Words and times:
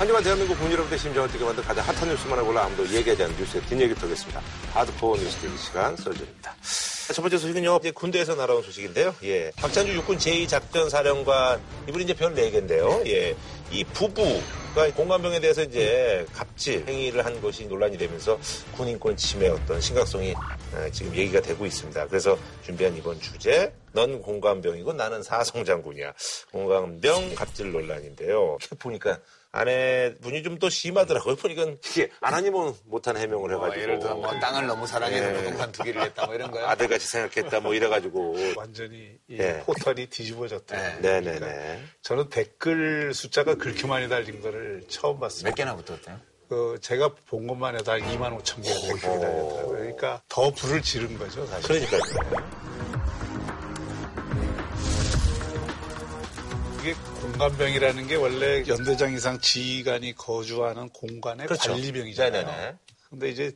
한 0.00 0.06
주간 0.06 0.22
대한민국 0.22 0.54
국민 0.54 0.72
여러분의 0.72 0.98
심장을 0.98 1.30
뛰게 1.30 1.44
만든 1.44 1.62
가장 1.62 1.86
핫한 1.86 2.08
뉴스만을 2.08 2.42
골라 2.42 2.64
아무도 2.64 2.88
얘기하지 2.88 3.22
않는 3.22 3.36
뉴스의 3.36 3.62
뒷얘기 3.64 3.94
털겠습니다. 3.96 4.40
하드코어 4.72 5.18
뉴스 5.18 5.36
들기 5.40 5.58
시간 5.58 5.94
썰전입니다. 5.94 6.56
첫 7.12 7.20
번째 7.20 7.36
소식은요, 7.36 7.76
이제 7.80 7.90
군대에서 7.90 8.34
날아온 8.34 8.62
소식인데요. 8.62 9.14
예. 9.24 9.50
박찬주 9.56 9.92
육군 9.92 10.16
제2작전사령관, 10.16 11.60
이분이 11.86 12.04
이제 12.04 12.14
별 12.14 12.34
4개인데요. 12.34 13.06
예. 13.08 13.36
이 13.70 13.84
부부가 13.84 14.90
공관병에 14.96 15.38
대해서 15.38 15.62
이제 15.62 16.24
갑질 16.32 16.86
행위를 16.88 17.26
한 17.26 17.38
것이 17.42 17.66
논란이 17.66 17.98
되면서 17.98 18.38
군인권 18.78 19.18
침해 19.18 19.48
어떤 19.48 19.82
심각성이 19.82 20.32
어, 20.32 20.88
지금 20.92 21.14
얘기가 21.14 21.42
되고 21.42 21.66
있습니다. 21.66 22.06
그래서 22.06 22.38
준비한 22.64 22.96
이번 22.96 23.20
주제, 23.20 23.70
넌 23.92 24.22
공관병이고 24.22 24.94
나는 24.94 25.22
사성장군이야. 25.22 26.14
공관병 26.52 27.34
갑질 27.34 27.70
논란인데요. 27.70 28.56
보니까 28.78 29.18
아내분이 29.52 30.42
좀 30.44 30.60
더 30.60 30.68
심하더라고요. 30.68 31.36
보니까 31.36 31.64
이게 31.86 32.10
안 32.20 32.34
하니면 32.34 32.74
못하는 32.84 33.20
해명을 33.20 33.50
뭐 33.56 33.64
해가지고. 33.64 33.82
예를 33.82 33.98
들어 33.98 34.14
뭐 34.14 34.38
땅을 34.38 34.66
너무 34.66 34.86
사랑해서 34.86 35.26
예. 35.26 35.32
노동관 35.32 35.72
두기를 35.72 36.02
했다 36.02 36.26
뭐 36.26 36.34
이런 36.34 36.50
거요. 36.50 36.66
아들같이 36.66 37.06
생각했다 37.06 37.60
뭐 37.60 37.72
이래가지고. 37.74 38.36
완전히 38.56 39.16
이 39.28 39.38
예. 39.38 39.62
포털이 39.64 40.06
뒤집어졌더라고요. 40.06 41.00
네네네. 41.00 41.82
저는 42.02 42.28
댓글 42.28 43.14
숫자가 43.14 43.54
그렇게 43.54 43.86
많이 43.86 44.08
달린 44.08 44.40
거를 44.42 44.82
처음 44.88 45.18
봤습니다. 45.18 45.50
몇 45.50 45.54
개나 45.54 45.76
붙었대요? 45.76 46.20
그 46.50 46.78
제가 46.82 47.14
본 47.26 47.46
것만 47.46 47.76
해도 47.76 47.92
한 47.92 48.00
2만 48.00 48.36
5천 48.42 48.62
개가 48.62 48.80
댓글이 48.80 49.00
달렸더라고요. 49.00 49.66
그러니까 49.78 50.22
더 50.28 50.50
불을 50.50 50.82
지른 50.82 51.16
거죠, 51.16 51.46
사실. 51.46 51.88
그러니까요. 51.88 52.89
이게 56.80 56.94
공간병이라는 57.20 58.06
게 58.06 58.14
원래 58.16 58.66
연대장 58.66 59.12
이상 59.12 59.38
지휘관이 59.38 60.14
거주하는 60.14 60.88
공간의 60.88 61.46
그렇죠. 61.46 61.72
관리병이잖아요. 61.72 62.46
네네네. 62.46 62.76
근데 63.10 63.28
이제 63.28 63.52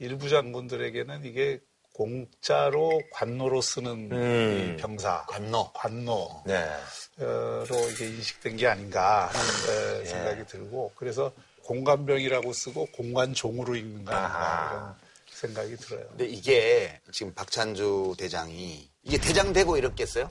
일부 0.00 0.28
장군들에게는 0.28 1.24
이게 1.24 1.60
공짜로 1.94 3.00
관노로 3.10 3.62
쓰는 3.62 4.12
음. 4.12 4.74
이 4.76 4.80
병사, 4.80 5.24
관노. 5.28 5.72
관노. 5.72 6.42
네. 6.44 6.70
로 7.16 7.90
이게 7.90 8.06
인식된 8.06 8.56
게 8.58 8.66
아닌가 8.66 9.26
하는 9.32 10.02
에, 10.02 10.04
생각이 10.04 10.46
들고 10.46 10.92
그래서 10.94 11.32
공관병이라고 11.64 12.52
쓰고 12.52 12.86
공관종으로 12.92 13.76
읽는 13.76 14.04
거 14.04 14.12
아닌가. 14.12 14.94
이런 15.26 15.36
생각이 15.40 15.76
들어요. 15.76 16.06
근데 16.08 16.26
이게 16.26 17.00
지금 17.12 17.32
박찬주 17.32 18.14
대장이 18.18 18.88
이게 19.04 19.16
대장 19.18 19.54
되고 19.54 19.76
이랬겠어요? 19.78 20.28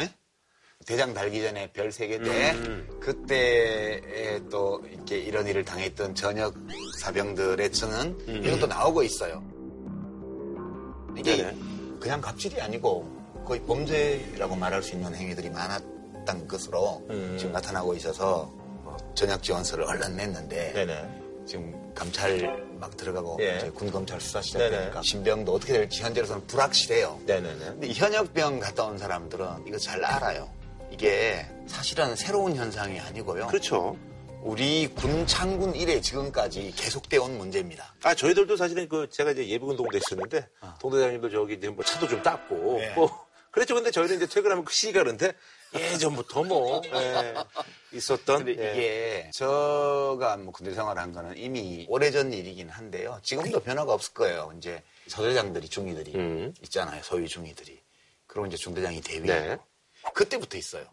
예? 0.00 0.12
대장 0.90 1.14
달기 1.14 1.40
전에 1.40 1.70
별 1.70 1.92
세 1.92 2.08
개때 2.08 2.52
그때에 2.98 4.40
또 4.50 4.82
이렇게 4.90 5.18
이런 5.18 5.46
일을 5.46 5.64
당했던 5.64 6.16
전역 6.16 6.52
사병들의 6.98 7.70
증은 7.70 8.18
이것도 8.44 8.66
나오고 8.66 9.04
있어요. 9.04 9.40
이게 11.16 11.36
네네. 11.36 11.56
그냥 12.00 12.20
갑질이 12.20 12.60
아니고 12.60 13.08
거의 13.46 13.60
범죄라고 13.66 14.56
말할 14.56 14.82
수 14.82 14.96
있는 14.96 15.14
행위들이 15.14 15.48
많았던 15.50 16.48
것으로 16.48 17.06
음. 17.10 17.36
지금 17.38 17.52
나타나고 17.52 17.94
있어서 17.94 18.52
뭐 18.82 18.96
전역 19.14 19.44
지원서를 19.44 19.84
얼른 19.84 20.16
냈는데 20.16 20.72
네네. 20.72 21.44
지금 21.46 21.92
감찰 21.94 22.66
막 22.80 22.96
들어가고 22.96 23.38
예. 23.40 23.58
이제 23.58 23.70
군 23.70 23.92
검찰 23.92 24.20
수사 24.20 24.42
시작되니까. 24.42 25.02
신병도 25.02 25.54
어떻게 25.54 25.72
될지 25.74 26.02
현재로서는 26.02 26.48
불확실해요. 26.48 27.20
네네네. 27.26 27.64
근데 27.64 27.86
이 27.86 27.92
현역병 27.92 28.58
갔다 28.58 28.86
온 28.86 28.98
사람들은 28.98 29.46
이거 29.68 29.78
잘 29.78 30.04
알아요. 30.04 30.48
이게 30.90 31.46
사실은 31.66 32.16
새로운 32.16 32.56
현상이 32.56 32.98
아니고요. 33.00 33.46
그렇죠. 33.46 33.96
우리 34.42 34.88
군 34.88 35.26
창군 35.26 35.74
이래 35.74 36.00
지금까지 36.00 36.72
계속되어 36.74 37.22
온 37.22 37.36
문제입니다. 37.38 37.94
아, 38.02 38.14
저희들도 38.14 38.56
사실은 38.56 38.88
그, 38.88 39.08
제가 39.10 39.32
이제 39.32 39.46
예비군 39.46 39.76
동대 39.76 39.98
있었는데, 39.98 40.48
동대장님도 40.80 41.30
저기 41.30 41.54
이제 41.54 41.68
뭐 41.68 41.84
차도 41.84 42.08
좀 42.08 42.22
닦고, 42.22 42.78
네. 42.80 42.94
뭐, 42.94 43.26
그랬죠. 43.50 43.74
근데 43.74 43.90
저희는 43.90 44.16
이제 44.16 44.26
퇴근하면 44.26 44.64
그 44.64 44.72
시기가 44.72 45.00
그런데, 45.02 45.34
예전부터 45.74 46.44
뭐, 46.44 46.80
예, 46.86 47.34
있었던. 47.92 48.44
근데 48.44 48.64
예. 48.64 48.72
이게 48.72 49.30
저가 49.34 50.38
뭐 50.38 50.52
군대 50.52 50.72
생활한 50.72 51.12
거는 51.12 51.36
이미 51.36 51.84
오래전 51.88 52.32
일이긴 52.32 52.70
한데요. 52.70 53.20
지금도 53.22 53.60
변화가 53.60 53.92
없을 53.92 54.14
거예요. 54.14 54.52
이제 54.56 54.82
서대장들이 55.06 55.68
중위들이 55.68 56.14
음. 56.14 56.54
있잖아요. 56.62 57.02
소위 57.02 57.28
중위들이. 57.28 57.78
그리고 58.26 58.46
이제 58.46 58.56
중대장이 58.56 59.00
대위. 59.02 59.20
네. 59.22 59.58
그때부터 60.14 60.56
있어요. 60.58 60.84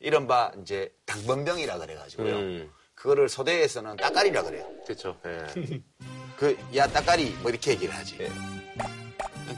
이른바 0.00 0.52
이제 0.60 0.92
당번병이라 1.06 1.78
그래가지고요. 1.78 2.34
음. 2.34 2.72
그거를 2.94 3.28
소대에서는 3.28 3.96
따까리라 3.96 4.42
그래요. 4.42 4.68
그렇죠. 4.84 5.18
예. 5.26 5.46
그, 6.36 6.56
야, 6.74 6.86
따까리, 6.86 7.30
뭐 7.42 7.50
이렇게 7.50 7.72
얘기를 7.72 7.94
하지. 7.94 8.16
예. 8.20 8.30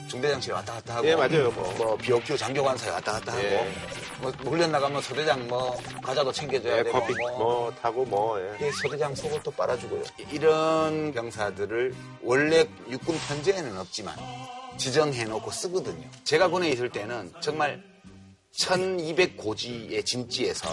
중대장실에 0.08 0.54
왔다 0.54 0.74
갔다 0.74 0.96
하고. 0.96 1.06
예, 1.06 1.14
맞아요. 1.14 1.50
뭐. 1.50 1.74
뭐, 1.76 1.96
비오큐 1.96 2.36
장교관사에 2.36 2.90
왔다 2.90 3.12
갔다 3.12 3.32
하고. 3.32 3.42
예. 3.42 3.72
뭐, 4.20 4.30
훈련 4.30 4.70
나가면 4.70 5.02
소대장 5.02 5.46
뭐, 5.46 5.76
과자도 6.02 6.32
챙겨줘야 6.32 6.78
예, 6.78 6.82
되고. 6.84 7.00
커피 7.00 7.14
뭐, 7.14 7.74
타고 7.80 8.04
뭐, 8.04 8.40
예. 8.40 8.54
이게 8.56 8.70
소대장 8.72 9.14
속을 9.14 9.42
또 9.42 9.50
빨아주고요. 9.50 10.04
이런 10.30 11.12
병사들을 11.12 11.94
원래 12.22 12.66
육군 12.88 13.16
편제에는 13.28 13.78
없지만 13.78 14.16
지정해놓고 14.76 15.50
쓰거든요. 15.50 16.08
제가 16.24 16.48
군에 16.48 16.68
있을 16.70 16.90
때는 16.90 17.32
정말 17.40 17.82
1200고지의 18.56 20.04
진지에서 20.04 20.68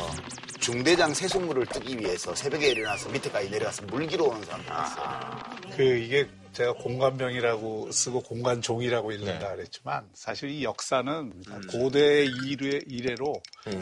중대장 0.60 1.14
세수물을 1.14 1.66
뜨기 1.68 1.98
위해서 1.98 2.34
새벽에 2.36 2.70
일어나서 2.70 3.10
밑에까지 3.10 3.50
내려가서 3.50 3.86
물기로 3.88 4.28
오는 4.28 4.44
사람들이 4.44 4.72
있어요. 4.72 5.76
그 5.76 5.84
이게 5.84 6.30
제가 6.54 6.74
공관병이라고 6.74 7.92
쓰고 7.92 8.22
공관종이라고 8.24 9.14
읽는다 9.14 9.50
네. 9.52 9.56
그랬지만 9.56 10.08
사실 10.14 10.50
이 10.50 10.64
역사는 10.64 11.44
고대 11.72 12.26
이래, 12.26 12.80
이래로 12.88 13.34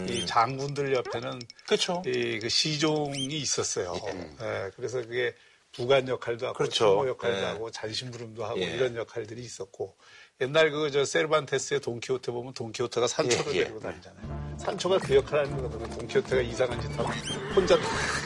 이 0.08 0.26
장군들 0.26 0.94
옆에는 0.96 1.40
그렇죠. 1.66 2.02
이 2.06 2.40
그 2.40 2.48
시종이 2.48 3.26
있었어요. 3.26 3.96
예, 4.42 4.70
그래서 4.76 5.02
그게 5.02 5.34
부관 5.72 6.08
역할도 6.08 6.46
하고 6.48 6.58
그렇죠. 6.58 6.86
참모 6.86 7.08
역할도 7.10 7.40
예. 7.40 7.44
하고 7.44 7.72
잔심부름도 7.72 8.46
하고 8.46 8.60
예. 8.60 8.66
이런 8.66 8.96
역할들이 8.96 9.42
있었고 9.42 9.96
옛날 10.42 10.72
그 10.72 10.90
저 10.90 11.04
세르반테스의 11.06 11.82
돈키호테 11.82 12.32
보면 12.32 12.54
돈키호테가 12.54 13.08
산초를 13.08 13.54
예, 13.54 13.58
예. 13.60 13.64
데리고 13.66 13.80
다니잖아요. 13.82 14.58
산초가 14.58 14.98
그 15.00 15.16
역할을 15.16 15.46
하는 15.46 15.62
거거든요. 15.62 15.98
돈키호테가 15.98 16.42
이상한 16.42 16.82
짓 16.82 16.88
하면 16.98 17.12
혼자 17.56 17.78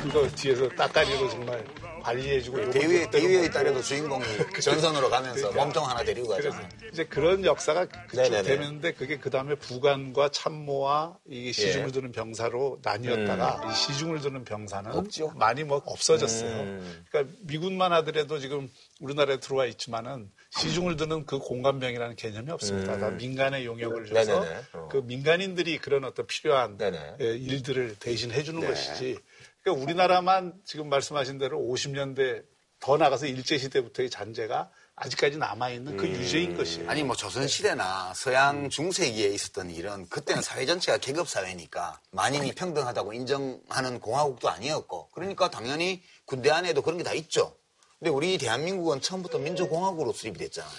그거 0.01 0.27
뒤에서 0.29 0.69
따까리로 0.69 1.29
정말 1.29 1.65
관리해주고 2.03 2.69
때리고 2.71 3.11
대위의 3.11 3.51
딸에도 3.51 3.81
주인공이 3.81 4.23
전선으로 4.61 5.09
가면서 5.09 5.49
그러니까. 5.49 5.63
몸통 5.63 5.89
하나 5.89 6.03
데리고 6.03 6.27
가잖아요. 6.29 6.67
이제 6.91 7.03
그런 7.05 7.45
역사가 7.45 7.85
그쭉 7.85 8.15
네네네. 8.23 8.43
되는데 8.43 8.93
그게 8.93 9.17
그 9.17 9.29
다음에 9.29 9.55
부관과 9.55 10.29
참모와 10.29 11.17
이 11.29 11.51
시중을 11.53 11.87
예. 11.87 11.91
두는 11.91 12.11
병사로 12.11 12.79
나뉘었다가 12.83 13.71
이 13.71 13.75
시중을 13.75 14.19
두는 14.21 14.43
병사는 14.43 14.91
없죠. 14.91 15.31
많이 15.35 15.63
뭐 15.63 15.81
없어졌어요. 15.85 16.49
음. 16.61 17.05
그러니까 17.09 17.33
미군만 17.43 17.91
하더라도 17.93 18.37
지금 18.39 18.69
우리나라에 18.99 19.39
들어와 19.39 19.65
있지만은 19.65 20.31
시중을 20.51 20.95
두는 20.97 21.25
그 21.25 21.39
공관병이라는 21.39 22.15
개념이 22.15 22.51
없습니다. 22.51 22.97
다 22.97 23.09
민간의 23.09 23.65
용역을 23.65 24.05
줘서 24.05 24.39
음. 24.39 24.43
네네네. 24.43 24.61
어. 24.73 24.89
그 24.91 24.97
민간인들이 24.97 25.77
그런 25.79 26.03
어떤 26.05 26.27
필요한 26.27 26.77
네네. 26.77 27.17
예, 27.19 27.25
일들을 27.35 27.95
대신 27.99 28.31
해 28.31 28.43
주는 28.43 28.59
네. 28.61 28.67
것이지. 28.67 29.17
그러니까 29.61 29.83
우리나라만 29.83 30.53
지금 30.65 30.89
말씀하신 30.89 31.37
대로 31.37 31.59
50년대 31.59 32.43
더 32.79 32.97
나가서 32.97 33.27
일제 33.27 33.57
시대부터의 33.57 34.09
잔재가 34.09 34.69
아직까지 34.95 35.37
남아있는 35.37 35.93
음. 35.93 35.97
그 35.97 36.07
유죄인 36.07 36.55
것이에요. 36.55 36.89
아니 36.89 37.01
뭐 37.01 37.15
조선시대나 37.15 38.13
서양 38.13 38.69
중세기에 38.69 39.29
있었던 39.29 39.69
일은 39.71 40.07
그때는 40.09 40.41
사회 40.43 40.65
전체가 40.65 40.97
계급사회니까 40.99 41.99
만인이 42.11 42.51
평등하다고 42.53 43.13
인정하는 43.13 43.99
공화국도 43.99 44.49
아니었고 44.49 45.09
그러니까 45.11 45.49
당연히 45.49 46.03
군대 46.25 46.51
안에도 46.51 46.81
그런 46.81 46.97
게 46.97 47.03
다 47.03 47.13
있죠. 47.13 47.55
근데 48.03 48.13
우리 48.13 48.37
대한민국은 48.37 48.99
처음부터 48.99 49.37
민주공화국으로 49.37 50.11
수립이 50.11 50.37
됐잖아요. 50.37 50.73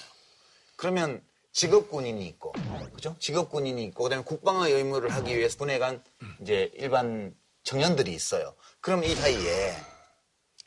그러면 0.77 1.25
직업군인이 1.53 2.27
있고, 2.27 2.53
그죠? 2.95 3.17
직업군인이 3.19 3.83
있고, 3.85 4.05
그 4.05 4.11
다음에 4.11 4.23
국방의 4.25 4.71
의무를 4.71 5.09
하기 5.09 5.35
위해서 5.35 5.57
군에 5.57 5.79
간 5.79 6.05
이제 6.43 6.71
일반 6.75 7.35
청년들이 7.63 8.13
있어요. 8.13 8.55
그럼 8.83 9.05
이 9.05 9.15
사이에 9.15 9.75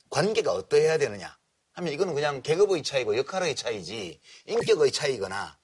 관계가 0.10 0.52
어떠해야 0.52 0.98
되느냐? 0.98 1.38
하면 1.74 1.94
이거는 1.94 2.16
그냥 2.16 2.42
계급의 2.42 2.82
차이고 2.82 3.16
역할의 3.18 3.56
차이지 3.56 4.20
인격의 4.48 4.92
차이거나 4.92 5.60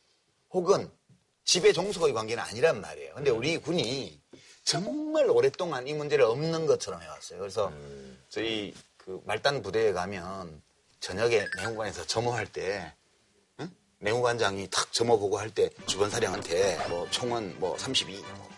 혹은 0.52 0.92
지배 1.44 1.74
종속의 1.74 2.14
관계는 2.14 2.44
아니란 2.44 2.82
말이에요. 2.82 3.16
근데 3.16 3.32
우리 3.32 3.58
군이 3.58 4.22
정말 4.64 5.28
오랫동안 5.28 5.88
이 5.88 5.94
문제를 5.96 6.24
없는 6.26 6.68
것처럼 6.68 7.02
해왔어요. 7.02 7.40
그래서 7.40 7.74
저희 8.30 8.76
그 8.98 9.20
말단 9.26 9.64
부대에 9.64 9.92
가면 9.92 10.62
저녁에 11.04 11.46
내무관에서 11.58 12.06
점호할 12.08 12.48
때 12.48 12.94
응? 13.60 13.70
내무관장이 14.00 14.70
탁 14.72 14.92
점호 14.94 15.20
보고 15.20 15.38
할 15.38 15.50
때 15.50 15.70
주변 15.86 16.10
사령한테 16.10 16.78
뭐 16.88 17.06
총은 17.12 17.60
뭐 17.60 17.78
32, 17.78 18.24
뭐, 18.38 18.50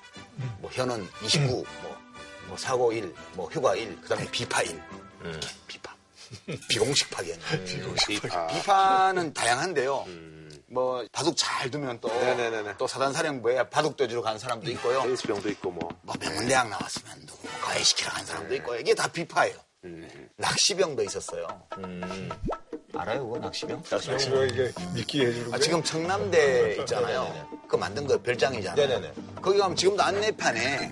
뭐 0.59 0.71
현은 0.71 1.07
29, 1.23 1.47
뭐, 1.81 1.97
뭐 2.47 2.57
사고 2.57 2.91
1, 2.93 3.13
뭐 3.33 3.49
휴가 3.49 3.75
1, 3.75 3.99
그다음에 4.01 4.29
비파 4.29 4.61
1 4.61 4.79
비파. 5.67 5.95
비공식 6.69 7.09
파견. 7.11 7.35
비파. 8.07 8.47
비파는 8.47 9.33
다양한데요. 9.33 10.05
뭐 10.67 11.03
바둑 11.11 11.35
잘 11.35 11.71
두면 11.71 11.99
또. 11.99 12.09
또 12.77 12.85
사단사령부에 12.85 13.69
바둑 13.71 13.97
둬주러 13.97 14.21
간 14.21 14.37
사람도 14.37 14.69
있고요. 14.71 15.01
테니스병도 15.01 15.49
있고 15.49 15.71
뭐. 15.71 15.89
뭐 16.03 16.13
명문대학 16.19 16.69
나왔으면 16.69 17.25
누구 17.25 17.47
뭐 17.47 17.59
가해시키러 17.61 18.11
간 18.11 18.23
사람도 18.23 18.53
있고 18.55 18.75
이게 18.75 18.93
다 18.93 19.07
비파예요. 19.11 19.57
낚시병도 20.37 21.03
있었어요. 21.03 21.47
알아요, 22.93 23.25
그거 23.27 23.39
낚시병? 23.39 23.83
지금 24.17 24.47
이게 24.47 24.71
믿기 24.93 25.25
해주는 25.25 25.53
아, 25.53 25.57
게 25.57 25.63
지금 25.63 25.83
청남대 25.83 26.77
있잖아요. 26.79 27.49
그 27.67 27.75
만든 27.75 28.07
거 28.07 28.17
별장이잖아요. 28.21 28.87
네네네. 28.87 29.13
거기 29.41 29.57
가면 29.57 29.75
지금도 29.75 30.01
안내판에 30.03 30.91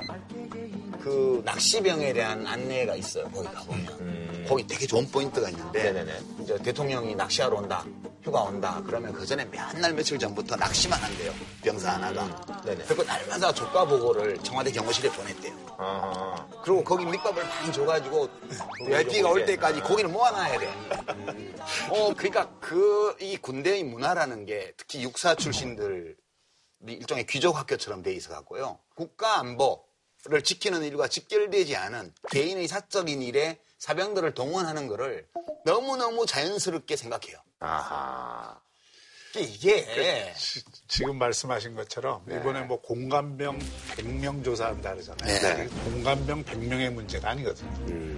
그 1.04 1.42
낚시병에 1.44 2.14
대한 2.14 2.48
안내가 2.48 2.96
있어요. 2.96 3.30
거기 3.32 3.46
가보면. 3.50 4.46
거기 4.48 4.66
되게 4.66 4.86
좋은 4.88 5.06
포인트가 5.12 5.50
있는데 5.50 5.90
음. 5.90 5.94
네네네. 5.96 6.20
이제 6.42 6.58
대통령이 6.60 7.14
낚시하러 7.16 7.58
온다. 7.58 7.84
휴가 8.24 8.42
온다. 8.44 8.82
그러면 8.86 9.12
그 9.12 9.26
전에 9.26 9.44
몇 9.46 9.74
날 9.78 9.94
며칠 9.94 10.18
전부터 10.18 10.56
낚시만 10.56 10.98
한대요. 11.02 11.34
병사 11.62 11.94
하나가. 11.96 12.24
음. 12.24 12.62
네네. 12.66 12.86
그리고 12.88 13.04
날마다 13.04 13.52
조과 13.54 13.84
보고를 13.86 14.38
청와대 14.44 14.72
경호실에 14.72 15.10
보냈대요. 15.10 15.76
아하. 15.78 16.48
그리고 16.64 16.82
거기 16.86 17.06
밑밥을 17.06 17.44
많이 17.44 17.74
줘가지고 17.74 18.30
VIP가 18.86 19.30
올 19.30 19.46
때까지 19.46 19.82
고기를 19.82 20.10
모아놔야 20.10 20.58
돼. 20.60 20.68
어, 21.90 22.14
그러니까 22.16 22.50
그 22.60 23.04
이 23.20 23.38
군대의 23.38 23.84
문화라는 23.84 24.46
게 24.46 24.74
특히 24.78 25.04
육사 25.04 25.36
출신들 25.36 26.16
일종의 26.88 27.26
귀족 27.28 27.58
학교처럼 27.58 28.02
돼 28.04 28.14
있어 28.14 28.30
갖고요. 28.34 28.80
국가 28.96 29.40
안보 29.40 29.84
를 30.26 30.42
지키는 30.42 30.84
일과 30.84 31.10
직결되지 31.10 31.76
않은 31.76 32.14
개인의 32.32 32.70
사적인 32.70 33.22
일에 33.22 33.60
사병들을 33.78 34.34
동원하는 34.34 34.88
거를 34.88 35.28
너무너무 35.66 36.26
자연스럽게 36.26 36.96
생각해요. 36.96 37.38
아하. 37.60 38.58
이게 39.36 40.34
지- 40.38 40.64
지금 40.88 41.18
말씀하신 41.18 41.76
것처럼 41.76 42.24
이번에 42.30 42.62
뭐 42.62 42.80
공감병 42.80 43.60
100명 43.98 44.46
조사한다 44.46 44.94
그러잖아요. 44.94 45.42
네. 45.58 45.68
공감병 45.84 46.46
100명의 46.46 46.90
문제가 46.92 47.32
아니거든요. 47.32 48.18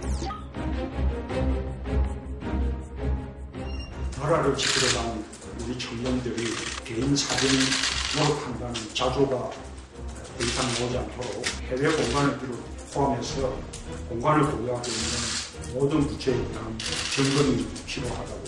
나라를 4.20 4.56
지키려 4.56 5.02
는 5.02 5.24
우리 5.62 5.78
청년들이 5.78 6.44
개인 6.84 7.16
사진 7.16 7.48
노력한다는 8.16 8.74
자조가 8.94 9.50
더 10.38 10.44
이상 10.44 10.66
나오지 10.66 10.98
않도록 10.98 11.46
해외 11.68 11.96
공간을 11.96 12.38
비롯 12.40 12.58
포함해서 12.92 13.58
공간을 14.08 14.50
보유하고 14.50 14.82
있는 14.88 15.74
모든 15.74 16.06
부처에 16.06 16.34
대한 16.34 16.78
점검이 17.14 17.66
필요하다고 17.86 18.42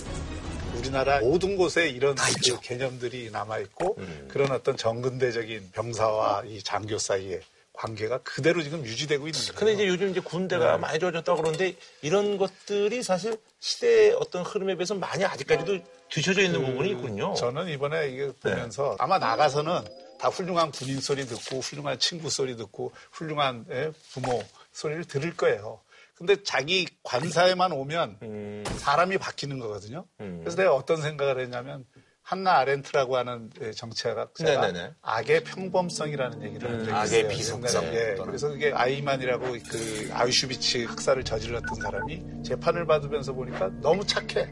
우리나라 0.77 1.21
모든 1.21 1.57
곳에 1.57 1.89
이런. 1.89 2.15
그 2.15 2.61
개념들이 2.61 3.31
남아있고 3.31 3.99
그런 4.29 4.53
어떤 4.53 4.77
정근대적인 4.77 5.71
병사와 5.73 6.45
이 6.47 6.63
장교 6.63 6.99
사이의 6.99 7.41
관계가 7.73 8.19
그대로 8.19 8.63
지금 8.63 8.85
유지되고 8.85 9.27
있는 9.27 9.41
거예요. 9.41 9.55
근데 9.55 9.73
이제 9.75 9.87
요즘 9.89 10.11
이제 10.11 10.21
군대가 10.21 10.79
많이 10.79 10.99
좋아졌다고 10.99 11.41
그러는데 11.41 11.75
이런 12.03 12.37
것들이 12.39 13.03
사실 13.03 13.37
시대의 13.61 14.15
어떤 14.15 14.43
흐름에 14.43 14.75
비해서 14.77 14.95
많이 14.95 15.25
아직까지도 15.25 15.79
뒤쳐져 16.09 16.43
있는 16.43 16.65
부분이 16.65 16.91
있군요. 16.91 17.35
저는 17.35 17.69
이번에 17.69 18.09
이게 18.09 18.33
보면서 18.41 18.97
아마 18.99 19.19
나가서는 19.19 19.83
다 20.19 20.29
훌륭한 20.29 20.71
군인 20.71 21.01
소리 21.01 21.25
듣고 21.27 21.61
훌륭한 21.61 21.99
친구 21.99 22.29
소리 22.31 22.57
듣고 22.57 22.93
훌륭한 23.13 23.67
예, 23.71 23.93
부모 24.13 24.43
소리를 24.73 25.05
들을 25.05 25.35
거예요. 25.37 25.81
근데 26.15 26.43
자기 26.43 26.87
관사에만 27.05 27.71
오면 27.73 28.65
사람이 28.79 29.19
바뀌는 29.19 29.61
거거든요. 29.61 30.05
그래서 30.19 30.57
내가 30.57 30.75
어떤 30.75 31.01
생각을 31.01 31.39
했냐면 31.41 31.85
한나 32.23 32.59
아렌트라고 32.59 33.17
하는 33.17 33.51
예, 33.63 33.71
정치학자가 33.73 34.67
네네네. 34.67 34.95
악의 35.01 35.45
평범성이라는 35.45 36.43
얘기를 36.43 36.71
한 36.71 36.79
적이 36.81 36.93
악의 36.93 37.19
있어요. 37.21 37.29
비속성 37.29 37.85
옛날에. 37.85 37.97
예, 37.97 38.15
또는. 38.17 38.27
그래서 38.27 38.49
그게 38.49 38.71
아이만이라고 38.71 39.45
그 39.71 40.11
아우슈비츠 40.13 40.85
학살을 40.89 41.25
저질렀던 41.25 41.75
사람이 41.81 42.43
재판을 42.45 42.85
받으면서 42.85 43.33
보니까 43.33 43.71
너무 43.81 44.05
착해. 44.05 44.51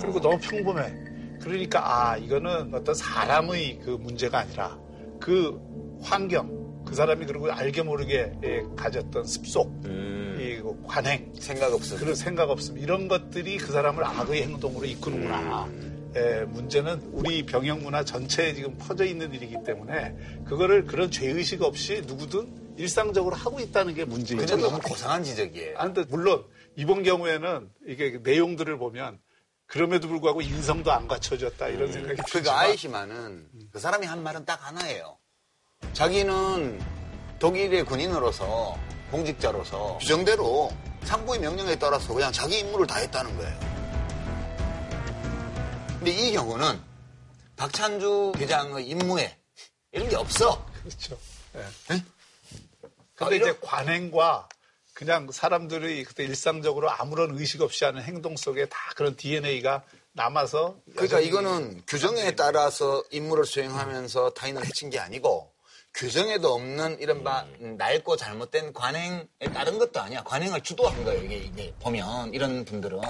그리고 0.00 0.20
너무 0.20 0.36
평범해. 0.40 1.38
그러니까 1.42 2.10
아 2.10 2.16
이거는 2.16 2.74
어떤 2.74 2.92
사람의 2.94 3.80
그 3.84 3.90
문제가 3.90 4.40
아니라 4.40 4.76
그 5.20 5.58
환경, 6.02 6.84
그 6.86 6.94
사람이 6.94 7.26
그리고 7.26 7.50
알게 7.50 7.82
모르게 7.82 8.32
예, 8.44 8.62
가졌던 8.76 9.24
습속, 9.24 9.82
이 9.84 10.62
관행, 10.86 11.32
생각 11.38 11.72
없어. 11.72 11.96
그런 11.96 12.14
생각 12.14 12.50
없음 12.50 12.78
이런 12.78 13.08
것들이 13.08 13.56
그 13.58 13.72
사람을 13.72 14.04
악의 14.04 14.42
행동으로 14.42 14.86
이끄는구나. 14.86 15.68
예, 16.16 16.44
문제는 16.46 17.10
우리 17.12 17.44
병영 17.44 17.82
문화 17.82 18.02
전체에 18.02 18.54
지금 18.54 18.76
퍼져 18.78 19.04
있는 19.04 19.34
일이기 19.34 19.56
때문에 19.64 20.16
그거를 20.46 20.86
그런 20.86 21.10
죄의식 21.10 21.62
없이 21.62 22.02
누구든 22.06 22.74
일상적으로 22.78 23.36
하고 23.36 23.60
있다는 23.60 23.94
게 23.94 24.04
문제예요. 24.04 24.42
그건 24.42 24.60
너무 24.60 24.78
고상한 24.80 25.22
지적이에요. 25.22 25.76
아, 25.76 25.84
근데 25.84 26.04
물론 26.08 26.44
이번 26.76 27.02
경우에는 27.02 27.70
이게 27.86 28.18
내용들을 28.22 28.78
보면 28.78 29.18
그럼에도 29.66 30.08
불구하고 30.08 30.42
인성도 30.42 30.92
안 30.92 31.08
갖춰졌다 31.08 31.68
이런 31.68 31.90
생각이 31.90 32.16
그 32.16 32.30
들지만 32.30 32.58
아이시만은 32.58 33.48
그 33.76 33.80
사람이 33.80 34.06
한 34.06 34.22
말은 34.22 34.46
딱 34.46 34.66
하나예요. 34.66 35.18
자기는 35.92 36.80
독일의 37.38 37.84
군인으로서 37.84 38.74
공직자로서 39.10 39.98
규정대로 39.98 40.72
상부의 41.04 41.40
명령에 41.40 41.76
따라서 41.78 42.14
그냥 42.14 42.32
자기 42.32 42.60
임무를 42.60 42.86
다 42.86 42.96
했다는 42.96 43.36
거예요. 43.36 43.60
근데 45.98 46.10
이 46.10 46.32
경우는 46.32 46.80
박찬주 47.56 48.32
대장의 48.38 48.86
임무에 48.88 49.36
이런 49.92 50.08
게 50.08 50.16
없어. 50.16 50.64
그렇죠. 50.82 51.18
예. 51.56 51.58
네? 51.90 52.04
근데 53.14 53.34
아, 53.34 53.36
이런- 53.36 53.50
이제 53.50 53.58
관행과 53.60 54.48
그냥 54.94 55.30
사람들이 55.30 56.02
그때 56.04 56.24
일상적으로 56.24 56.90
아무런 56.90 57.38
의식 57.38 57.60
없이 57.60 57.84
하는 57.84 58.02
행동 58.02 58.38
속에 58.38 58.70
다 58.70 58.78
그런 58.96 59.16
DNA가 59.16 59.84
남아서 60.16 60.76
그러니까 60.94 61.20
이거는 61.20 61.82
규정에 61.86 62.34
따라서 62.34 63.04
임무를 63.10 63.44
수행하면서 63.44 64.30
타인을 64.30 64.64
해친 64.64 64.88
게 64.90 64.98
아니고 64.98 65.52
규정에도 65.94 66.52
없는 66.54 66.98
이른바 67.00 67.46
낡고 67.58 68.16
잘못된 68.16 68.72
관행에 68.72 69.26
따른 69.54 69.78
것도 69.78 70.00
아니야. 70.00 70.22
관행을 70.24 70.60
주도한 70.62 71.04
거예요. 71.04 71.22
이게, 71.22 71.36
이게 71.36 71.74
보면 71.80 72.34
이런 72.34 72.64
분들은 72.64 73.00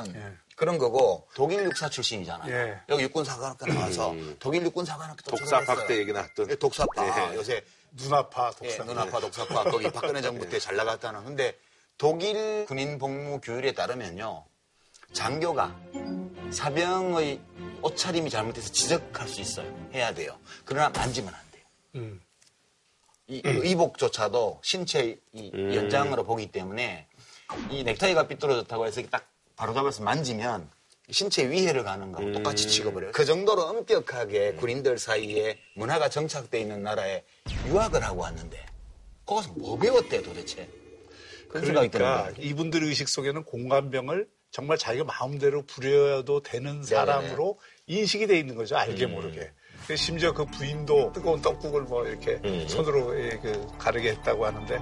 그런 0.57 0.79
거고 0.79 1.27
독일 1.35 1.65
육사 1.65 1.89
출신이잖아요. 1.89 2.53
예. 2.55 2.81
여기 2.89 3.03
육군 3.05 3.25
사관학교 3.25 3.67
나와서 3.67 4.15
독일 4.39 4.63
육군 4.65 4.85
사관학교 4.85 5.21
독사박 5.23 5.87
때 5.87 5.97
얘기 5.99 6.13
나왔던. 6.13 6.51
예, 6.51 6.55
독사파 6.57 7.33
예. 7.33 7.37
요새 7.37 7.63
눈아파 7.93 8.53
예, 8.63 8.69
독사. 8.69 8.85
눈아파 8.85 9.21
독사파 9.21 9.65
거기 9.65 9.91
박근혜 9.91 10.21
정부 10.23 10.49
때 10.49 10.59
잘 10.59 10.77
나갔다는 10.77 11.25
근데 11.25 11.59
독일 11.99 12.67
군인 12.67 12.99
복무 12.99 13.41
규율에 13.41 13.73
따르면요 13.73 14.45
장교가 15.13 15.75
사병의 16.51 17.41
옷차림이 17.83 18.31
잘못돼서 18.31 18.73
지적할 18.73 19.29
수 19.29 19.41
있어요 19.41 19.89
해야 19.93 20.13
돼요 20.15 20.39
그러나 20.65 20.89
만지면 20.91 21.35
안 21.35 21.41
돼요 21.53 21.65
음. 21.97 22.21
이 23.29 23.41
의복조차도 23.45 24.61
신체 24.63 25.19
이 25.33 25.51
연장으로 25.55 26.25
보기 26.25 26.47
때문에 26.53 27.09
이 27.71 27.83
넥타이가 27.83 28.29
삐뚤어졌다고 28.29 28.87
해서 28.87 29.01
이렇게 29.01 29.11
딱 29.11 29.29
바로 29.57 29.75
잡아서 29.75 30.03
만지면 30.05 30.71
신체 31.11 31.49
위해를 31.49 31.85
가는 31.85 32.11
거하고 32.13 32.33
똑같이 32.33 32.69
취급을 32.69 33.05
해요. 33.05 33.13
그 33.15 33.25
정도로 33.25 33.63
엄격하게 33.63 34.55
군인들 34.55 34.99
사이에 34.99 35.59
문화가 35.77 36.09
정착돼 36.09 36.61
있는 36.61 36.83
나라에 36.83 37.25
유학을 37.67 38.03
하고 38.03 38.23
왔는데 38.23 38.65
거기서 39.25 39.53
뭐 39.55 39.79
배웠대 39.79 40.23
도대체? 40.23 40.69
그런 41.49 41.65
생각이 41.65 41.89
그러니까 41.91 42.25
드는 42.25 42.35
거예요. 42.35 42.51
이분들 42.51 42.83
의식 42.85 43.09
속에는 43.09 43.45
공감병을 43.45 44.29
정말 44.51 44.79
자기가 44.79 45.05
마음대로 45.05 45.63
부려도 45.67 46.43
되는 46.43 46.83
사람으로 46.83 47.59
인식이 47.87 48.27
돼 48.27 48.39
있는 48.39 48.55
거죠. 48.55 48.77
알게 48.77 49.07
모르게. 49.07 49.53
그래서 49.85 50.03
심지어 50.03 50.33
그 50.33 50.45
부인도 50.47 51.13
뜨거운 51.13 51.41
떡국을 51.43 51.83
뭐 51.83 52.07
이렇게 52.07 52.41
손으로 52.67 53.19
예, 53.21 53.39
그 53.39 53.67
가르게 53.79 54.11
했다고 54.13 54.47
하는데 54.47 54.79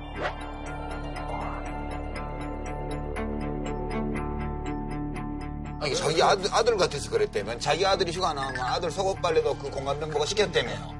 아니, 5.81 5.95
자기 5.95 6.23
아들, 6.23 6.49
아들 6.53 6.77
같아서 6.77 7.11
그랬다면 7.11 7.61
자기 7.61 7.85
아들이 7.85 8.11
휴가 8.13 8.33
나오면 8.33 8.59
아들 8.61 8.91
속옷 8.91 9.21
빨래 9.21 9.43
도 9.43 9.55
그 9.55 9.71
공감병 9.71 10.11
보고 10.11 10.25
시켰다며요. 10.25 10.95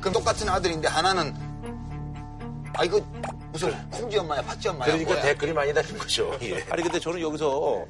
그럼 0.00 0.12
똑같은 0.12 0.48
아들인데 0.48 0.88
하나는 0.88 1.34
아 2.74 2.84
이거 2.84 3.00
무슨 3.54 3.88
콩지 3.88 4.18
엄마야 4.18 4.42
팥지 4.42 4.68
엄마야 4.68 4.86
그러니까 4.86 5.12
뭐야? 5.12 5.22
댓글이 5.22 5.52
많이 5.52 5.72
달린 5.72 5.96
거죠. 5.96 6.36
예. 6.42 6.60
아니 6.70 6.82
근데 6.82 6.98
저는 6.98 7.20
여기서 7.20 7.86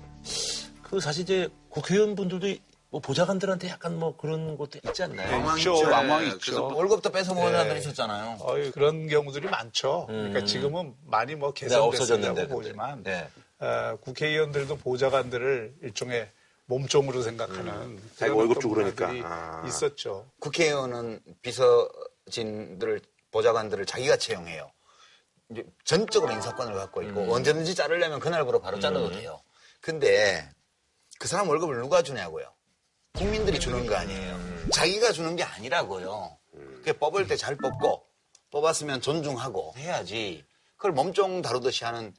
그 0.82 1.00
사실 1.00 1.22
이제 1.22 1.48
국회의원분들도 1.70 2.46
뭐 2.90 3.00
보좌관들한테 3.00 3.70
약간 3.70 3.98
뭐 3.98 4.14
그런 4.14 4.58
것도 4.58 4.78
있지 4.84 5.02
않나요? 5.02 5.32
왕왕 5.32 5.58
있죠, 5.58 5.74
있죠. 5.74 5.90
왕왕 5.90 6.20
네, 6.20 6.26
있죠. 6.26 6.38
그래서 6.38 6.62
월급도 6.66 7.10
뺏어 7.10 7.34
먹는 7.34 7.52
네. 7.52 7.56
사람들 7.56 7.78
있었잖아요. 7.78 8.36
어이, 8.40 8.70
그런 8.72 9.08
경우들이 9.08 9.48
많죠. 9.48 10.04
그러니까 10.06 10.44
지금은 10.44 10.94
많이 11.06 11.34
뭐 11.34 11.54
개선됐다고 11.54 11.88
없어졌는데, 11.88 12.48
보지만 12.48 13.02
네. 13.02 13.26
어, 13.58 13.96
국회의원들도 14.02 14.76
보좌관들을 14.76 15.76
일종의 15.82 16.28
몸종으로 16.66 17.22
생각하는 17.22 17.98
자기가 18.16 18.34
그런 18.34 18.36
월급 18.36 18.60
주고 18.60 18.74
그러니까. 18.74 19.06
문화들이 19.06 19.22
아. 19.26 19.64
있었죠. 19.66 20.26
국회의원은 20.40 21.20
비서진들 21.40 23.00
보좌관들을 23.30 23.86
자기가 23.86 24.18
채용해요. 24.18 24.70
이제 25.54 25.64
전적으로 25.84 26.32
인사권을 26.32 26.74
갖고 26.74 27.02
있고 27.02 27.32
언제든지 27.32 27.74
자르려면 27.74 28.18
그날부로 28.20 28.60
바로 28.60 28.80
잘라도 28.80 29.10
돼요. 29.10 29.40
근데 29.80 30.48
그 31.18 31.28
사람 31.28 31.48
월급을 31.48 31.76
누가 31.76 32.02
주냐고요? 32.02 32.52
국민들이 33.12 33.60
주는 33.60 33.86
거 33.86 33.94
아니에요. 33.94 34.38
자기가 34.72 35.12
주는 35.12 35.36
게 35.36 35.44
아니라고요. 35.44 36.36
그 36.84 36.92
뽑을 36.98 37.26
때 37.26 37.36
잘 37.36 37.56
뽑고 37.56 38.04
뽑았으면 38.50 39.00
존중하고 39.00 39.74
해야지. 39.76 40.44
그걸 40.76 40.92
몸종 40.92 41.40
다루듯이 41.42 41.84
하는 41.84 42.12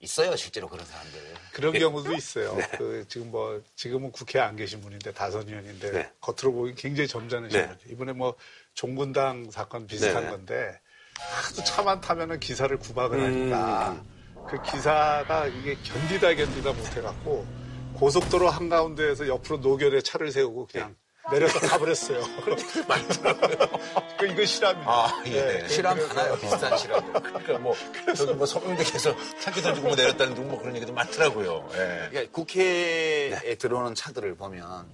있어요 0.00 0.36
실제로 0.36 0.68
그런 0.68 0.86
사람들. 0.86 1.34
그런 1.52 1.72
경우도 1.72 2.12
있어요. 2.14 2.56
그 2.78 3.04
지금 3.08 3.32
뭐 3.32 3.60
지금은 3.74 4.12
국회에 4.12 4.40
안 4.40 4.54
계신 4.54 4.80
분인데 4.80 5.12
다선 5.12 5.48
의원인데 5.48 5.90
네. 5.90 6.12
겉으로 6.20 6.52
보기 6.52 6.74
굉장히 6.74 7.08
점잖으신 7.08 7.60
네. 7.60 7.66
분이죠. 7.66 7.88
이번에 7.90 8.12
뭐 8.12 8.34
종군당 8.74 9.50
사건 9.50 9.86
비슷한 9.88 10.24
네. 10.24 10.30
건데 10.30 10.80
하도 11.18 11.64
차만 11.64 12.00
타면은 12.00 12.40
기사를 12.40 12.76
구박을 12.78 13.22
하니까 13.22 13.90
음. 13.90 14.44
그 14.48 14.62
기사가 14.62 15.46
이게 15.46 15.76
견디다 15.82 16.34
견디다 16.34 16.72
못해갖고 16.72 17.46
고속도로 17.94 18.48
한가운데에서 18.48 19.26
옆으로 19.28 19.58
노견에 19.58 20.00
차를 20.00 20.30
세우고 20.30 20.68
그냥 20.70 20.94
내려서 21.30 21.58
가버렸어요. 21.60 22.20
그 24.18 24.26
이거 24.26 24.44
실합니다. 24.44 24.90
아, 24.90 25.22
예. 25.26 25.30
네. 25.30 25.68
실험 25.68 25.98
하나요 25.98 26.36
비슷한 26.36 26.78
실험. 26.78 27.12
그러니까 27.12 27.58
뭐 27.58 27.74
저기 28.16 28.32
뭐 28.32 28.46
서명대에서 28.46 29.14
차기 29.40 29.60
던지고 29.60 29.88
뭐 29.88 29.96
내렸다는 29.96 30.34
둥 30.34 30.48
뭐 30.48 30.58
그런 30.58 30.74
얘기도 30.76 30.94
많더라고요. 30.94 31.68
예. 31.72 32.08
그러니까 32.10 32.32
국회에 32.32 33.54
들어오는 33.58 33.94
차들을 33.94 34.36
보면 34.36 34.86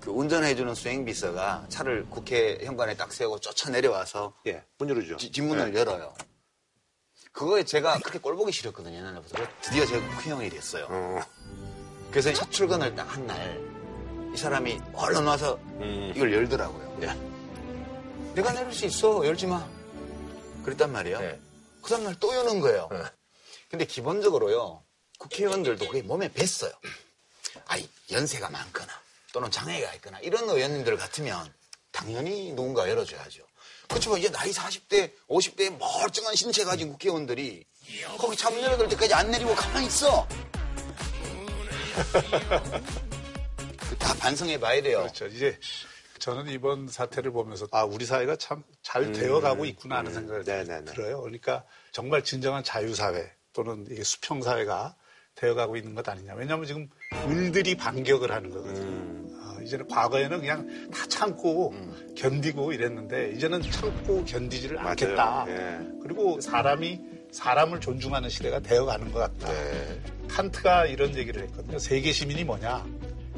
그 0.00 0.10
운전해주는 0.10 0.74
수행비서가 0.74 1.66
차를 1.68 2.06
국회 2.08 2.58
현관에 2.64 2.96
딱 2.96 3.12
세우고 3.12 3.40
쫓아 3.40 3.70
내려와서 3.70 4.34
예. 4.46 4.64
문 4.78 4.88
열어주죠. 4.90 5.16
뒷- 5.16 5.32
뒷문을 5.32 5.74
열어요. 5.74 6.14
그거에 7.32 7.64
제가 7.64 7.98
그렇게 7.98 8.18
꼴보기 8.18 8.52
싫었거든요, 8.52 8.96
옛날부터. 8.96 9.34
그래서 9.36 9.50
드디어 9.60 9.86
제가 9.86 10.08
국회의원이 10.16 10.50
됐어요. 10.50 10.86
어. 10.88 11.20
그래서 12.10 12.32
첫 12.32 12.50
출근을 12.50 12.94
딱 12.94 13.04
한 13.08 13.26
날, 13.26 13.60
이 14.34 14.36
사람이 14.36 14.80
얼른 14.94 15.24
와서 15.24 15.56
음. 15.80 16.12
이걸 16.14 16.32
열더라고요. 16.32 16.98
예. 17.02 18.34
내가 18.34 18.52
내릴 18.52 18.72
수 18.72 18.86
있어, 18.86 19.24
열지 19.26 19.46
마. 19.46 19.68
그랬단 20.64 20.90
말이에요. 20.92 21.18
예. 21.22 21.40
그 21.82 21.90
다음날 21.90 22.14
또 22.18 22.34
여는 22.34 22.60
거예요. 22.60 22.88
예. 22.92 23.02
근데 23.70 23.84
기본적으로요, 23.84 24.82
국회의원들도 25.18 25.86
그게 25.86 26.02
몸에 26.02 26.28
뱄어요. 26.28 26.72
아이, 27.66 27.88
연세가 28.10 28.48
많거나 28.50 28.92
또는 29.32 29.50
장애가 29.50 29.94
있거나 29.94 30.18
이런 30.20 30.48
의원님들 30.48 30.96
같으면 30.96 31.52
당연히 31.92 32.52
누군가 32.52 32.88
열어줘야죠. 32.88 33.42
그렇지만 33.88 34.18
이제 34.18 34.30
나이 34.30 34.50
40대, 34.50 35.12
50대의 35.28 35.78
멀쩡한 35.78 36.34
신체 36.34 36.64
가진 36.64 36.90
국회의원들이 36.92 37.64
거기 38.18 38.36
차문 38.36 38.62
열어둘 38.62 38.88
때까지 38.90 39.14
안 39.14 39.30
내리고 39.30 39.54
가만히 39.54 39.86
있어. 39.86 40.28
다 43.98 44.14
반성해 44.14 44.60
봐야 44.60 44.80
돼요. 44.82 45.00
그렇죠. 45.00 45.26
이제 45.26 45.58
저는 46.18 46.48
이번 46.48 46.88
사태를 46.88 47.32
보면서 47.32 47.66
아 47.70 47.84
우리 47.84 48.04
사회가 48.04 48.36
참잘 48.36 49.12
되어가고 49.12 49.64
있구나 49.64 49.98
하는 49.98 50.12
생각을 50.12 50.42
음. 50.42 50.44
네네네. 50.44 50.92
들어요. 50.92 51.22
그러니까 51.22 51.64
정말 51.90 52.22
진정한 52.22 52.62
자유사회 52.62 53.32
또는 53.52 53.86
이게 53.90 54.04
수평사회가 54.04 54.94
되어가고 55.34 55.76
있는 55.76 55.94
것 55.94 56.08
아니냐. 56.08 56.34
왜냐하면 56.34 56.66
지금 56.66 56.90
을들이 57.14 57.74
반격을 57.74 58.30
하는 58.30 58.50
거거든요. 58.50 58.86
음. 58.86 59.28
어, 59.40 59.62
이제는 59.62 59.86
과거에는 59.88 60.40
그냥 60.40 60.90
다 60.92 61.06
참고 61.08 61.74
견디고 62.16 62.72
이랬는데 62.72 63.32
이제는 63.32 63.62
참고 63.62 64.24
견디지를 64.24 64.78
않겠다. 64.78 65.46
예. 65.48 65.78
그리고 66.02 66.40
사람이 66.40 67.00
사람을 67.30 67.80
존중하는 67.80 68.28
시대가 68.28 68.60
되어가는 68.60 69.12
것 69.12 69.18
같다. 69.20 69.52
네. 69.52 70.00
칸트가 70.28 70.86
이런 70.86 71.14
얘기를 71.16 71.42
했거든요. 71.42 71.78
세계 71.78 72.12
시민이 72.12 72.44
뭐냐? 72.44 72.86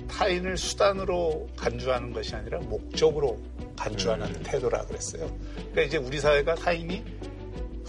타인을 0.08 0.56
수단으로 0.56 1.48
간주하는 1.56 2.12
것이 2.12 2.34
아니라 2.34 2.58
목적으로 2.60 3.40
간주하는 3.76 4.26
음. 4.26 4.42
태도라 4.42 4.82
그랬어요. 4.82 5.36
그러니까 5.54 5.82
이제 5.82 5.96
우리 5.96 6.18
사회가 6.20 6.56
타인이 6.56 7.04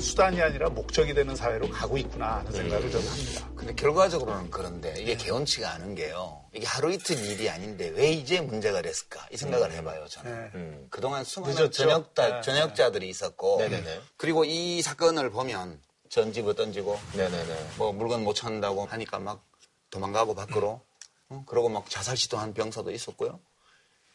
수단이 0.02 0.42
아니라 0.42 0.70
목적이 0.70 1.14
되는 1.14 1.36
사회로 1.36 1.70
가고 1.70 1.98
있구나 1.98 2.38
하는 2.38 2.52
생각을 2.52 2.86
음. 2.86 2.92
저는 2.92 3.08
합니다. 3.08 3.50
근데 3.56 3.74
결과적으로는 3.76 4.50
그런데 4.52 4.94
이게 4.98 5.16
개운치가 5.16 5.72
않은 5.74 5.96
게요. 5.96 6.44
이게 6.54 6.66
하루 6.66 6.92
이틀 6.92 7.18
일이 7.24 7.50
아닌데 7.50 7.90
왜 7.90 8.12
이제 8.12 8.42
문제가 8.42 8.82
됐을까? 8.82 9.28
이 9.32 9.38
생각을 9.38 9.72
해봐요, 9.72 10.08
저는. 10.08 10.52
네. 10.54 10.88
그동안 10.90 11.24
수많은 11.24 11.56
늦었죠. 11.56 11.72
전역자, 11.72 12.28
네, 12.28 12.42
전역자들이 12.42 13.08
있었고. 13.08 13.60
네네네. 13.60 14.02
그리고 14.18 14.44
이 14.44 14.82
사건을 14.82 15.30
보면 15.30 15.80
전집어 16.10 16.54
던지고 16.54 17.00
네네네. 17.14 17.70
뭐 17.78 17.94
물건 17.94 18.24
못 18.24 18.34
찾는다고 18.34 18.86
하니까 18.86 19.20
막 19.20 19.44
도망가고 19.90 20.36
밖으로. 20.36 20.82
어? 21.30 21.44
그러고 21.48 21.70
막 21.70 21.90
자살 21.90 22.18
시도한 22.18 22.54
병사도 22.54 22.92
있었고요. 22.92 23.40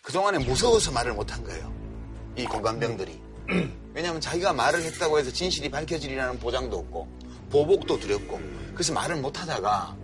그동안에 0.03 0.39
무서워서 0.39 0.93
말을 0.93 1.15
못한 1.15 1.43
거예요. 1.43 1.73
이 2.37 2.45
공감병들이. 2.45 3.26
왜냐하면 3.95 4.21
자기가 4.21 4.53
말을 4.53 4.83
했다고 4.83 5.19
해서 5.19 5.31
진실이 5.33 5.71
밝혀지리라는 5.71 6.39
보장도 6.39 6.77
없고 6.79 7.09
보복도 7.51 7.99
두렵고 7.99 8.41
그래서 8.75 8.93
말을 8.93 9.17
못 9.17 9.41
하다가 9.41 9.97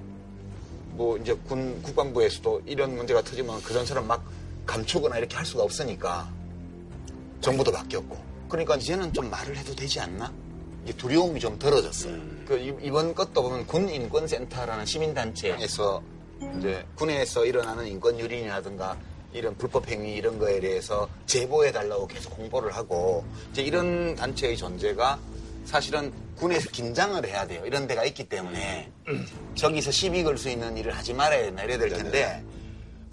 뭐 0.92 1.16
이제 1.18 1.34
군 1.46 1.80
국방부에서도 1.82 2.62
이런 2.66 2.96
문제가 2.96 3.22
터지면 3.22 3.62
그 3.62 3.72
전처럼 3.72 4.06
막 4.06 4.25
감추거나 4.66 5.18
이렇게 5.18 5.37
할 5.37 5.44
수가 5.44 5.62
없으니까 5.64 6.30
정부도 7.40 7.72
바뀌었고 7.72 8.16
그러니까 8.49 8.76
이제는 8.76 9.12
좀 9.12 9.30
말을 9.30 9.56
해도 9.56 9.75
되지 9.75 9.99
않나? 10.00 10.32
이게 10.84 10.92
두려움이 10.96 11.40
좀 11.40 11.58
덜어졌어요. 11.58 12.14
그 12.46 12.58
이- 12.58 12.87
이번 12.87 13.14
것도 13.14 13.42
보면 13.42 13.66
군 13.66 13.88
인권센터라는 13.88 14.84
시민단체에서 14.84 16.02
이제 16.58 16.84
군에서 16.96 17.44
일어나는 17.46 17.87
인권 17.87 18.18
유린이라든가 18.18 18.96
이런 19.32 19.56
불법 19.56 19.88
행위 19.88 20.14
이런 20.14 20.38
거에 20.38 20.60
대해서 20.60 21.08
제보해 21.26 21.72
달라고 21.72 22.06
계속 22.06 22.36
홍보를 22.38 22.74
하고 22.74 23.24
이제 23.52 23.62
이런 23.62 24.14
단체의 24.14 24.56
존재가 24.56 25.18
사실은 25.64 26.12
군에서 26.36 26.68
긴장을 26.70 27.24
해야 27.26 27.46
돼요. 27.46 27.62
이런 27.64 27.86
데가 27.86 28.04
있기 28.04 28.24
때문에 28.28 28.90
저기서 29.54 29.90
시비 29.90 30.22
걸 30.24 30.36
수 30.36 30.48
있는 30.50 30.76
일을 30.76 30.92
하지 30.96 31.14
말아야 31.14 31.46
이래야 31.46 31.78
될 31.78 31.88
텐데 31.90 32.42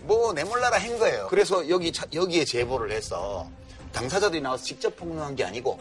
뭐 0.02 0.34
내몰라라 0.34 0.78
한 0.80 0.98
거예요. 0.98 1.28
그래서 1.30 1.68
여기 1.70 1.92
차- 1.92 2.08
여기에 2.14 2.44
제보를 2.46 2.92
해서 2.92 3.48
당사자들이 3.94 4.42
나와서 4.42 4.64
직접 4.64 4.96
폭로한 4.96 5.36
게 5.36 5.44
아니고 5.44 5.80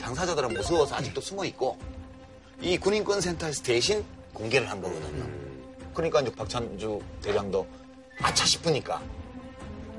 당사자들은 0.00 0.52
무서워서 0.54 0.96
아직도 0.96 1.20
숨어 1.20 1.44
있고 1.46 1.78
이 2.60 2.76
군인권센터에서 2.76 3.62
대신 3.62 4.04
공개를 4.34 4.68
한 4.68 4.80
거거든요. 4.82 5.24
그러니까 5.94 6.20
이제 6.20 6.32
박찬주 6.32 7.00
대장도 7.22 7.66
아차 8.22 8.44
싶으니까 8.46 9.00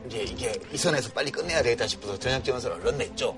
이제 0.07 0.23
이게 0.23 0.53
이 0.71 0.77
선에서 0.77 1.11
빨리 1.11 1.31
끝내야 1.31 1.61
되겠다 1.63 1.87
싶어서 1.87 2.17
전역 2.17 2.43
지원서를 2.43 2.77
얼른 2.77 2.97
냈죠. 2.97 3.37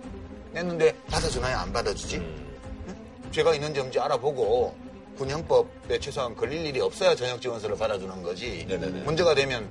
냈는데 0.54 0.96
받아주나요? 1.08 1.58
안 1.58 1.74
받아주지? 1.74 2.18
응? 2.18 2.96
죄가 3.32 3.54
있는지 3.56 3.80
없는지 3.80 4.00
알아보고 4.00 4.76
군형법에 5.18 6.00
최소한 6.00 6.36
걸릴 6.36 6.66
일이 6.66 6.80
없어야 6.80 7.16
전역 7.16 7.42
지원서를 7.42 7.78
받아주는 7.78 8.22
거지. 8.24 8.66
네네네. 8.68 9.02
문제가 9.04 9.36
되면 9.36 9.68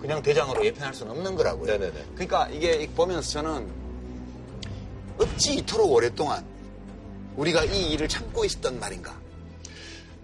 그냥 0.00 0.22
대장으로 0.22 0.64
예편할 0.64 0.94
수는 0.94 1.12
없는 1.12 1.34
거라고요. 1.34 1.66
네네네. 1.72 2.04
그러니까 2.14 2.48
이게 2.48 2.86
보면서 2.94 3.30
저는 3.30 3.68
어찌 5.18 5.54
이토록 5.56 5.90
오랫동안 5.90 6.44
우리가 7.36 7.64
이 7.64 7.92
일을 7.92 8.06
참고 8.08 8.44
있었던 8.44 8.78
말인가 8.78 9.18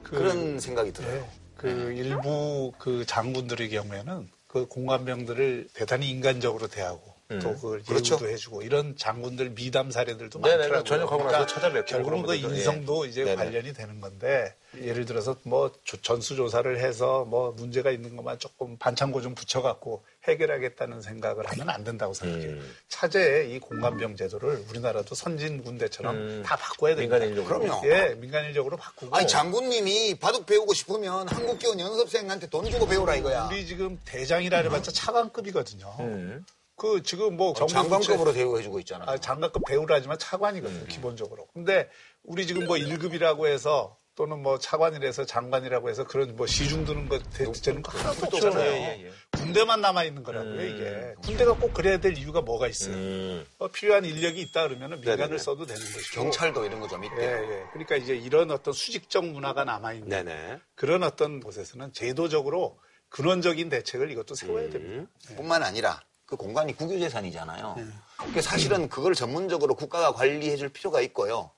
그- 0.02 0.16
그런 0.18 0.60
생각이 0.60 0.92
들어요. 0.92 1.14
네. 1.20 1.30
그 1.56 1.68
일부 1.96 2.72
그 2.78 3.04
장군들의 3.06 3.70
경우에는 3.70 4.28
그 4.54 4.66
공관병들을 4.66 5.66
대단히 5.74 6.08
인간적으로 6.08 6.68
대하고 6.68 7.12
또 7.42 7.54
그걸 7.56 7.82
그렇죠. 7.82 8.14
예우도 8.14 8.28
해주고 8.28 8.62
이런 8.62 8.96
장군들 8.96 9.50
미담 9.56 9.90
사례들도 9.90 10.40
네네, 10.40 10.56
많더라고요. 10.58 10.84
전역하고 10.84 11.24
나서 11.24 11.46
찾아뵙고 11.46 11.86
결국은 11.90 12.22
그 12.22 12.36
인성도 12.36 13.04
예. 13.04 13.10
이제 13.10 13.24
네네. 13.24 13.34
관련이 13.34 13.72
되는 13.72 14.00
건데 14.00 14.54
예를 14.80 15.06
들어서 15.06 15.36
뭐 15.42 15.72
조- 15.82 15.96
전수 16.00 16.36
조사를 16.36 16.78
해서 16.78 17.24
뭐 17.24 17.50
문제가 17.50 17.90
있는 17.90 18.14
것만 18.14 18.38
조금 18.38 18.76
반창고 18.76 19.22
좀 19.22 19.34
붙여갖고 19.34 20.04
해결하겠다는 20.26 21.02
생각을 21.02 21.46
하면 21.46 21.70
안 21.70 21.84
된다고 21.84 22.14
생각해요. 22.14 22.50
음. 22.50 22.74
차제의 22.88 23.52
이 23.52 23.58
공관병 23.58 24.16
제도를 24.16 24.64
우리나라도 24.70 25.14
선진 25.14 25.62
군대처럼 25.62 26.16
음. 26.16 26.42
다 26.44 26.56
바꿔야 26.56 26.94
됩니다. 26.94 27.18
민간인적으로. 27.18 27.60
그럼요. 27.60 27.86
예, 27.88 28.14
민간인적으로 28.14 28.76
바꾸고. 28.76 29.14
아니 29.14 29.26
장군님이 29.26 30.16
바둑 30.18 30.46
배우고 30.46 30.72
싶으면 30.74 31.28
한국기원 31.28 31.78
연습생한테 31.78 32.48
돈 32.48 32.70
주고 32.70 32.86
배우라 32.86 33.16
이거야. 33.16 33.48
우리 33.50 33.66
지금 33.66 34.00
대장이라 34.04 34.58
해봤자 34.58 34.92
차관급이거든요. 34.92 35.96
음. 36.00 36.44
그 36.76 37.02
지금 37.02 37.36
뭐 37.36 37.54
정부 37.54 37.72
장관급으로 37.72 38.32
대우해주고 38.32 38.80
있잖아. 38.80 39.04
아, 39.06 39.18
장관급 39.18 39.62
배우라 39.66 39.96
하지만 39.96 40.18
차관이거든요, 40.18 40.86
기본적으로. 40.86 41.46
근데 41.52 41.88
우리 42.24 42.46
지금 42.46 42.66
뭐 42.66 42.76
1급이라고 42.76 43.46
해서 43.46 43.96
또는 44.16 44.42
뭐 44.42 44.58
차관이라서 44.58 45.24
장관이라고 45.26 45.90
해서 45.90 46.04
그런 46.04 46.36
뭐 46.36 46.46
시중 46.46 46.84
드는 46.84 47.08
거 47.08 47.18
되는 47.18 47.82
거 47.82 47.98
하나도 47.98 48.26
없잖아요. 48.26 48.70
예, 48.70 49.06
예. 49.06 49.12
군대만 49.36 49.80
남아 49.80 50.04
있는 50.04 50.22
거라고요 50.22 50.64
이게. 50.64 51.14
군대가 51.22 51.52
꼭 51.54 51.74
그래야 51.74 51.98
될 51.98 52.16
이유가 52.16 52.40
뭐가 52.40 52.68
있어요. 52.68 52.94
음. 52.94 53.46
어, 53.58 53.68
필요한 53.68 54.04
인력이 54.04 54.40
있다 54.40 54.68
그러면 54.68 54.90
민간을 54.90 55.16
네네네. 55.16 55.38
써도 55.38 55.66
되는 55.66 55.80
것이고. 55.80 56.22
경찰도 56.22 56.64
이런 56.64 56.78
거좀 56.80 57.02
예, 57.02 57.08
있대요. 57.08 57.52
예. 57.52 57.64
그러니까 57.72 57.96
이제 57.96 58.14
이런 58.14 58.52
어떤 58.52 58.72
수직적 58.72 59.26
문화가 59.26 59.64
남아 59.64 59.94
있는 59.94 60.08
네네. 60.08 60.60
그런 60.76 61.02
어떤 61.02 61.40
곳에서는 61.40 61.92
제도적으로 61.92 62.78
근원적인 63.08 63.68
대책을 63.68 64.10
이것도 64.12 64.36
세워야 64.36 64.70
됩니다. 64.70 65.10
뿐만 65.36 65.62
아니라 65.64 66.00
그 66.24 66.36
공간이 66.36 66.74
국유재산이잖아요. 66.76 67.76
그러니까 68.16 68.42
사실은 68.42 68.88
그걸 68.88 69.14
전문적으로 69.14 69.74
국가가 69.74 70.12
관리해 70.12 70.56
줄 70.56 70.68
필요가 70.68 71.00
있고요. 71.00 71.50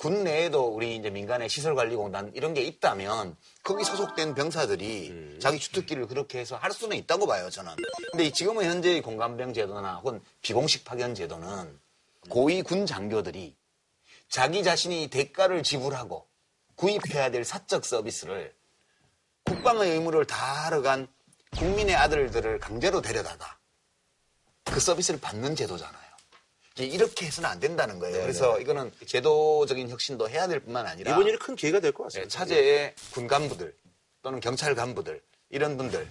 군 0.00 0.24
내에도 0.24 0.64
우리 0.64 0.96
이제 0.96 1.10
민간의 1.10 1.50
시설관리공단 1.50 2.32
이런 2.34 2.54
게 2.54 2.62
있다면 2.62 3.36
거기 3.62 3.84
소속된 3.84 4.34
병사들이 4.34 5.36
자기 5.42 5.58
주특기를 5.58 6.06
그렇게 6.06 6.38
해서 6.38 6.56
할 6.56 6.72
수는 6.72 6.96
있다고 6.96 7.26
봐요, 7.26 7.50
저는. 7.50 7.76
근데 8.10 8.24
이 8.24 8.32
지금은 8.32 8.64
현재의 8.64 9.02
공간병 9.02 9.52
제도나 9.52 9.96
혹은 9.96 10.22
비공식 10.40 10.86
파견 10.86 11.14
제도는 11.14 11.78
고위 12.30 12.62
군 12.62 12.86
장교들이 12.86 13.54
자기 14.30 14.64
자신이 14.64 15.08
대가를 15.08 15.62
지불하고 15.62 16.26
구입해야 16.76 17.30
될 17.30 17.44
사적 17.44 17.84
서비스를 17.84 18.54
국방의 19.44 19.90
의무를 19.90 20.24
다하러 20.24 20.80
간 20.80 21.08
국민의 21.58 21.94
아들들을 21.94 22.58
강제로 22.58 23.02
데려다가 23.02 23.58
그 24.64 24.80
서비스를 24.80 25.20
받는 25.20 25.56
제도잖아요. 25.56 26.09
이렇게 26.86 27.26
해서는 27.26 27.48
안 27.48 27.60
된다는 27.60 27.98
거예요. 27.98 28.20
그래서 28.20 28.58
이거는 28.60 28.92
제도적인 29.06 29.88
혁신도 29.88 30.28
해야 30.28 30.46
될 30.48 30.60
뿐만 30.60 30.86
아니라 30.86 31.12
이번 31.12 31.26
일이 31.26 31.36
큰 31.38 31.56
기회가 31.56 31.80
될것 31.80 32.12
네, 32.12 32.20
같습니다. 32.20 32.38
차제의 32.38 32.94
군 33.12 33.26
간부들 33.26 33.74
또는 34.22 34.40
경찰 34.40 34.74
간부들 34.74 35.22
이런 35.50 35.76
분들 35.76 36.08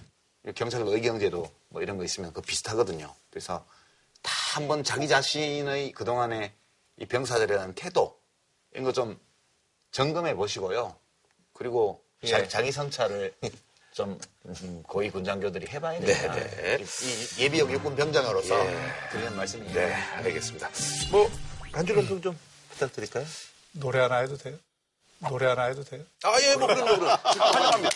경찰 0.54 0.82
의경제도 0.82 1.50
뭐 1.68 1.82
이런 1.82 1.96
거 1.98 2.04
있으면 2.04 2.32
그 2.32 2.40
비슷하거든요. 2.40 3.14
그래서 3.30 3.66
다 4.22 4.32
한번 4.54 4.82
자기 4.84 5.06
자신의 5.08 5.92
그동안의 5.92 6.52
이 6.98 7.06
병사들에 7.06 7.46
대한 7.46 7.74
태도 7.74 8.18
이런 8.72 8.84
거 8.84 8.92
좀 8.92 9.18
점검해 9.92 10.34
보시고요. 10.34 10.94
그리고 11.52 12.02
자, 12.26 12.40
예. 12.40 12.48
자기 12.48 12.70
성찰을 12.70 13.34
좀 14.00 14.18
음, 14.46 14.82
고위 14.86 15.10
군장교들이 15.10 15.66
해봐야 15.68 16.00
된다. 16.00 16.34
네. 16.34 16.78
이, 16.80 17.38
이 17.38 17.42
예비역 17.44 17.70
육군 17.70 17.94
병장으로서 17.94 18.56
드리는 19.12 19.36
말씀입니다. 19.36 19.78
네, 19.78 19.92
알겠습니다. 19.92 20.70
뭐, 21.10 21.30
한줄 21.72 21.96
평좀 22.06 22.38
부탁드릴까요? 22.70 23.26
노래 23.72 24.00
하나 24.00 24.16
해도 24.18 24.38
돼요? 24.38 24.56
노래 25.28 25.46
하나 25.48 25.64
해도 25.64 25.84
돼요? 25.84 26.02
아, 26.22 26.32
예, 26.40 26.56
뭐, 26.56 26.66
그럼요, 26.68 26.98
그럼. 26.98 27.18
환영합니다. 27.22 27.90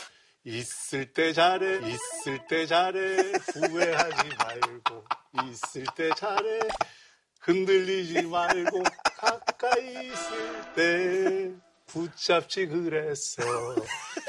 있을 0.45 1.11
때 1.15 1.33
잘해, 1.33 1.79
있을 1.89 2.47
때 2.49 2.67
잘해, 2.67 3.33
후회하지 3.55 4.29
말고, 4.39 5.05
있을 5.47 5.87
때 5.97 6.11
잘해, 6.19 6.59
흔들리지 7.41 8.23
말고, 8.25 8.83
가까이 9.17 10.09
있을 10.09 10.75
때, 10.77 11.51
붙잡지 11.95 12.67
그랬어. 12.67 13.43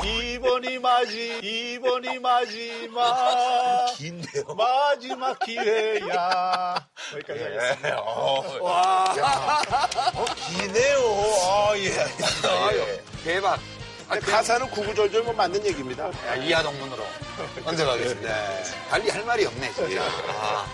이번이 0.03 0.77
마지, 0.77 1.39
이번이 1.41 2.19
마지막, 2.19 3.87
긴데요. 3.97 4.43
마지막 4.55 5.39
기회야. 5.39 6.87
여기까지 7.15 7.43
하겠습니다. 7.43 8.03
기네요. 10.47 10.99
아, 11.43 11.73
예. 11.77 11.99
알겠습니다. 11.99 12.75
예. 12.75 13.03
대박. 13.23 13.59
아니, 14.07 14.21
가사는 14.21 14.69
구구절절 14.69 15.23
뭐 15.23 15.33
맞는 15.33 15.65
얘기입니다. 15.65 16.07
야, 16.27 16.35
이하 16.35 16.61
동문으로 16.61 17.03
얹어가겠습니다. 17.65 18.63
달리 18.91 19.09
할 19.09 19.25
말이 19.25 19.45
없네, 19.45 19.73
진짜. 19.73 20.03
아. 20.03 20.67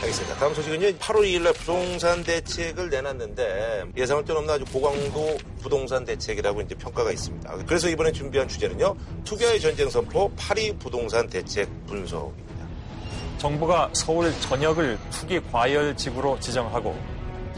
알겠습니다. 0.00 0.34
다음 0.36 0.54
소식은요. 0.54 0.86
8월 0.98 1.22
2일 1.24 1.42
날 1.42 1.52
부동산 1.52 2.22
대책을 2.24 2.88
내놨는데 2.88 3.84
예상을 3.96 4.24
뛰어넘는 4.24 4.54
아주 4.54 4.64
고강도 4.72 5.36
부동산 5.60 6.04
대책이라고 6.06 6.62
이제 6.62 6.74
평가가 6.74 7.12
있습니다. 7.12 7.52
그래서 7.66 7.88
이번에 7.88 8.10
준비한 8.10 8.48
주제는요. 8.48 8.96
투기의 9.24 9.60
전쟁 9.60 9.90
선포 9.90 10.30
파리 10.36 10.72
부동산 10.78 11.28
대책 11.28 11.68
분석입니다. 11.86 12.66
정부가 13.36 13.90
서울 13.92 14.32
전역을 14.40 14.98
투기 15.10 15.40
과열 15.52 15.94
지구로 15.96 16.40
지정하고 16.40 16.96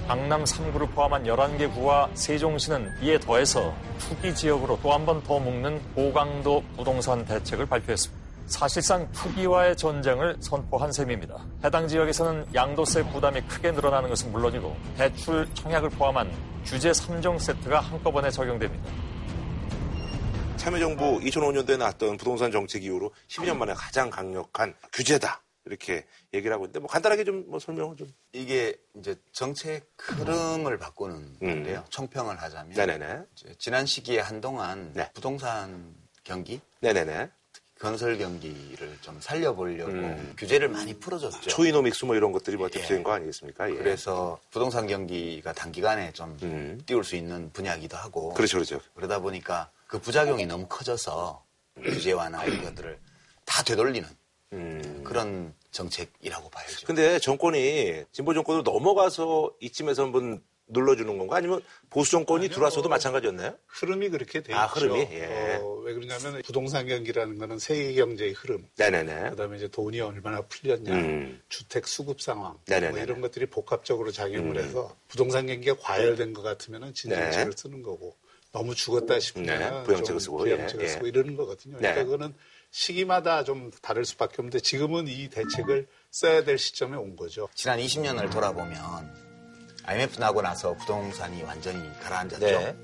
강남 0.09 0.43
3구를 0.43 0.91
포함한 0.95 1.25
11개 1.25 1.73
구와 1.73 2.11
세종시는 2.15 2.91
이에 3.03 3.19
더해서 3.21 3.73
투기 4.01 4.35
지역으로 4.35 4.81
또 4.83 4.91
한 4.93 5.07
번 5.07 5.23
더 5.23 5.39
묶는 5.39 5.81
고강도 5.95 6.65
부동산 6.77 7.25
대책을 7.25 7.67
발표했습니다. 7.67 8.22
사실상 8.47 9.11
투기와의 9.13 9.77
전쟁을 9.77 10.37
선포한 10.41 10.93
셈입니다. 10.93 11.47
해당 11.65 11.89
지역에서는 11.89 12.47
양도세 12.55 13.05
부담이 13.11 13.41
크게 13.43 13.73
늘어나는 13.73 14.09
것은 14.09 14.31
물론이고 14.33 14.77
대출 14.97 15.49
청약을 15.55 15.91
포함한 15.91 16.31
규제 16.65 16.91
3종 16.91 17.39
세트가 17.39 17.81
한꺼번에 17.81 18.31
적용됩니다. 18.31 18.91
참여정부 20.57 21.21
2005년도에 21.21 21.77
나왔던 21.79 22.17
부동산 22.19 22.53
정책 22.53 22.85
이후로 22.85 23.11
12년 23.29 23.57
만에 23.57 23.73
가장 23.75 24.11
강력한 24.11 24.75
규제다. 24.93 25.43
이렇게 25.65 26.05
얘기를 26.35 26.53
하고 26.53 26.65
있는데 26.65 26.81
뭐 26.81 26.89
간단하게 26.89 27.25
좀 27.25 27.45
뭐 27.49 27.59
설명을 27.59 27.97
좀. 27.97 28.09
이게 28.33 28.77
이제 28.97 29.15
정책 29.33 29.93
흐름을 29.97 30.77
바꾸는 30.79 31.39
건데요. 31.39 31.85
총평을 31.89 32.41
하자면. 32.41 32.77
네네네. 32.77 33.23
지난 33.59 33.87
시기에 33.87 34.21
한동안 34.21 34.93
네. 34.93 35.11
부동산 35.15 35.95
경기, 36.25 36.61
네네네. 36.81 37.31
건설 37.83 38.17
경기를 38.17 38.97
좀 39.01 39.21
살려보려고 39.21 39.91
음. 39.91 40.35
규제를 40.39 40.69
많이 40.69 40.95
풀어줬죠. 40.95 41.51
초이노믹스 41.51 42.05
뭐 42.05 42.15
이런 42.15 42.31
것들이 42.31 42.57
뭐 42.57 42.69
예. 42.73 42.79
대표된 42.79 43.03
거 43.03 43.11
아니겠습니까? 43.11 43.69
예. 43.69 43.75
그래서 43.75 44.39
부동산 44.53 44.87
경기가 44.87 45.53
단기간에 45.53 46.13
좀 46.13 46.39
음. 46.45 46.81
띄울 46.87 47.03
수 47.03 47.17
있는 47.17 47.51
분야이기도 47.53 47.97
하고 47.97 48.35
그렇죠, 48.35 48.59
그렇죠. 48.59 48.79
그러다 48.95 49.19
보니까 49.19 49.69
그 49.89 49.99
부작용이 49.99 50.47
너무 50.47 50.67
커져서 50.69 51.43
규제 51.83 52.13
완화 52.13 52.45
이런 52.45 52.63
것들을 52.63 53.01
다 53.45 53.65
되돌리는 53.65 54.09
음. 54.53 55.03
그런 55.05 55.53
정책이라고 55.73 56.51
봐야죠. 56.51 56.87
근데 56.87 57.19
정권이 57.19 58.05
진보 58.13 58.33
정권으로 58.33 58.63
넘어가서 58.63 59.55
이쯤에서 59.59 60.05
한번 60.05 60.41
눌러주는 60.69 61.19
건가? 61.19 61.37
아니면 61.37 61.61
보수 61.91 62.13
정권이 62.13 62.49
들어와서도 62.49 62.89
마찬가지였나요? 62.89 63.57
흐름이 63.67 64.09
그렇게 64.11 64.43
돼 64.43 64.55
아, 64.55 64.67
있죠. 64.67 64.81
흐름이? 64.81 65.01
예. 65.13 65.59
어, 65.61 65.75
왜 65.85 65.95
그러냐면 65.95 66.43
부동산 66.43 66.87
경기라는 66.87 67.39
거는 67.39 67.59
세계 67.59 67.95
경제의 67.95 68.33
흐름, 68.33 68.67
네네네. 68.77 69.31
그다음에 69.31 69.57
이제 69.57 69.69
돈이 69.69 70.01
얼마나 70.01 70.43
풀렸냐, 70.43 70.93
음. 70.93 71.41
주택 71.49 71.87
수급 71.87 72.21
상황, 72.21 72.59
네네네. 72.67 72.93
뭐 72.93 73.01
이런 73.01 73.21
것들이 73.21 73.47
복합적으로 73.47 74.11
작용을 74.11 74.57
해서 74.59 74.97
부동산 75.09 75.47
경기가 75.47 75.77
과열된 75.79 76.33
것 76.33 76.43
같으면은 76.43 76.95
진정책을 76.95 77.51
네. 77.51 77.57
쓰는 77.57 77.83
거고 77.83 78.17
너무 78.53 78.75
죽었다 78.75 79.19
싶으면 79.19 79.59
네, 79.59 79.83
부양책을 79.85 80.21
쓰고, 80.21 80.39
부양책을 80.39 80.85
예, 80.85 80.89
쓰고 80.89 81.07
예. 81.07 81.09
이러는 81.09 81.37
거거든요. 81.37 81.79
그러니까 81.79 82.01
네. 82.01 82.05
그거는 82.05 82.35
시기마다 82.71 83.45
좀 83.45 83.71
다를 83.83 84.05
수밖에 84.05 84.37
없는데 84.39 84.61
지금은 84.61 85.09
이 85.09 85.29
대책을 85.29 85.87
써야 86.11 86.45
될 86.45 86.59
시점에 86.59 86.97
온 86.97 87.17
거죠. 87.17 87.49
지난 87.55 87.79
20년을 87.79 88.31
돌아보면 88.31 89.32
IMF 89.87 90.21
나고 90.21 90.43
나서 90.43 90.75
부동산이 90.75 91.43
완전히 91.43 91.79
가라앉았죠. 92.01 92.47
네. 92.47 92.77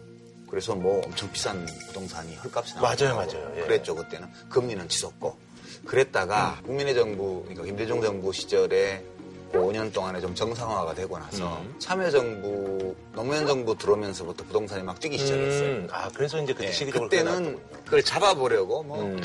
그래서 0.51 0.75
뭐 0.75 1.03
엄청 1.05 1.31
비싼 1.31 1.67
부동산이 1.87 2.37
헐값이 2.37 2.75
나고 2.75 2.87
맞아요, 2.87 3.17
맞아요. 3.17 3.53
예. 3.57 3.61
그랬죠 3.63 3.95
그때는 3.95 4.29
금리는 4.49 4.89
치솟고 4.89 5.37
그랬다가 5.85 6.61
국민의 6.65 6.95
정부 6.95 7.43
그러니까 7.43 7.65
김대중 7.65 8.01
정부 8.01 8.33
시절에 8.33 9.05
그 9.53 9.59
5년 9.59 9.93
동안에 9.93 10.21
좀 10.21 10.35
정상화가 10.35 10.95
되고 10.95 11.19
나서 11.19 11.59
음. 11.61 11.75
참여정부 11.79 12.95
노무현 13.15 13.47
정부 13.47 13.77
들어오면서부터 13.77 14.45
부동산이 14.45 14.83
막 14.83 15.01
뛰기 15.01 15.17
시작했어요. 15.17 15.69
음, 15.69 15.89
아, 15.91 16.11
그래서 16.15 16.43
이제 16.43 16.53
그때 16.53 16.69
예, 16.69 16.73
시기적으로 16.73 17.09
그때는 17.09 17.59
그걸 17.85 18.03
잡아보려고 18.03 18.83
뭐 18.83 19.03
음. 19.03 19.21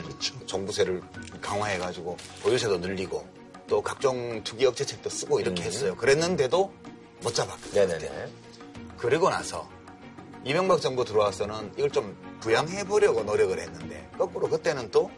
종부세를 0.45 1.01
강화해가지고 1.41 2.17
보유세도 2.41 2.77
늘리고 2.77 3.27
또 3.67 3.81
각종 3.81 4.41
투기 4.43 4.65
억제책도 4.65 5.09
쓰고 5.09 5.39
이렇게 5.41 5.63
했어요. 5.63 5.95
그랬는데도 5.95 6.71
못 7.23 7.33
잡았거든요. 7.33 7.83
음. 7.83 7.88
네네네. 7.88 8.27
그리고 8.97 9.29
나서 9.29 9.69
이명박 10.43 10.81
정부 10.81 11.05
들어와서는 11.05 11.73
이걸 11.77 11.89
좀 11.89 12.15
부양해 12.41 12.83
보려고 12.83 13.23
노력을 13.23 13.57
했는데 13.57 14.09
거꾸로 14.17 14.49
그때는 14.49 14.91
또 14.91 15.09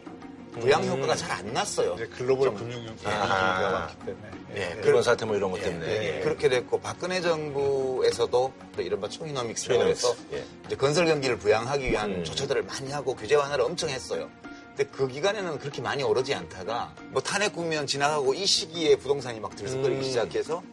부양 0.60 0.84
음. 0.84 0.89
효과가 0.89 1.15
잘안 1.15 1.54
났어요. 1.54 1.96
이제 1.96 2.08
글로벌 2.08 2.50
좀, 2.50 2.58
금융 2.58 2.86
예. 2.86 2.91
위기가 2.91 3.10
왔기 3.12 4.06
때문에. 4.06 4.32
예, 4.56 4.76
그런 4.82 5.04
사태 5.04 5.26
뭐 5.26 5.36
이런 5.36 5.52
것 5.52 5.62
때문에. 5.62 5.86
예, 5.86 6.18
예. 6.18 6.20
그렇게 6.22 6.48
됐고 6.48 6.80
박근혜 6.80 7.20
정부에서도 7.20 8.54
또 8.76 8.82
이른바 8.82 9.10
초이노믹스라고 9.10 9.80
초이노믹스, 9.82 10.08
해서 10.08 10.18
예. 10.32 10.46
이제 10.65 10.76
건설 10.78 11.08
경기를 11.08 11.38
부양하기 11.38 11.89
위한 11.89 12.12
음. 12.12 12.24
조처들을 12.24 12.63
많이 12.63 12.91
하고 12.91 13.15
규제 13.15 13.36
완화를 13.36 13.65
엄청 13.65 13.89
했어요. 13.89 14.30
근데 14.76 14.86
그 14.91 15.08
기간에는 15.08 15.60
그렇게 15.60 15.82
많이 15.82 16.04
오르지 16.04 16.34
않다가 16.34 16.94
뭐 17.10 17.22
탄핵 17.22 17.54
국면 17.54 17.88
지나가고 17.88 18.34
이 18.34 18.46
시기에 18.46 18.96
부동산이 18.98 19.39
막 19.39 19.56
들썩거리기 19.56 20.00
음. 20.00 20.04
시작해서 20.04 20.63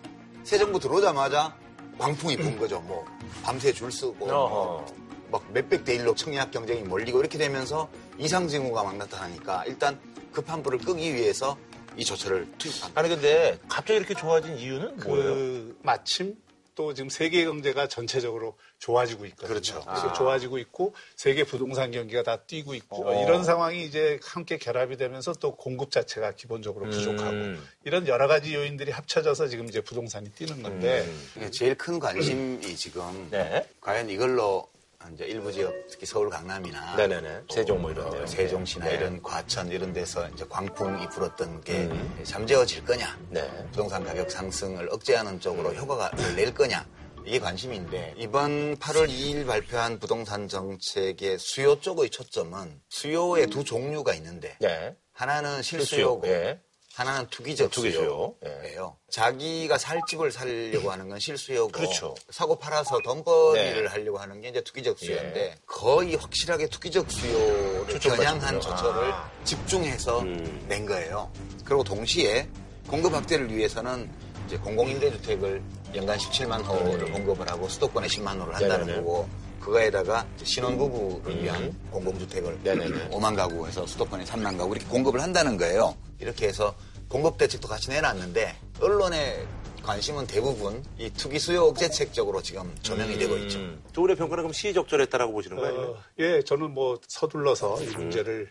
새 0.44 0.58
정부 0.58 0.78
들어오자마자 0.78 1.56
광풍이 1.98 2.36
분 2.36 2.58
거죠. 2.58 2.80
뭐 2.80 3.04
밤새 3.42 3.72
줄 3.72 3.92
서고 3.92 4.26
어허. 4.26 4.86
막 5.30 5.52
몇백 5.52 5.84
대 5.84 5.94
일로 5.94 6.14
청약 6.14 6.50
경쟁이 6.50 6.82
몰리고 6.82 7.20
이렇게 7.20 7.38
되면서 7.38 7.88
이상 8.18 8.48
징후가 8.48 8.82
막 8.82 8.96
나타나니까 8.96 9.64
일단 9.66 9.98
급한 10.32 10.62
불을 10.62 10.78
끄기 10.78 11.14
위해서 11.14 11.56
이 11.96 12.04
조처를 12.04 12.50
투입합니다. 12.58 13.00
아니 13.00 13.08
근데 13.10 13.58
갑자기 13.68 13.98
이렇게 13.98 14.14
좋아진 14.14 14.56
이유는 14.56 14.96
뭐예요? 15.04 15.34
그 15.34 15.78
마침 15.82 16.34
또 16.74 16.94
지금 16.94 17.08
세계 17.08 17.44
경제가 17.44 17.88
전체적으로 17.88 18.56
좋아지고 18.78 19.26
있거든요. 19.26 19.48
그렇죠. 19.48 19.80
그래서 19.80 20.10
아. 20.10 20.12
좋아지고 20.12 20.58
있고 20.58 20.94
세계 21.16 21.44
부동산 21.44 21.90
경기가 21.90 22.22
다 22.22 22.36
뛰고 22.36 22.74
있고 22.74 23.08
어. 23.08 23.22
이런 23.22 23.44
상황이 23.44 23.84
이제 23.84 24.18
함께 24.22 24.56
결합이 24.56 24.96
되면서 24.96 25.32
또 25.34 25.54
공급 25.54 25.90
자체가 25.90 26.32
기본적으로 26.32 26.90
부족하고 26.90 27.30
음. 27.30 27.68
이런 27.84 28.08
여러 28.08 28.26
가지 28.26 28.54
요인들이 28.54 28.90
합쳐져서 28.90 29.48
지금 29.48 29.68
이제 29.68 29.80
부동산이 29.80 30.30
뛰는 30.32 30.62
건데 30.62 31.06
이게 31.36 31.50
제일 31.50 31.74
큰 31.74 31.98
관심이 31.98 32.74
지금 32.76 33.28
네. 33.30 33.68
과연 33.80 34.08
이걸로 34.10 34.71
이제 35.12 35.24
일부 35.26 35.52
지역 35.52 35.72
특히 35.88 36.06
서울 36.06 36.30
강남이나 36.30 36.96
네네네. 36.96 37.42
세종 37.50 37.82
뭐 37.82 37.90
이런 37.90 38.10
데요. 38.10 38.22
어, 38.22 38.26
세종시나 38.26 38.86
네. 38.86 38.94
이런 38.94 39.22
과천 39.22 39.68
이런 39.70 39.92
데서 39.92 40.28
이제 40.30 40.44
광풍이 40.48 41.08
불었던 41.08 41.60
게 41.62 41.90
잠재워질 42.24 42.84
거냐 42.84 43.18
네. 43.30 43.48
부동산 43.70 44.04
가격 44.04 44.30
상승을 44.30 44.88
억제하는 44.90 45.40
쪽으로 45.40 45.74
효과가 45.74 46.10
낼 46.36 46.52
거냐 46.54 46.86
이게 47.24 47.38
관심인데 47.38 48.14
이번 48.16 48.76
8월 48.78 49.08
2일 49.08 49.46
발표한 49.46 49.98
부동산 49.98 50.48
정책의 50.48 51.38
수요 51.38 51.78
쪽의 51.80 52.10
초점은 52.10 52.80
수요의 52.88 53.46
두 53.46 53.64
종류가 53.64 54.14
있는데 54.14 54.56
네. 54.60 54.96
하나는 55.12 55.62
실수요고 55.62 56.26
예. 56.26 56.60
하나는 56.94 57.26
투기적 57.28 57.70
투기 57.70 57.90
수요. 57.90 58.34
수요예요. 58.42 58.96
자기가 59.10 59.78
살 59.78 60.00
집을 60.06 60.30
살려고 60.30 60.90
하는 60.90 61.08
건 61.08 61.18
실수요고 61.18 61.72
그렇죠. 61.72 62.14
사고 62.30 62.58
팔아서 62.58 62.98
돈벌이를 63.02 63.84
네. 63.84 63.88
하려고 63.88 64.18
하는 64.18 64.40
게 64.42 64.48
이제 64.48 64.60
투기적 64.60 64.98
수요인데 64.98 65.40
예. 65.40 65.54
거의 65.66 66.16
확실하게 66.16 66.68
투기적 66.68 67.10
수요를 67.10 67.98
겨냥한. 67.98 68.60
조처를 68.60 69.12
아. 69.12 69.30
집중해서 69.44 70.20
음. 70.20 70.66
낸 70.68 70.84
거예요. 70.84 71.32
그리고 71.64 71.82
동시에 71.82 72.48
공급 72.88 73.14
확대를 73.14 73.54
위해서는 73.54 74.10
이제 74.46 74.58
공공임대주택을 74.58 75.62
연간 75.94 76.18
17만 76.18 76.66
호를 76.66 77.10
공급을 77.10 77.48
하고 77.50 77.68
수도권에 77.68 78.06
10만 78.06 78.38
호를 78.38 78.54
한다는 78.54 78.82
음. 78.82 78.86
네네네. 78.86 78.96
거고 78.98 79.28
그거에다가 79.62 80.26
신혼부부를 80.42 81.42
위한 81.42 81.74
공공주택을 81.90 82.52
음. 82.52 82.60
네네네. 82.62 83.10
5만 83.10 83.36
가구에서 83.36 83.86
수도권에 83.86 84.24
3만 84.24 84.58
가구 84.58 84.74
이렇게 84.74 84.86
공급을 84.88 85.20
한다는 85.20 85.56
거예요. 85.56 85.96
이렇게 86.18 86.48
해서 86.48 86.74
공급 87.08 87.38
대책도 87.38 87.68
같이 87.68 87.90
내놨는데 87.90 88.56
언론의 88.80 89.46
관심은 89.82 90.26
대부분 90.26 90.84
이 90.98 91.10
투기 91.10 91.38
수요 91.38 91.64
억제책 91.64 92.12
쪽으로 92.12 92.40
지금 92.42 92.72
조명이 92.82 93.18
되고 93.18 93.36
있죠. 93.38 93.58
음. 93.58 93.82
두 93.92 94.02
분의 94.02 94.16
평가는 94.16 94.42
그럼 94.42 94.52
시적절했다라고 94.52 95.32
보시는 95.32 95.56
거예요? 95.56 95.80
어, 95.80 96.02
예, 96.18 96.42
저는 96.42 96.72
뭐 96.72 97.00
서둘러서 97.08 97.82
이 97.82 97.86
문제를 97.86 98.50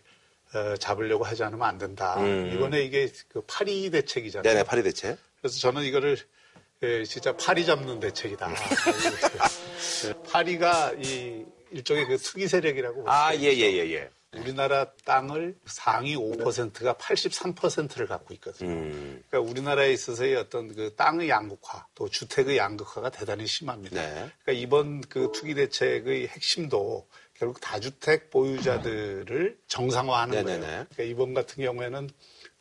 어, 0.53 0.75
잡으려고 0.77 1.23
하지 1.23 1.43
않으면 1.43 1.65
안 1.65 1.77
된다. 1.77 2.15
음. 2.19 2.51
이번에 2.53 2.83
이게 2.83 3.09
그 3.29 3.41
파리 3.47 3.89
대책이잖아요. 3.89 4.43
네네, 4.43 4.63
파리 4.65 4.83
대책. 4.83 5.17
그래서 5.39 5.57
저는 5.59 5.83
이거를 5.83 6.17
예, 6.83 7.03
진짜 7.03 7.35
파리 7.35 7.65
잡는 7.65 7.99
대책이다. 7.99 8.47
음. 8.47 8.53
예, 10.07 10.13
파리가 10.31 10.93
이 10.93 11.45
일종의 11.71 12.05
그 12.05 12.17
투기 12.17 12.47
세력이라고 12.47 13.09
아, 13.09 13.35
예. 13.35 13.43
예, 13.43 13.71
예, 13.73 13.93
예. 13.93 14.09
우리나라 14.37 14.91
땅을 15.03 15.55
상위 15.65 16.15
5%가 16.15 16.93
83%를 16.93 18.07
갖고 18.07 18.33
있거든요. 18.35 18.69
음. 18.69 19.23
그러니까 19.29 19.51
우리나라에 19.51 19.91
있어서의 19.91 20.35
어떤 20.37 20.73
그 20.73 20.95
땅의 20.95 21.29
양극화, 21.29 21.85
또 21.95 22.07
주택의 22.07 22.57
양극화가 22.57 23.09
대단히 23.09 23.45
심합니다. 23.45 24.01
네. 24.01 24.31
그러니까 24.43 24.51
이번 24.53 25.01
그 25.01 25.31
투기 25.33 25.53
대책의 25.53 26.29
핵심도 26.29 27.07
결국 27.33 27.59
다주택 27.59 28.29
보유자들을 28.29 29.57
정상화하는 29.67 30.45
네네네. 30.45 30.65
거예요. 30.65 30.85
그러니까 30.93 31.03
이번 31.03 31.33
같은 31.33 31.63
경우에는 31.63 32.09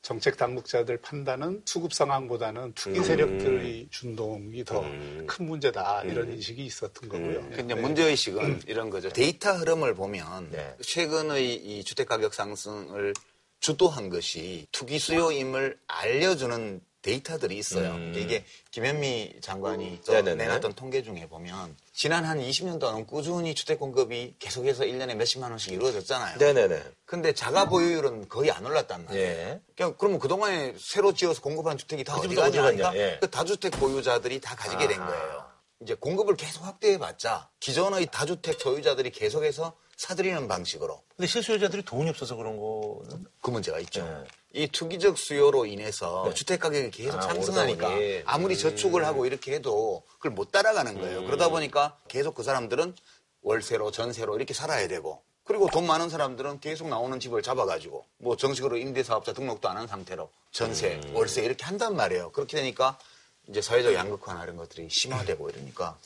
정책 0.02 0.36
당국자들 0.36 0.96
판단은 0.98 1.62
수급 1.66 1.92
상황보다는 1.92 2.72
투기 2.74 2.98
음. 2.98 3.04
세력들의 3.04 3.88
준동이 3.90 4.64
더 4.64 4.82
큰 5.26 5.46
문제다 5.46 6.02
이런 6.04 6.32
인식이 6.32 6.64
있었던 6.64 7.08
거고요. 7.08 7.38
음. 7.40 7.52
근데 7.54 7.74
네. 7.74 7.80
문제의식은 7.80 8.62
이런 8.66 8.90
거죠. 8.90 9.10
데이터 9.10 9.52
흐름을 9.52 9.94
보면 9.94 10.50
네. 10.50 10.74
최근의 10.82 11.54
이 11.54 11.84
주택 11.84 12.08
가격 12.08 12.34
상승을 12.34 13.12
주도한 13.60 14.08
것이 14.08 14.66
투기 14.72 14.98
수요임을 14.98 15.78
알려주는 15.86 16.80
데이터들이 17.02 17.56
있어요. 17.56 17.92
음. 17.92 18.12
이게 18.16 18.44
김현미 18.70 19.40
장관이 19.40 20.00
네네네. 20.06 20.34
내놨던 20.34 20.74
통계 20.74 21.02
중에 21.02 21.26
보면 21.28 21.76
지난 21.92 22.24
한 22.24 22.38
20년 22.38 22.78
동안 22.78 23.06
꾸준히 23.06 23.54
주택 23.54 23.78
공급이 23.78 24.34
계속해서 24.38 24.84
1년에 24.84 25.14
몇십만 25.14 25.50
원씩 25.50 25.72
이루어졌잖아요. 25.72 26.38
네네네. 26.38 26.82
근데 27.06 27.32
자가 27.32 27.68
보유율은 27.68 28.28
거의 28.28 28.50
안 28.50 28.64
올랐단 28.66 29.06
말이에요. 29.06 29.26
예. 29.26 29.60
그냥 29.76 29.94
그러면 29.98 30.18
그동안에 30.18 30.74
새로 30.78 31.14
지어서 31.14 31.40
공급한 31.40 31.78
주택이 31.78 32.04
다그 32.04 32.26
어디 32.26 32.34
가냐 32.34 32.64
하니까 32.64 32.96
예. 32.96 33.18
그 33.20 33.30
다주택 33.30 33.72
보유자들이 33.72 34.40
다 34.40 34.54
가지게 34.54 34.86
된 34.86 34.98
거예요. 34.98 35.50
이제 35.82 35.94
공급을 35.94 36.36
계속 36.36 36.64
확대해봤자 36.64 37.48
기존의 37.58 38.08
다주택 38.12 38.60
소유자들이 38.60 39.10
계속해서 39.10 39.74
사들이는 39.96 40.48
방식으로 40.48 41.02
근데 41.16 41.26
실수요자들이 41.26 41.82
돈이 41.82 42.08
없어서 42.10 42.36
그런 42.36 42.58
거는 42.58 43.26
그 43.40 43.50
문제가 43.50 43.78
있죠. 43.80 44.04
네. 44.04 44.24
이 44.52 44.66
투기적 44.66 45.16
수요로 45.16 45.66
인해서 45.66 46.24
네. 46.26 46.34
주택 46.34 46.60
가격이 46.60 46.90
계속 46.90 47.18
아, 47.18 47.22
상승하니까 47.22 47.86
오르다 47.86 47.94
보니. 48.00 48.22
아무리 48.26 48.58
저축을 48.58 49.04
하고 49.04 49.24
이렇게 49.26 49.52
해도 49.54 50.02
그걸 50.16 50.32
못 50.32 50.50
따라가는 50.50 50.96
음. 50.96 51.00
거예요. 51.00 51.24
그러다 51.24 51.48
보니까 51.50 51.96
계속 52.08 52.34
그 52.34 52.42
사람들은 52.42 52.94
월세로 53.42 53.90
전세로 53.92 54.36
이렇게 54.36 54.52
살아야 54.52 54.88
되고 54.88 55.22
그리고 55.44 55.68
돈 55.68 55.86
많은 55.86 56.08
사람들은 56.10 56.60
계속 56.60 56.88
나오는 56.88 57.18
집을 57.20 57.42
잡아가지고 57.42 58.04
뭐 58.18 58.36
정식으로 58.36 58.76
임대사업자 58.76 59.32
등록도 59.32 59.68
안 59.68 59.76
한 59.76 59.86
상태로 59.86 60.30
전세, 60.52 61.00
음. 61.04 61.14
월세 61.16 61.42
이렇게 61.44 61.64
한단 61.64 61.94
말이에요. 61.96 62.32
그렇게 62.32 62.56
되니까 62.56 62.98
이제 63.48 63.62
사회적 63.62 63.94
양극화나 63.94 64.42
이런 64.44 64.56
것들이 64.56 64.88
심화되고 64.90 65.48
이러니까 65.50 65.96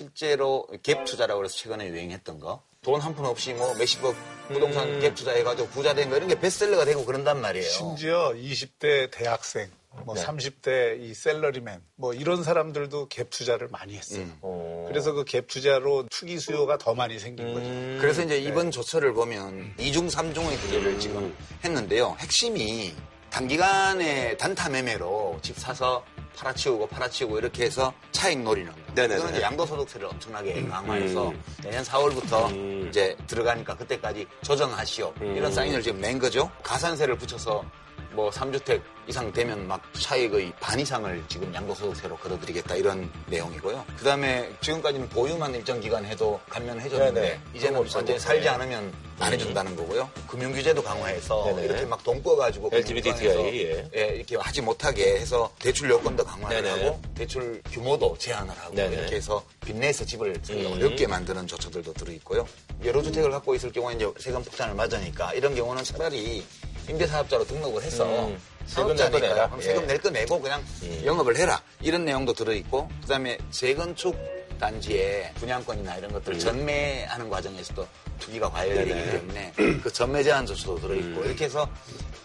실제로 0.00 0.66
갭 0.82 1.06
투자라고 1.06 1.42
해서 1.44 1.56
최근에 1.56 1.88
유행했던 1.88 2.38
거 2.38 2.62
돈 2.82 3.00
한 3.00 3.14
푼 3.16 3.24
없이 3.24 3.52
뭐 3.54 3.74
몇십억 3.74 4.14
부동산 4.48 4.88
음. 4.88 5.00
갭 5.00 5.14
투자해가지고 5.16 5.68
부자 5.70 5.92
된 5.94 6.08
거 6.10 6.16
이런 6.16 6.28
게 6.28 6.38
베스트셀러가 6.38 6.84
되고 6.84 7.04
그런단 7.04 7.40
말이에요. 7.40 7.66
심지어 7.68 8.32
20대 8.36 9.10
대학생, 9.10 9.68
뭐 10.04 10.14
네. 10.14 10.22
30대 10.22 11.00
이 11.00 11.12
셀러리맨, 11.14 11.82
뭐 11.96 12.12
이런 12.14 12.44
사람들도 12.44 13.08
갭 13.08 13.30
투자를 13.30 13.66
많이 13.68 13.96
했어요. 13.96 14.20
음. 14.20 14.38
어. 14.42 14.84
그래서 14.88 15.12
그 15.12 15.24
갭 15.24 15.48
투자로 15.48 16.06
투기 16.10 16.38
수요가 16.38 16.76
더 16.78 16.94
많이 16.94 17.18
생긴 17.18 17.54
거죠. 17.54 17.66
음. 17.66 17.98
그래서 18.00 18.20
네. 18.20 18.26
이제 18.26 18.38
이번 18.50 18.70
조처를 18.70 19.14
보면 19.14 19.74
이중삼중의 19.80 20.56
규제를 20.58 21.00
지금 21.00 21.34
했는데요. 21.64 22.16
핵심이 22.20 22.94
단기간에 23.30 24.36
단타 24.36 24.68
매매로 24.68 25.40
집 25.42 25.58
사서 25.58 26.04
팔아치우고 26.36 26.86
팔아치우고 26.88 27.38
이렇게 27.38 27.64
해서 27.64 27.92
차익 28.12 28.38
노리는 28.40 28.70
거. 28.70 28.78
네네네. 28.94 29.30
이제 29.30 29.42
양도소득세를 29.42 30.06
엄청나게 30.08 30.66
강화해서 30.66 31.30
음. 31.30 31.42
내년 31.62 31.82
4월부터 31.82 32.50
음. 32.52 32.86
이제 32.88 33.16
들어가니까 33.26 33.76
그때까지 33.76 34.26
조정하시오. 34.42 35.14
음. 35.22 35.36
이런 35.36 35.52
사인을 35.52 35.82
지금 35.82 36.00
낸 36.00 36.18
거죠. 36.18 36.50
가산세를 36.62 37.16
붙여서 37.16 37.64
뭐 38.12 38.30
3주택 38.30 38.80
이상 39.08 39.32
되면 39.32 39.68
막 39.68 39.80
차익의 39.92 40.52
반 40.58 40.80
이상을 40.80 41.24
지금 41.28 41.54
양도소득세로 41.54 42.16
걸어드리겠다 42.16 42.74
이런 42.74 43.08
내용이고요. 43.26 43.84
그 43.96 44.04
다음에 44.04 44.50
지금까지는 44.60 45.08
보유만 45.10 45.54
일정 45.54 45.78
기간 45.80 46.04
해도 46.04 46.40
감면해줬는데 46.48 47.20
네네. 47.20 47.40
이제는 47.54 47.78
그런 47.78 47.88
거 47.88 47.98
완전히. 47.98 48.18
살지 48.18 48.42
네. 48.42 48.48
않으면 48.48 48.92
안 49.20 49.32
해준다는 49.32 49.76
거고요. 49.76 50.10
금융규제도 50.26 50.82
강화해서 50.82 51.44
네네. 51.46 51.64
이렇게 51.64 51.84
막 51.86 52.02
돈 52.02 52.20
꿔가지고 52.22 52.70
LGBTQI, 52.72 53.34
금융권에서 53.34 53.90
예, 53.96 54.06
이렇게 54.16 54.36
하지 54.36 54.60
못하게 54.60 55.16
해서 55.20 55.50
대출 55.60 55.88
요건도 55.90 56.24
강화를 56.24 56.62
네네. 56.62 56.84
하고 56.84 57.00
대출 57.14 57.62
규모도 57.70 58.16
제한을 58.18 58.52
하고. 58.58 58.74
이렇게 58.74 59.16
해서 59.16 59.42
빚내서 59.64 60.04
집을 60.04 60.34
음. 60.50 60.72
어렵게 60.74 61.06
만드는 61.06 61.46
조처들도 61.46 61.92
들어있고요. 61.94 62.46
여러 62.84 63.02
주택을 63.02 63.30
갖고 63.30 63.54
있을 63.54 63.70
경우에 63.72 63.94
이제 63.94 64.10
세금 64.18 64.42
폭탄을 64.42 64.74
맞으니까 64.74 65.32
이런 65.34 65.54
경우는 65.54 65.82
차라리 65.84 66.44
임대사업자로 66.88 67.44
등록을 67.46 67.82
해서 67.82 68.28
음. 68.28 68.38
세금 68.66 68.88
낼거 68.88 68.98
사업자니까 68.98 69.28
내라. 69.34 69.46
그럼 69.46 69.60
예. 69.60 69.64
세금 69.64 69.86
낼 69.86 69.98
거 70.00 70.10
내고 70.10 70.40
그냥 70.40 70.64
음. 70.82 71.02
영업을 71.04 71.36
해라 71.36 71.62
이런 71.80 72.04
내용도 72.04 72.32
들어있고 72.32 72.88
그다음에 73.02 73.38
재건축 73.50 74.16
단지에 74.58 75.32
분양권이나 75.36 75.96
이런 75.96 76.12
것들을 76.12 76.38
전매하는 76.38 77.28
과정에서도 77.28 77.86
투기가 78.20 78.50
과열되기 78.50 78.92
음. 78.92 79.10
때문에 79.10 79.52
그 79.82 79.92
전매 79.92 80.22
제한 80.22 80.46
조치도 80.46 80.80
들어있고 80.80 81.20
음. 81.20 81.24
이렇게 81.26 81.44
해서 81.44 81.68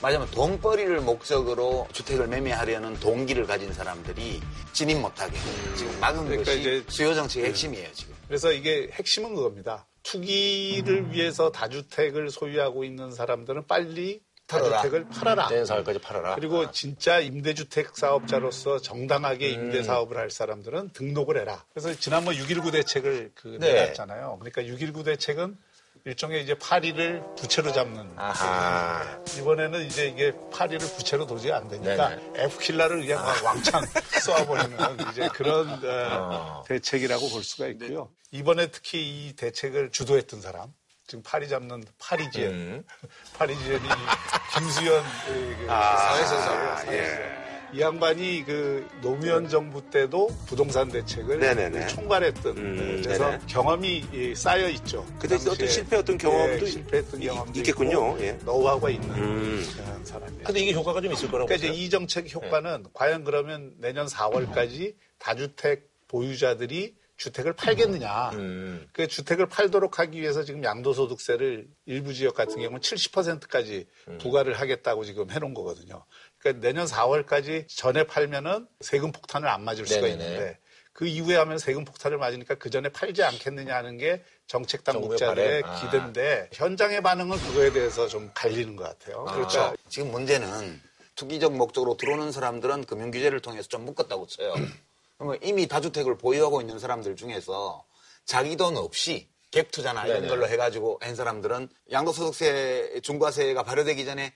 말하자면 0.02 0.32
돈벌이를 0.32 1.02
목적으로 1.02 1.88
주택을 1.92 2.28
매매하려는 2.28 3.00
동기를 3.00 3.46
가진 3.46 3.72
사람들이 3.74 4.42
진입 4.74 4.98
못하게 5.00 5.38
지금 5.76 6.00
막은 6.00 6.26
그러니까 6.26 6.52
것이 6.52 6.84
수요 6.88 7.14
정책의 7.14 7.50
핵심이에요 7.50 7.90
지금. 7.94 8.16
그래서 8.28 8.52
이게 8.52 8.90
핵심은 8.94 9.36
그겁니다. 9.36 9.86
투기를 10.04 11.12
위해서 11.12 11.52
다주택을 11.52 12.30
소유하고 12.32 12.84
있는 12.84 13.12
사람들은 13.12 13.68
빨리 13.68 14.22
털어라. 14.52 14.78
다주택을 14.78 15.08
팔아라. 15.10 15.48
내년 15.48 15.66
4월까지 15.66 16.02
팔아라. 16.02 16.36
그리고 16.36 16.72
진짜 16.72 17.20
임대주택 17.20 17.96
사업자로서 17.96 18.80
정당하게 18.80 19.56
음. 19.56 19.66
임대 19.66 19.84
사업을 19.84 20.18
할 20.18 20.30
사람들은 20.30 20.90
등록을 20.94 21.38
해라. 21.38 21.64
그래서 21.74 21.94
지난번 22.00 22.36
6.19 22.36 22.72
대책을 22.72 23.32
그 23.36 23.58
네. 23.60 23.74
내놨잖아요. 23.74 24.38
그러니까 24.40 24.62
6.19 24.62 25.06
대책은 25.06 25.58
일종의 26.06 26.44
이제 26.44 26.56
파리를 26.56 27.24
부채로 27.38 27.72
잡는. 27.72 28.14
아하. 28.16 29.22
이번에는 29.38 29.86
이제 29.86 30.08
이게 30.08 30.34
파리를 30.52 30.80
부채로 30.80 31.28
도저히 31.28 31.52
안 31.52 31.68
되니까 31.68 32.10
네네. 32.10 32.44
F킬라를 32.46 33.02
그냥 33.02 33.24
막 33.24 33.44
왕창 33.44 33.84
쏘아버리는 34.26 34.78
이제 35.12 35.28
그런 35.32 35.80
어, 35.84 36.64
대책이라고 36.68 37.30
볼 37.30 37.44
수가 37.44 37.68
있고요. 37.68 38.10
이번에 38.32 38.68
특히 38.68 39.28
이 39.28 39.36
대책을 39.36 39.92
주도했던 39.92 40.42
사람, 40.42 40.74
지금 41.12 41.24
파리 41.24 41.50
잡는 41.50 41.84
파리지엔, 42.00 42.50
음. 42.52 42.84
파리지엔이 43.38 43.84
김수현 44.54 45.04
그, 45.28 45.56
그 45.60 45.66
사회선사고 45.68 46.94
예. 46.94 47.42
이 47.74 47.82
양반이 47.82 48.46
그 48.46 48.88
노무현 49.02 49.50
정부 49.50 49.82
때도 49.90 50.28
부동산 50.46 50.88
대책을 50.88 51.40
네네네. 51.40 51.88
총괄했던 51.88 52.58
음, 52.58 53.02
그래서 53.04 53.26
네네. 53.32 53.40
경험이 53.48 54.06
예, 54.14 54.36
쌓여 54.36 54.70
있죠. 54.70 55.06
그때 55.20 55.36
당시에 55.36 55.52
어떤 55.52 55.68
실패했던 55.68 56.18
경험도 56.18 56.66
예, 56.66 56.70
실패했던 56.70 57.22
이- 57.22 57.26
경험도 57.28 57.60
있겠군요. 57.60 57.92
있고 58.14 58.22
예. 58.22 58.32
노하우가 58.46 58.90
있는 58.90 59.10
음. 59.12 59.66
그런 59.76 60.06
사람이에요. 60.06 60.44
근데 60.46 60.60
이게 60.62 60.72
효과가 60.74 61.02
좀 61.02 61.12
있을 61.12 61.30
거라고 61.30 61.48
그러니까 61.48 61.56
이제 61.56 61.68
보세요. 61.68 61.84
이 61.86 61.90
정책 61.90 62.34
효과는 62.34 62.86
과연 62.94 63.26
그러면 63.26 63.74
내년 63.80 64.06
4월까지 64.08 64.96
다주택 65.20 65.90
보유자들이 66.08 66.96
주택을 67.22 67.54
팔겠느냐. 67.54 68.32
음. 68.34 68.88
그 68.94 69.08
주택을 69.08 69.46
팔도록 69.48 70.00
하기 70.00 70.20
위해서 70.20 70.44
지금 70.44 70.64
양도소득세를 70.64 71.68
일부 71.86 72.16
지역 72.16 72.34
같은 72.34 72.56
경우는 72.56 72.80
70%까지 72.80 73.86
음. 74.08 74.18
부과를 74.18 74.60
하겠다고 74.60 75.06
지금 75.06 75.30
해놓은 75.30 75.54
거거든요. 75.54 76.04
그러니까 76.40 76.66
내년 76.66 76.88
4월까지 76.88 77.68
전에 77.68 78.06
팔면은 78.06 78.68
세금 78.80 79.12
폭탄을 79.12 79.48
안 79.48 79.64
맞을 79.64 79.86
수가 79.86 80.02
네네네. 80.02 80.24
있는데 80.24 80.58
그 80.94 81.06
이후에 81.06 81.36
하면 81.38 81.60
세금 81.60 81.86
폭탄을 81.86 82.18
맞으니까 82.18 82.56
그 82.56 82.72
전에 82.72 82.90
팔지 82.90 83.24
않겠느냐 83.24 83.76
하는 83.76 83.98
게 83.98 84.24
정책 84.48 84.84
당국자들의 84.84 85.62
바램. 85.62 85.76
아. 85.76 85.80
기대인데 85.80 86.50
현장의 86.54 87.02
반응은 87.02 87.38
그거에 87.38 87.72
대해서 87.72 88.08
좀 88.08 88.32
갈리는 88.34 88.76
것 88.76 88.84
같아요. 88.84 89.26
그러니까 89.26 89.36
그렇죠. 89.36 89.76
지금 89.90 90.10
문제는 90.10 90.82
투기적 91.16 91.56
목적으로 91.56 91.98
들어오는 91.98 92.32
사람들은 92.32 92.86
금융 92.86 93.12
규제를 93.12 93.42
통해서 93.42 93.68
좀 93.68 93.86
묶었다고 93.86 94.26
쳐요. 94.26 94.56
그러면 95.22 95.38
이미 95.44 95.68
다주택을 95.68 96.18
보유하고 96.18 96.62
있는 96.62 96.80
사람들 96.80 97.16
중에서 97.16 97.86
자기 98.26 98.56
돈 98.56 98.76
없이 98.76 99.30
갭 99.52 99.70
투자나 99.70 100.08
이런 100.08 100.22
네네. 100.22 100.28
걸로 100.30 100.48
해가지고 100.48 100.98
한 101.00 101.16
사람들은 101.16 101.70
양도소득세 101.92 103.02
중과세가 103.04 103.62
발효되기 103.62 104.04
전에 104.04 104.34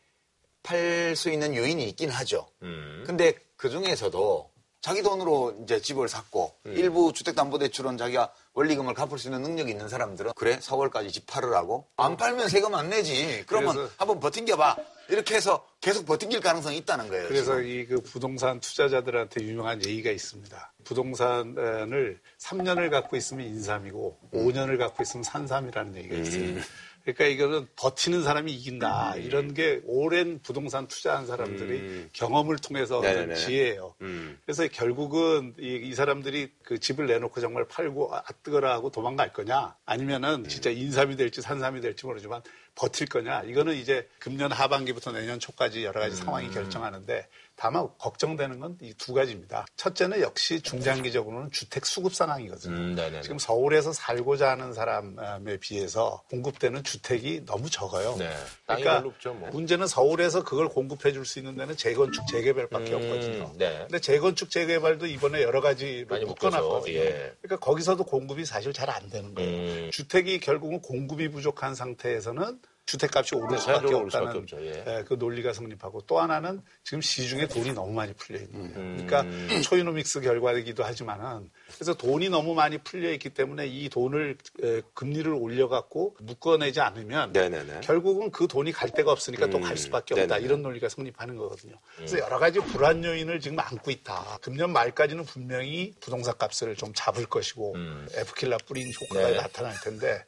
팔 0.61 1.15
수 1.15 1.31
있는 1.31 1.55
요인이 1.55 1.83
있긴 1.89 2.11
하죠. 2.11 2.47
음. 2.61 3.03
근데 3.05 3.33
그 3.55 3.71
중에서도 3.71 4.51
자기 4.85 5.01
돈으로 5.01 5.57
이제 5.63 5.81
집을 5.81 6.07
샀고 6.07 6.53
음. 6.67 6.73
일부 6.77 7.11
주택담보대출은 7.11 7.97
자기가 7.97 8.31
원리금을 8.53 8.93
갚을 8.93 9.17
수 9.17 9.29
있는 9.29 9.41
능력이 9.41 9.71
있는 9.71 9.89
사람들은 9.89 10.33
그래 10.35 10.59
4월까지 10.59 11.11
집 11.11 11.25
팔으라고 11.25 11.87
안 11.97 12.15
팔면 12.15 12.49
세금 12.49 12.75
안 12.75 12.91
내지 12.91 13.43
그러면 13.47 13.73
그래서- 13.73 13.91
한번 13.97 14.19
버틴겨봐 14.19 14.77
이렇게 15.09 15.33
해서 15.33 15.65
계속 15.81 16.05
버틴길 16.05 16.39
가능성이 16.39 16.77
있다는 16.77 17.09
거예요. 17.09 17.27
그래서. 17.27 17.59
이 17.61 17.87
그 17.87 17.99
부동산 18.01 18.59
투자자들한테 18.59 19.41
유명한 19.43 19.83
예의가 19.83 20.11
있습니다. 20.11 20.73
부동산을 20.83 22.19
3년을 22.39 22.91
갖고 22.91 23.15
있으면 23.15 23.47
인삼이고 23.47 24.19
5년을 24.33 24.77
갖고 24.77 25.01
있으면 25.01 25.23
산삼이라는 25.23 25.95
얘기가 25.95 26.15
있어요. 26.15 26.61
그러니까 27.05 27.25
이거는 27.25 27.67
버티는 27.75 28.23
사람이 28.23 28.51
이긴다. 28.51 29.17
이런 29.17 29.53
게 29.53 29.79
오랜 29.85 30.39
부동산 30.41 30.87
투자한 30.87 31.27
사람들이 31.27 32.09
경험을 32.13 32.57
통해서 32.57 32.97
얻은 32.97 33.09
네네네. 33.09 33.35
지혜예요. 33.35 33.93
음. 34.01 34.39
그래서 34.43 34.67
결국은 34.67 35.53
이, 35.59 35.75
이 35.83 35.93
사람들이 35.93 36.51
그 36.63 36.79
집을 36.79 37.05
내놓고 37.05 37.39
정말 37.41 37.67
팔고 37.67 38.15
아 38.15 38.23
뜨거라 38.41 38.73
하고 38.73 38.89
도망갈 38.89 39.33
거냐 39.33 39.75
아니면은 39.85 40.47
진짜 40.47 40.71
인삼이 40.71 41.15
될지 41.15 41.43
산삼이 41.43 41.81
될지 41.81 42.07
모르지만 42.07 42.41
버틸 42.73 43.07
거냐 43.07 43.43
이거는 43.43 43.75
이제 43.75 44.09
금년 44.17 44.51
하반기부터 44.51 45.11
내년 45.11 45.39
초까지 45.39 45.85
여러 45.85 46.01
가지 46.01 46.15
상황이 46.15 46.49
결정하는데 46.49 47.27
다만 47.57 47.87
걱정되는 47.97 48.59
건 48.59 48.77
이 48.81 48.93
두 48.97 49.13
가지입니다. 49.13 49.65
첫째는 49.77 50.21
역시 50.21 50.61
중장기적으로는 50.61 51.51
주택 51.51 51.85
수급 51.85 52.13
상황이거든요. 52.13 52.75
음. 52.75 53.21
지금 53.21 53.37
서울에서 53.39 53.93
살고자 53.93 54.49
하는 54.51 54.73
사람에 54.73 55.57
비해서 55.57 56.21
공급되는 56.29 56.83
주택이 56.83 57.45
너무 57.45 57.69
적어요. 57.69 58.15
네. 58.17 58.29
그러니까 58.65 58.97
없죠, 59.05 59.33
뭐. 59.33 59.49
문제는 59.49 59.87
서울에서 59.87 60.43
그걸 60.43 60.67
공급해 60.69 61.11
줄 61.13 61.25
수 61.25 61.39
있는 61.39 61.55
데는 61.55 61.75
재건축, 61.77 62.27
재개발밖에 62.27 62.93
음, 62.93 62.95
없거든요. 62.95 63.53
네. 63.57 63.79
근데 63.79 63.99
재건축, 63.99 64.49
재개발도 64.51 65.05
이번에 65.07 65.41
여러 65.41 65.61
가지로 65.61 66.19
묶어놨거든요. 66.27 66.95
예. 66.95 67.33
그러니까 67.41 67.57
거기서도 67.65 68.03
공급이 68.03 68.45
사실 68.45 68.73
잘 68.73 68.89
안 68.89 69.09
되는 69.09 69.33
거예요. 69.33 69.85
음. 69.85 69.89
주택이 69.91 70.39
결국은 70.39 70.81
공급이 70.81 71.29
부족한 71.29 71.73
상태에서는 71.75 72.59
주택값이 72.85 73.35
오를 73.35 73.57
수밖에 73.57 73.79
자연적으로 73.79 73.99
오를 73.99 74.11
수밖에 74.11 74.25
없다는 74.25 74.41
없죠, 74.41 74.61
예. 74.65 74.83
예, 74.87 75.03
그 75.07 75.15
논리가 75.15 75.53
성립하고 75.53 76.01
또 76.01 76.19
하나는 76.19 76.61
지금 76.83 77.01
시중에 77.01 77.47
돈이 77.47 77.73
너무 77.73 77.91
많이 77.93 78.13
풀려 78.13 78.39
있는 78.39 78.73
거예요. 78.73 78.75
음. 78.75 79.05
그러니까 79.07 79.61
초이노믹스 79.61 80.21
결과이기도 80.21 80.83
하지만은 80.83 81.49
그래서 81.73 81.93
돈이 81.93 82.29
너무 82.29 82.53
많이 82.53 82.77
풀려 82.77 83.11
있기 83.13 83.29
때문에 83.29 83.67
이 83.67 83.89
돈을 83.89 84.37
에, 84.63 84.81
금리를 84.93 85.31
올려갖고 85.33 86.15
묶어내지 86.19 86.79
않으면 86.79 87.33
네네네. 87.33 87.81
결국은 87.81 88.31
그 88.31 88.47
돈이 88.47 88.71
갈 88.71 88.89
데가 88.91 89.11
없으니까 89.11 89.47
또갈 89.49 89.71
음. 89.71 89.75
수밖에 89.75 90.13
없다 90.13 90.35
네네네. 90.35 90.45
이런 90.45 90.61
논리가 90.61 90.89
성립하는 90.89 91.35
거거든요. 91.35 91.75
그래서 91.95 92.19
여러 92.19 92.39
가지 92.39 92.59
불안 92.59 93.03
요인을 93.03 93.39
지금 93.39 93.59
안고 93.59 93.91
있다. 93.91 94.39
금년 94.41 94.71
말까지는 94.71 95.25
분명히 95.25 95.93
부동산 95.99 96.37
값을 96.37 96.75
좀 96.75 96.91
잡을 96.93 97.25
것이고 97.25 97.75
F킬라 98.13 98.57
뿌린 98.65 98.91
효과가 99.01 99.27
음. 99.27 99.31
네. 99.33 99.37
나타날 99.37 99.73
텐데 99.83 100.23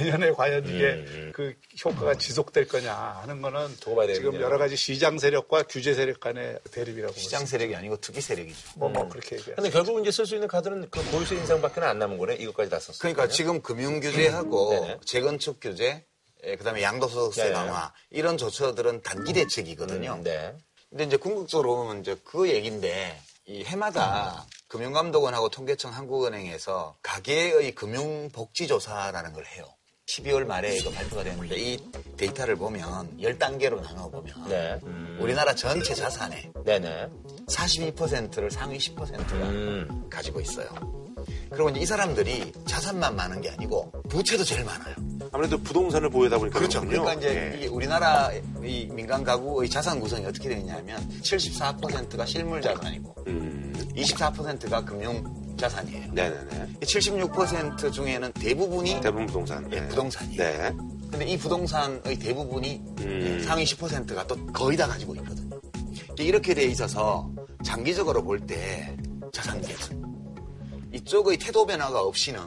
내년에 0.00 0.30
과연 0.32 0.66
이게 0.66 0.84
음. 0.84 1.32
그 1.34 1.54
효과가 1.84 2.14
지속될 2.14 2.68
거냐 2.68 2.94
하는 2.94 3.42
거는 3.42 3.68
지금 3.76 4.06
되겠네요. 4.06 4.40
여러 4.40 4.58
가지 4.58 4.76
시장 4.76 5.18
세력과 5.18 5.64
규제 5.64 5.94
세력 5.94 6.20
간의 6.20 6.58
대립이라고 6.70 7.14
시장 7.14 7.44
세력이 7.44 7.74
아니고 7.74 7.96
투기 7.98 8.20
세력이죠. 8.20 8.70
뭐, 8.76 8.88
뭐 8.88 9.08
그렇게 9.08 9.36
얘기해요. 9.36 9.56
근데 9.56 9.70
결국 9.70 10.00
이제 10.00 10.10
쓸 10.10 10.26
수 10.26 10.34
있는 10.34 10.48
카드는 10.48 10.75
그 10.90 11.02
보유세 11.10 11.36
인상밖에 11.36 11.80
안 11.80 11.98
남은 11.98 12.18
거네. 12.18 12.36
이것까지 12.36 12.70
다 12.70 12.78
썼어요. 12.78 12.98
그러니까 13.00 13.28
지금 13.28 13.62
금융 13.62 14.00
규제하고 14.00 14.70
네네. 14.70 14.98
재건축 15.04 15.60
규제, 15.60 16.04
예, 16.44 16.56
그다음에 16.56 16.82
양도소득세 16.82 17.44
네네. 17.44 17.54
강화 17.54 17.92
이런 18.10 18.36
조처들은 18.36 19.02
단기 19.02 19.32
대책이거든요. 19.32 20.14
음, 20.14 20.22
네. 20.22 20.54
근데 20.90 21.04
이제 21.04 21.16
궁극적으로 21.16 21.76
보면 21.76 22.00
이제 22.00 22.16
그 22.24 22.48
얘기인데 22.48 23.20
이 23.46 23.64
해마다 23.64 24.46
금융감독원하고 24.68 25.48
통계청 25.48 25.92
한국은행에서 25.92 26.96
가계의 27.02 27.74
금융복지조사라는 27.74 29.32
걸 29.32 29.46
해요. 29.46 29.64
12월 30.06 30.44
말에 30.44 30.76
이거 30.76 30.90
발표가 30.90 31.24
됐는데 31.24 31.56
이 31.58 31.78
데이터를 32.16 32.54
보면 32.56 33.18
10단계로 33.18 33.82
나눠 33.82 34.08
보면 34.08 34.48
네. 34.48 34.78
음. 34.84 35.18
우리나라 35.20 35.52
전체 35.54 35.94
자산의 35.94 36.52
네네. 36.64 37.08
42%를 37.48 38.50
상위 38.50 38.78
10%가 38.78 39.48
음. 39.48 40.06
가지고 40.08 40.40
있어요. 40.40 40.68
그리고 41.50 41.70
이제 41.70 41.80
이 41.80 41.86
사람들이 41.86 42.52
자산만 42.66 43.16
많은 43.16 43.40
게 43.40 43.50
아니고 43.50 43.90
부채도 44.08 44.44
제일 44.44 44.64
많아요. 44.64 44.94
아무래도 45.32 45.58
부동산을 45.58 46.08
보유하다 46.08 46.38
보니까 46.38 46.58
그렇죠. 46.58 46.80
그렇군요. 46.80 47.02
그러니까 47.02 47.28
이제 47.28 47.52
예. 47.52 47.56
이게 47.56 47.66
우리나라 47.66 48.30
이 48.62 48.88
민간 48.92 49.24
가구의 49.24 49.68
자산 49.68 49.98
구성이 49.98 50.24
어떻게 50.24 50.48
되냐면 50.48 50.96
74%가 51.20 52.24
실물 52.26 52.62
자산이고 52.62 53.14
음. 53.26 53.74
24%가 53.96 54.84
금융 54.84 55.45
자산이에요. 55.56 56.12
네네네. 56.12 56.74
76% 56.80 57.92
중에는 57.92 58.32
대부분이 58.32 59.00
대부분 59.00 59.26
부동산. 59.26 59.70
예, 59.72 59.80
네. 59.80 59.88
부동산이에요. 59.88 60.36
네. 60.38 60.76
근데 61.10 61.24
이 61.26 61.38
부동산의 61.38 62.18
대부분이 62.18 62.82
음. 63.00 63.42
상위 63.44 63.64
10%가 63.64 64.26
또 64.26 64.46
거의 64.48 64.76
다 64.76 64.86
가지고 64.86 65.14
있거든요. 65.16 65.60
이렇게 66.18 66.54
돼 66.54 66.64
있어서 66.64 67.30
장기적으로 67.64 68.22
볼 68.22 68.40
때 68.46 68.96
자산 69.32 69.60
계층 69.60 70.02
이쪽의 70.92 71.38
태도 71.38 71.66
변화가 71.66 72.00
없이는 72.02 72.40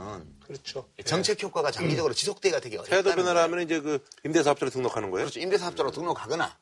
그렇죠. 0.45 0.87
정책 1.05 1.41
효과가 1.43 1.69
장기적으로 1.71 2.13
지속되기가 2.13 2.59
되게 2.61 2.77
어렵다는 2.77 3.23
태도. 3.25 3.39
하면 3.39 3.61
이제 3.61 3.79
그 3.79 4.03
임대사업자로 4.25 4.71
등록하는 4.71 5.11
거예요? 5.11 5.25
그렇죠. 5.25 5.39
임대사업자로 5.39 5.91
등록하거나 5.91 6.57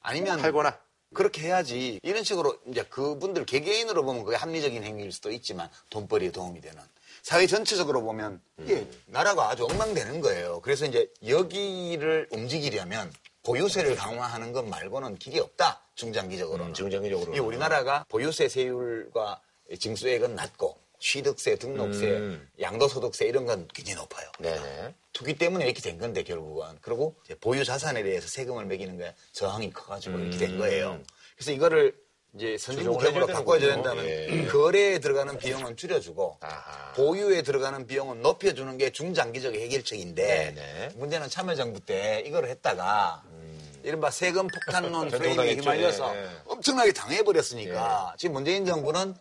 아니면 0.00 0.40
팔거나. 0.40 0.76
그렇게 1.14 1.42
해야지 1.42 2.00
이런 2.02 2.24
식으로 2.24 2.58
이제 2.66 2.82
그분들 2.84 3.46
개개인으로 3.46 4.04
보면 4.04 4.24
그게 4.24 4.36
합리적인 4.36 4.84
행위일 4.84 5.12
수도 5.12 5.30
있지만 5.30 5.68
돈벌이에 5.90 6.30
도움이 6.32 6.60
되는 6.60 6.82
사회 7.22 7.46
전체적으로 7.46 8.02
보면 8.02 8.40
이게 8.60 8.86
나라가 9.06 9.50
아주 9.50 9.64
엉망되는 9.64 10.20
거예요. 10.20 10.60
그래서 10.62 10.86
이제 10.86 11.10
여기를 11.26 12.28
움직이려면 12.30 13.12
보유세를 13.42 13.96
강화하는 13.96 14.52
것 14.52 14.64
말고는 14.66 15.16
길이 15.18 15.40
없다 15.40 15.80
중장기적으로는. 15.94 16.72
음, 16.72 16.74
중장기적으로는. 16.74 17.36
이 17.36 17.40
우리나라가 17.40 18.04
보유세 18.08 18.48
세율과 18.48 19.40
징수액은 19.78 20.34
낮고 20.34 20.78
취득세, 20.98 21.56
등록세, 21.56 22.06
음. 22.08 22.48
양도소득세 22.60 23.26
이런 23.26 23.46
건 23.46 23.68
굉장히 23.74 23.96
높아요. 24.00 24.30
네네. 24.38 24.94
투기 25.12 25.34
때문에 25.36 25.64
이렇게 25.64 25.80
된 25.80 25.98
건데 25.98 26.22
결국은 26.22 26.66
그리고 26.80 27.16
보유 27.40 27.64
자산에 27.64 28.02
대해서 28.02 28.28
세금을 28.28 28.66
매기는 28.66 28.96
게 28.98 29.14
저항이 29.32 29.72
커가지고 29.72 30.18
이렇게 30.18 30.38
된 30.38 30.58
거예요. 30.58 31.00
그래서 31.36 31.52
이거를 31.52 31.94
이제 32.34 32.58
선진국 32.58 32.96
음. 32.96 33.00
조정을 33.00 33.22
해줘야 33.22 33.26
격으로 33.26 33.44
바꿔줘야. 33.44 33.74
된다면 33.74 34.04
예. 34.06 34.46
거래에 34.46 34.98
들어가는 34.98 35.38
비용은 35.38 35.76
줄여주고 35.76 36.38
아하. 36.40 36.92
보유에 36.92 37.42
들어가는 37.42 37.86
비용은 37.86 38.20
높여주는 38.20 38.76
게 38.76 38.90
중장기적 38.90 39.54
해결책인데 39.54 40.54
네네. 40.54 40.88
문제는 40.96 41.28
참여정부 41.28 41.80
때 41.80 42.22
이거를 42.26 42.48
했다가 42.50 43.22
이른바 43.82 44.10
세금 44.10 44.46
폭탄론 44.48 45.08
프레임에. 45.08 45.54
휘말려서 45.54 46.14
예, 46.14 46.22
예. 46.24 46.28
엄청나게 46.46 46.92
당해버렸으니까 46.92 48.14
지금 48.18 48.34
문재인 48.34 48.66
정부는 48.66 49.14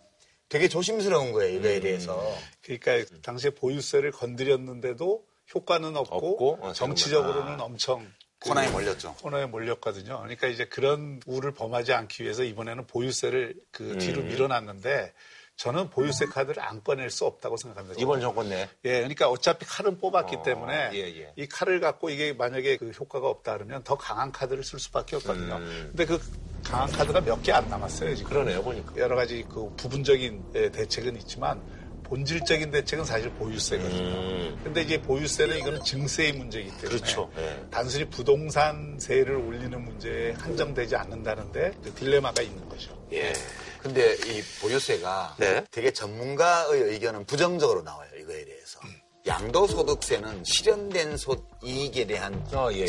되게 0.50 0.68
조심스러운 0.68 1.32
거예요 1.34 1.58
이거에 1.58 1.80
대해서 1.80 2.34
그러니까 2.62 3.04
당시에 3.22 3.52
보유세를 3.52 4.12
건드렸는데도 4.12 5.26
효과는 5.54 5.96
없고, 5.96 6.16
없고, 6.16 6.60
어, 6.62 6.74
정치적으로는 6.74 7.60
엄청 7.62 8.12
그 8.40 8.50
코너에 8.50 8.70
몰렸죠. 8.70 9.16
코너에 9.16 9.46
몰렸거든요. 9.48 10.20
그러니까 10.20 10.48
이제 10.48 10.66
그런 10.66 11.20
우를 11.26 11.54
범하지 11.54 11.94
않기 11.94 12.24
위해서 12.24 12.44
이번에는 12.44 12.86
보유세를 12.86 13.56
그 13.72 13.98
뒤로 13.98 14.22
음. 14.22 14.28
밀어놨는데 14.28 15.14
저는 15.58 15.90
보유세 15.90 16.28
카드를 16.28 16.62
안 16.62 16.84
꺼낼 16.84 17.10
수 17.10 17.26
없다고 17.26 17.58
생각합니다. 17.58 18.00
이번 18.00 18.22
정권 18.22 18.48
내. 18.50 18.70
예, 18.86 18.98
그러니까 19.00 19.28
어차피 19.28 19.66
칼은 19.66 19.98
뽑았기 20.00 20.36
어, 20.38 20.44
때문에 20.44 20.92
예, 20.94 21.00
예. 21.00 21.34
이 21.36 21.48
칼을 21.48 21.80
갖고 21.80 22.10
이게 22.12 22.32
만약에 22.34 22.78
그 22.78 22.92
효과가 22.92 23.28
없다 23.28 23.54
그러면 23.56 23.84
더 23.84 23.96
강한 23.96 24.32
카드를 24.32 24.64
쓸 24.64 24.80
수밖에 24.80 25.16
없거든요. 25.16 25.56
음. 25.56 25.88
근데 25.96 26.06
그 26.06 26.20
강한 26.64 26.90
카드가 26.92 27.22
몇 27.22 27.42
개 27.42 27.52
안 27.52 27.68
남았어요, 27.70 28.16
지금. 28.16 28.30
그러네요, 28.30 28.62
보니까. 28.64 28.94
여러 28.98 29.16
가지 29.16 29.44
그 29.50 29.74
부분적인 29.78 30.44
예, 30.56 30.70
대책은 30.70 31.18
있지만 31.18 31.60
본질적인 32.04 32.70
대책은 32.70 33.04
사실 33.04 33.32
보유세거든요. 33.32 33.98
음. 34.00 34.62
근데 34.64 34.82
이제 34.84 35.02
보유세는 35.02 35.58
이거는 35.58 35.84
증세의 35.84 36.34
문제이기 36.34 36.70
때문에 36.78 36.88
그렇죠. 36.88 37.32
예. 37.38 37.66
단순히 37.72 38.06
부동산세를 38.06 39.36
올리는 39.36 39.84
문제에 39.84 40.34
한정되지 40.34 40.96
않는다는데 40.96 41.72
그 41.84 41.92
딜레마가 41.96 42.44
있는 42.44 42.70
거죠. 42.70 42.96
예. 43.12 43.34
근데 43.82 44.14
이 44.26 44.42
보유세가 44.62 45.36
네. 45.40 45.64
되게 45.72 45.92
전문가의 45.92 46.82
의견은 46.82 47.26
부정적으로 47.26 47.82
나와요 47.82 48.10
이거에 48.20 48.46
대해서 48.46 48.80
양도소득세는 49.26 50.44
실현된 50.44 51.18
소 51.18 51.36
이익에 51.64 52.06
대한 52.06 52.34
어, 52.54 52.70
예, 52.72 52.86
예. 52.86 52.88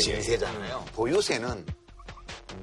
보유세는 0.93 1.65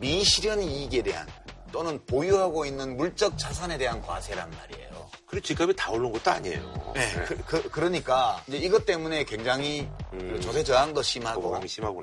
미실현 0.00 0.62
이익에 0.62 1.02
대한 1.02 1.26
또는 1.72 2.02
보유하고 2.06 2.64
있는 2.64 2.96
물적 2.96 3.36
자산에 3.38 3.76
대한 3.76 4.00
과세란 4.00 4.50
말이에요 4.50 4.95
그리고 5.26 5.44
집값이 5.44 5.74
다 5.76 5.90
오른 5.90 6.12
것도 6.12 6.30
아니에요. 6.30 6.92
네, 6.94 7.12
그, 7.46 7.68
러니까 7.80 8.42
이제 8.46 8.58
이것 8.58 8.86
때문에 8.86 9.24
굉장히 9.24 9.88
그 10.10 10.40
조세 10.40 10.62
저항도 10.62 11.02
심하고. 11.02 11.40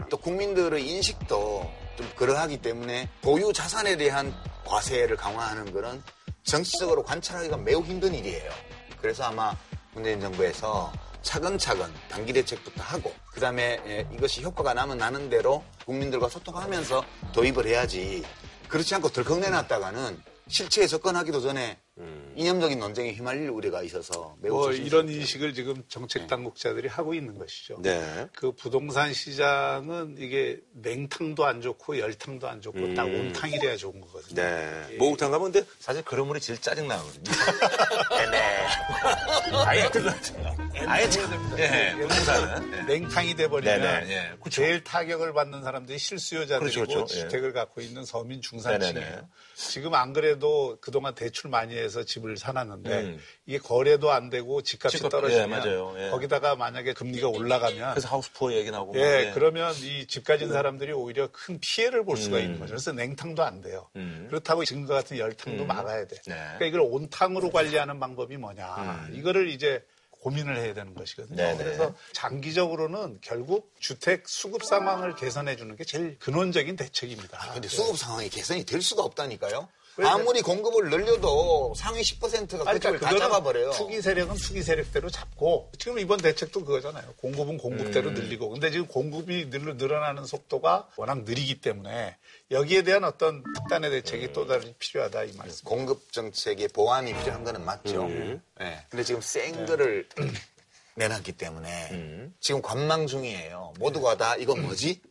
또 0.09 0.17
국민들의 0.17 0.85
인식도 0.85 1.71
좀 1.97 2.11
그러하기 2.15 2.57
때문에 2.61 3.09
보유 3.21 3.53
자산에 3.53 3.95
대한 3.95 4.33
과세를 4.65 5.15
강화하는 5.15 5.71
것은 5.71 6.03
정치적으로 6.43 7.03
관찰하기가 7.03 7.57
매우 7.57 7.81
힘든 7.81 8.13
일이에요. 8.13 8.51
그래서 8.99 9.23
아마 9.23 9.55
문재인 9.93 10.19
정부에서 10.19 10.91
차근차근 11.21 11.89
단기 12.09 12.33
대책부터 12.33 12.83
하고 12.83 13.13
그다음에 13.31 14.05
이것이 14.11 14.43
효과가 14.43 14.73
나면 14.73 14.97
나는 14.97 15.29
대로 15.29 15.63
국민들과 15.85 16.27
소통하면서 16.27 17.03
도입을 17.31 17.65
해야지 17.67 18.23
그렇지 18.67 18.93
않고 18.95 19.09
덜컥 19.09 19.39
내놨다가는 19.39 20.21
실체에 20.49 20.87
접근하기도 20.87 21.39
전에 21.39 21.79
이념적인 22.35 22.79
논쟁에 22.79 23.13
휘말릴 23.13 23.49
우려가 23.49 23.83
있어서 23.83 24.35
매우 24.41 24.53
뭐. 24.53 24.71
이런 24.71 25.07
인식을 25.09 25.53
지금 25.53 25.83
정책 25.87 26.25
당국자들이 26.25 26.87
하고 26.87 27.13
있는 27.13 27.37
것이죠. 27.37 27.79
네. 27.83 28.27
그 28.33 28.51
부동산 28.51 29.13
시장은 29.13 30.15
이게 30.17 30.59
냉탕도 30.73 31.45
안 31.45 31.61
좋고 31.61 31.99
열탕도 31.99 32.47
안 32.47 32.61
좋고 32.61 32.95
딱 32.95 33.03
온탕이래야 33.03 33.77
좋은 33.77 34.01
거거든요. 34.01 34.41
네. 34.41 34.95
목욕탕 34.97 35.29
가면 35.29 35.51
근데 35.51 35.67
사실 35.79 36.03
그런 36.03 36.25
물이 36.27 36.39
제일 36.39 36.59
짜증 36.59 36.87
나거든요. 36.87 37.31
네네. 38.09 38.67
아예 39.65 39.87
끝났어요. 39.89 40.55
아예 40.87 41.09
참. 41.09 41.55
예, 41.59 41.95
부동산은. 41.99 42.71
네. 42.71 42.83
냉탕이 42.83 43.35
돼 43.35 43.47
버리면 43.47 43.81
네네, 43.81 44.11
예, 44.11 44.31
그쵸. 44.41 44.61
제일 44.61 44.83
타격을 44.83 45.33
받는 45.33 45.61
사람들이 45.61 45.99
실수요자들이고 45.99 46.85
그렇죠, 46.85 46.93
그렇죠. 46.93 47.15
예. 47.15 47.21
주택을 47.21 47.53
갖고 47.53 47.81
있는 47.81 48.03
서민 48.03 48.41
중산층이에요. 48.41 49.29
지금 49.55 49.93
안 49.93 50.13
그래도 50.13 50.77
그동안 50.81 51.13
대출 51.13 51.51
많이 51.51 51.82
해서 51.83 52.03
집을 52.03 52.37
사놨는데 52.37 53.01
음. 53.01 53.19
이게 53.45 53.57
거래도 53.57 54.11
안 54.11 54.29
되고 54.29 54.61
집값이 54.61 54.97
집값, 54.97 55.11
떨어지면 55.11 55.43
예, 55.43 55.47
맞아요. 55.47 55.95
예. 55.97 56.09
거기다가 56.09 56.55
만약에 56.55 56.93
금리가 56.93 57.27
올라가면 57.27 57.91
그래서 57.91 58.07
하우스푸어 58.09 58.53
얘기 58.53 58.71
나오고. 58.71 58.97
예, 58.99 59.25
막, 59.25 59.33
그러면 59.33 59.73
이 59.75 60.05
집 60.07 60.23
가진 60.25 60.51
사람들이 60.51 60.91
오히려 60.91 61.29
큰 61.31 61.59
피해를 61.59 62.05
볼 62.05 62.17
수가 62.17 62.39
있는 62.39 62.59
거죠. 62.59 62.71
그래서 62.71 62.91
냉탕도 62.91 63.43
안 63.43 63.61
돼요. 63.61 63.89
음. 63.95 64.27
그렇다고 64.29 64.63
지금과 64.65 64.93
같은 64.95 65.17
열탕도 65.17 65.65
막아야 65.65 66.05
돼. 66.07 66.15
네. 66.25 66.33
그러니까 66.35 66.65
이걸 66.65 66.81
온탕으로 66.81 67.49
관리하는 67.51 67.99
방법이 67.99 68.37
뭐냐. 68.37 69.09
이거를 69.13 69.49
이제 69.49 69.83
고민을 70.11 70.55
해야 70.57 70.73
되는 70.73 70.93
것이거든요. 70.93 71.35
네네. 71.35 71.57
그래서 71.57 71.93
장기적으로는 72.13 73.19
결국 73.21 73.73
주택 73.79 74.27
수급 74.29 74.63
상황을 74.63 75.15
개선해 75.15 75.55
주는 75.57 75.75
게 75.75 75.83
제일 75.83 76.17
근원적인 76.19 76.75
대책입니다. 76.77 77.51
근데 77.53 77.67
수급 77.67 77.97
상황이 77.97 78.29
개선이 78.29 78.63
될 78.65 78.81
수가 78.81 79.03
없다니까요. 79.03 79.67
왜? 79.97 80.07
아무리 80.07 80.41
공급을 80.41 80.89
늘려도 80.89 81.73
상위 81.75 82.01
10%가 82.01 82.69
아니, 82.69 82.79
그쪽을 82.79 82.99
다 82.99 83.15
잡아버려요. 83.15 83.71
투기 83.71 84.01
세력은 84.01 84.35
투기 84.37 84.63
세력대로 84.63 85.09
잡고 85.09 85.71
지금 85.77 85.99
이번 85.99 86.17
대책도 86.17 86.65
그거잖아요. 86.65 87.13
공급은 87.17 87.57
공급대로 87.57 88.09
음. 88.09 88.13
늘리고 88.15 88.49
근데 88.49 88.71
지금 88.71 88.87
공급이 88.87 89.49
늘, 89.49 89.77
늘어나는 89.77 90.25
속도가 90.25 90.89
워낙 90.95 91.23
느리기 91.23 91.61
때문에 91.61 92.17
여기에 92.49 92.81
대한 92.83 93.03
어떤 93.03 93.43
특단의 93.55 93.91
대책이 93.91 94.25
음. 94.27 94.33
또 94.33 94.47
다른 94.47 94.73
필요하다 94.79 95.23
이 95.25 95.33
말씀. 95.37 95.65
공급 95.65 96.11
정책의 96.11 96.69
보완이 96.69 97.13
필요한 97.19 97.43
거는 97.43 97.63
맞죠. 97.63 98.07
네. 98.07 98.85
근데 98.89 99.03
지금 99.03 99.21
센 99.21 99.65
거를 99.65 100.07
내놨기 100.95 101.33
때문에 101.33 102.31
지금 102.39 102.61
관망 102.61 103.07
중이에요. 103.07 103.73
모두가 103.79 104.17
다 104.17 104.35
이거 104.37 104.55
뭐지? 104.55 105.01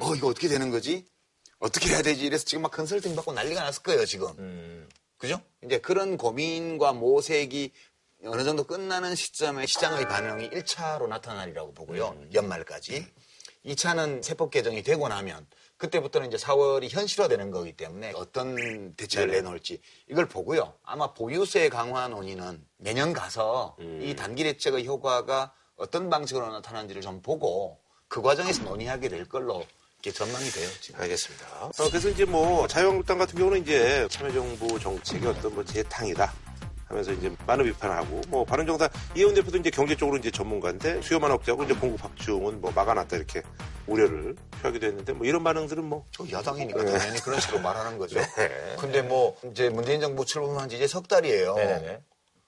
어 0.00 0.14
이거 0.14 0.28
어떻게 0.28 0.48
되는 0.48 0.70
거지? 0.70 1.06
어떻게 1.62 1.90
해야 1.90 2.02
되지? 2.02 2.26
이래서 2.26 2.44
지금 2.44 2.62
막 2.62 2.72
컨설팅 2.72 3.14
받고 3.14 3.32
난리가 3.32 3.62
났을 3.62 3.82
거예요 3.84 4.04
지금. 4.04 4.88
그죠? 5.16 5.40
이제 5.64 5.78
그런 5.78 6.16
고민과 6.16 6.92
모색이 6.92 7.70
어느 8.24 8.42
정도 8.42 8.64
끝나는 8.64 9.14
시점에 9.14 9.66
시장의 9.66 10.08
반응이 10.08 10.50
1차로 10.50 11.06
나타나리라고 11.06 11.72
보고요. 11.72 12.16
연말까지. 12.34 13.06
2차는 13.64 14.24
세법 14.24 14.50
개정이 14.50 14.82
되고 14.82 15.06
나면 15.06 15.46
그때부터는 15.76 16.28
이제 16.28 16.36
4월이 16.36 16.90
현실화되는 16.90 17.52
거기 17.52 17.72
때문에 17.76 18.12
어떤 18.16 18.94
대책을 18.96 19.28
내놓을지 19.30 19.80
이걸 20.08 20.26
보고요. 20.26 20.74
아마 20.82 21.14
보유세 21.14 21.68
강화 21.68 22.08
논의는 22.08 22.64
내년 22.78 23.12
가서 23.12 23.76
이 24.00 24.16
단기 24.16 24.42
대책의 24.42 24.84
효과가 24.84 25.54
어떤 25.76 26.10
방식으로 26.10 26.50
나타나는지를 26.50 27.02
좀 27.02 27.22
보고 27.22 27.80
그 28.08 28.20
과정에서 28.20 28.64
논의하게 28.64 29.08
될 29.08 29.28
걸로 29.28 29.64
게 30.02 30.10
전망이 30.10 30.44
돼요. 30.50 30.68
지금. 30.80 31.00
알겠습니다. 31.00 31.46
어, 31.60 31.70
그래서 31.88 32.08
이제 32.08 32.24
뭐 32.24 32.66
자유한국당 32.66 33.18
같은 33.18 33.38
경우는 33.38 33.62
이제 33.62 34.06
참여정부 34.10 34.78
정책이 34.80 35.24
어떤 35.28 35.54
뭐 35.54 35.64
재탕이다 35.64 36.32
하면서 36.88 37.12
이제 37.12 37.32
많은 37.46 37.64
비판하고 37.64 38.20
뭐 38.28 38.44
바른정당 38.44 38.88
이혜원 39.14 39.34
대표도 39.34 39.58
이제 39.58 39.70
경제 39.70 39.94
쪽으로 39.96 40.18
이제 40.18 40.30
전문가인데 40.30 41.00
수요만 41.02 41.30
억제하고 41.30 41.62
이제 41.64 41.72
공급 41.74 42.04
확충은 42.04 42.60
뭐 42.60 42.70
막아놨다 42.72 43.16
이렇게 43.16 43.42
우려를 43.86 44.34
표하기도 44.60 44.86
했는데 44.86 45.12
뭐 45.12 45.26
이런 45.26 45.42
반응들은 45.44 45.84
뭐 45.84 46.04
저 46.10 46.24
야당이니까 46.30 46.84
당연히 46.84 47.20
그런 47.20 47.40
식으로 47.40 47.60
말하는 47.60 47.96
거죠. 47.96 48.18
네. 48.36 48.76
근데 48.78 49.02
뭐 49.02 49.36
이제 49.50 49.70
문재인 49.70 50.00
정부 50.00 50.24
출범한 50.24 50.68
지 50.68 50.76
이제 50.76 50.86
석 50.88 51.06
달이에요. 51.08 51.54
네네네. 51.54 52.00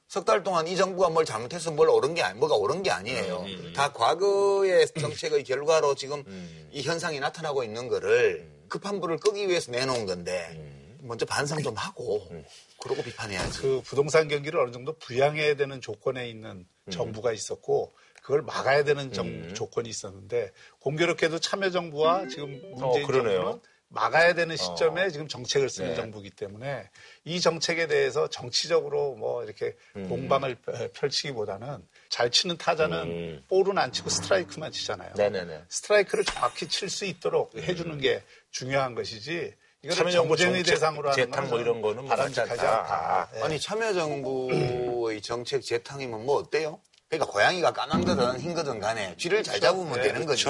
석 0.09 0.25
달 0.25 0.43
동안 0.43 0.67
이 0.69 0.77
정부가 0.77 1.09
뭘 1.11 1.25
잘못해서 1.25 1.71
뭘 1.73 1.89
옳은 1.89 2.15
게 2.15 2.23
아니, 2.23 2.39
뭐가 2.39 2.55
옳은 2.57 2.83
게 2.83 2.91
아니에요. 2.91 3.39
음, 3.47 3.73
다 3.75 3.93
과거의 3.93 4.87
정책의 4.99 5.45
결과로 5.45 5.95
지금 5.95 6.23
이 6.71 6.83
현상이 6.83 7.19
나타나고 7.21 7.65
있는 7.65 7.89
거를 7.89 8.43
음. 8.47 8.65
급한 8.69 9.01
불을 9.01 9.19
끄기 9.19 9.49
위해서 9.49 9.73
내놓은 9.73 10.07
건데 10.07 10.99
먼저 11.01 11.27
반성 11.27 11.63
좀 11.63 11.75
하고 11.77 12.27
음. 12.31 12.45
그러고 12.81 13.03
비판해야지. 13.03 13.61
그 13.61 13.83
부동산 13.85 14.29
경기를 14.29 14.61
어느 14.61 14.71
정도 14.73 14.93
부양해야 14.99 15.57
되는 15.57 15.81
조건에 15.81 16.29
있는 16.29 16.67
정부가 16.91 17.33
있었고 17.33 17.95
그걸 18.23 18.43
막아야 18.43 18.85
되는 18.85 19.13
정- 19.13 19.53
조건이 19.55 19.89
있었는데 19.89 20.53
공교롭게도 20.81 21.41
참여정부와 21.41 22.29
지금 22.29 22.51
문재인 22.75 23.05
어, 23.05 23.07
그러네요. 23.07 23.41
정부는 23.43 23.61
막아야 23.95 24.35
되는 24.35 24.57
시점에 24.57 25.11
지금 25.11 25.29
정책을 25.29 25.69
쓰는 25.71 25.95
정부이기 25.95 26.31
때문에 26.31 26.91
이 27.25 27.41
정책에 27.41 27.87
대해서 27.87 28.29
정치적으로 28.29 29.15
뭐 29.15 29.45
이렇게 29.45 29.77
공방을 29.95 30.57
펼- 30.57 30.89
펼치기보다는 30.93 31.79
잘 32.11 32.31
치는 32.31 32.59
타자는 32.59 33.45
볼은 33.49 33.79
안 33.79 33.93
치고 33.93 34.11
스트라이크만 34.11 34.73
치잖아요. 34.73 35.15
네네네. 35.17 35.65
스트라이크를 35.69 36.25
정확히 36.25 36.69
칠 36.69 36.91
수 36.91 37.05
있도록 37.07 37.55
해주는 37.57 37.97
게 37.99 38.23
중요한 38.51 38.95
것이지 38.95 39.55
참여정부 39.91 40.37
정쟁의 40.37 40.65
정책, 40.65 40.75
대상으로 40.75 41.11
하는 41.11 41.25
재탕 41.25 41.49
뭐 41.51 41.61
이런 41.61 41.81
거는 41.83 42.03
뭐 42.05 42.09
바람직하지 42.09 42.61
않다. 42.61 42.81
않다. 42.81 43.31
예. 43.37 43.43
아니 43.43 43.61
참여정부의 43.61 45.21
정책 45.23 45.63
재탕이면 45.63 46.25
뭐 46.25 46.37
어때요? 46.37 46.81
그러니까 47.09 47.31
고양이가 47.31 47.73
까만 47.73 48.05
거든 48.05 48.41
흰 48.41 48.55
거든 48.55 48.81
간에 48.81 49.15
쥐를 49.17 49.43
잘 49.43 49.61
잡으면 49.61 50.01
되는 50.01 50.25
거지. 50.27 50.45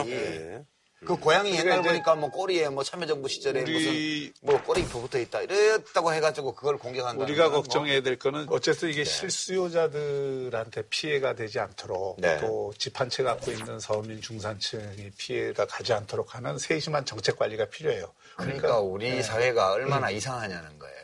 예. 1.05 1.07
그 1.07 1.17
고양이 1.17 1.51
옛날 1.51 1.65
그러니까 1.65 1.81
이제 1.81 1.89
보니까 1.91 2.15
뭐 2.17 2.31
꼬리에 2.31 2.69
뭐 2.71 2.83
참여정부 2.83 3.29
시절에 3.29 3.63
무슨 3.63 4.33
뭐 4.41 4.63
꼬리 4.63 4.85
붙어 4.85 5.19
있다 5.19 5.43
이랬다고 5.43 6.13
해가지고 6.15 6.55
그걸 6.55 6.79
공격한다. 6.79 7.23
우리가 7.25 7.51
걱정해야 7.51 8.01
될 8.01 8.19
거는 8.19 8.47
어쨌든 8.49 8.89
네. 8.89 8.95
이게 8.95 9.05
실수요자들한테 9.05 10.83
피해가 10.89 11.35
되지 11.35 11.61
않도록 11.61 12.21
네. 12.21 12.39
또집 12.39 13.01
한 13.01 13.09
채 13.11 13.23
갖고 13.23 13.53
있는 13.53 13.79
서민 13.79 14.21
중산층이 14.21 15.11
피해가 15.19 15.67
가지 15.67 15.93
않도록 15.93 16.35
하는 16.35 16.59
세심한 16.59 17.05
정책 17.05 17.39
관리가 17.39 17.67
필요해요. 17.67 18.13
그러니까 18.37 18.81
우리 18.81 19.23
사회가 19.23 19.73
얼마나 19.73 20.09
음. 20.09 20.17
이상하냐는 20.17 20.79
거예요. 20.79 20.95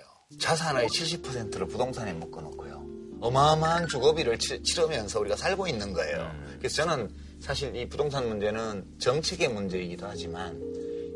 자산의 0.40 0.88
70%를 0.88 1.68
부동산에 1.68 2.12
묶어놓고요. 2.14 2.86
어마어마한 3.20 3.86
주거비를 3.86 4.38
치, 4.38 4.62
치르면서 4.62 5.20
우리가 5.20 5.36
살고 5.36 5.68
있는 5.68 5.92
거예요. 5.92 6.18
음. 6.34 6.56
그래서 6.58 6.76
저는 6.76 7.10
사실 7.40 7.74
이 7.74 7.88
부동산 7.88 8.28
문제는 8.28 8.84
정책의 8.98 9.48
문제이기도 9.48 10.06
하지만 10.06 10.60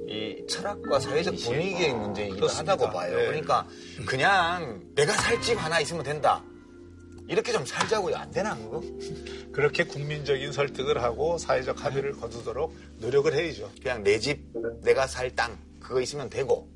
이 0.09 0.45
철학과 0.49 0.99
사회적 0.99 1.35
분위기의 1.37 1.93
문제이기도 1.95 2.37
그렇습니다. 2.37 2.73
하다고 2.73 2.93
봐요. 2.93 3.17
네. 3.17 3.27
그러니까 3.27 3.67
그냥 4.07 4.83
내가 4.95 5.13
살 5.13 5.41
집 5.41 5.63
하나 5.63 5.81
있으면 5.81 6.03
된다. 6.03 6.43
이렇게 7.27 7.53
좀 7.53 7.65
살자고요. 7.65 8.17
안 8.17 8.31
되나 8.31 8.55
그거? 8.57 8.83
그렇게 9.53 9.85
국민적인 9.85 10.53
설득을 10.53 11.03
하고 11.03 11.39
사회적 11.39 11.83
합의를 11.83 12.13
거두도록 12.13 12.75
노력을 12.99 13.33
해야죠. 13.33 13.71
그냥 13.83 14.03
내 14.03 14.19
집, 14.19 14.41
내가 14.83 15.07
살 15.07 15.31
땅, 15.35 15.57
그거 15.81 16.03
있으면 16.03 16.29
되고, 16.29 16.69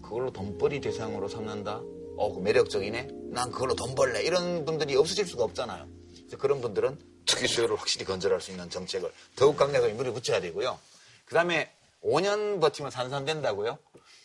그걸로 0.00 0.30
돈벌이 0.32 0.80
대상으로 0.80 1.28
삼는다? 1.28 1.82
어, 2.16 2.34
그 2.34 2.40
매력적이네? 2.40 3.08
난 3.32 3.50
그걸로 3.50 3.74
돈 3.74 3.94
벌래. 3.94 4.22
이런 4.22 4.64
분들이 4.64 4.96
없어질 4.96 5.26
수가 5.26 5.44
없잖아요. 5.44 5.86
그래서 6.20 6.36
그런 6.38 6.62
분들은 6.62 6.96
특수요를 7.26 7.78
확실히 7.78 8.04
건절할 8.04 8.40
수 8.40 8.50
있는 8.50 8.70
정책을 8.70 9.12
더욱 9.36 9.56
강력하게 9.56 9.94
물어붙여야 9.94 10.40
되고요. 10.40 10.78
그 11.24 11.34
다음에 11.34 11.72
5년 12.02 12.60
버티면 12.60 12.90
산산된다고요? 12.90 13.78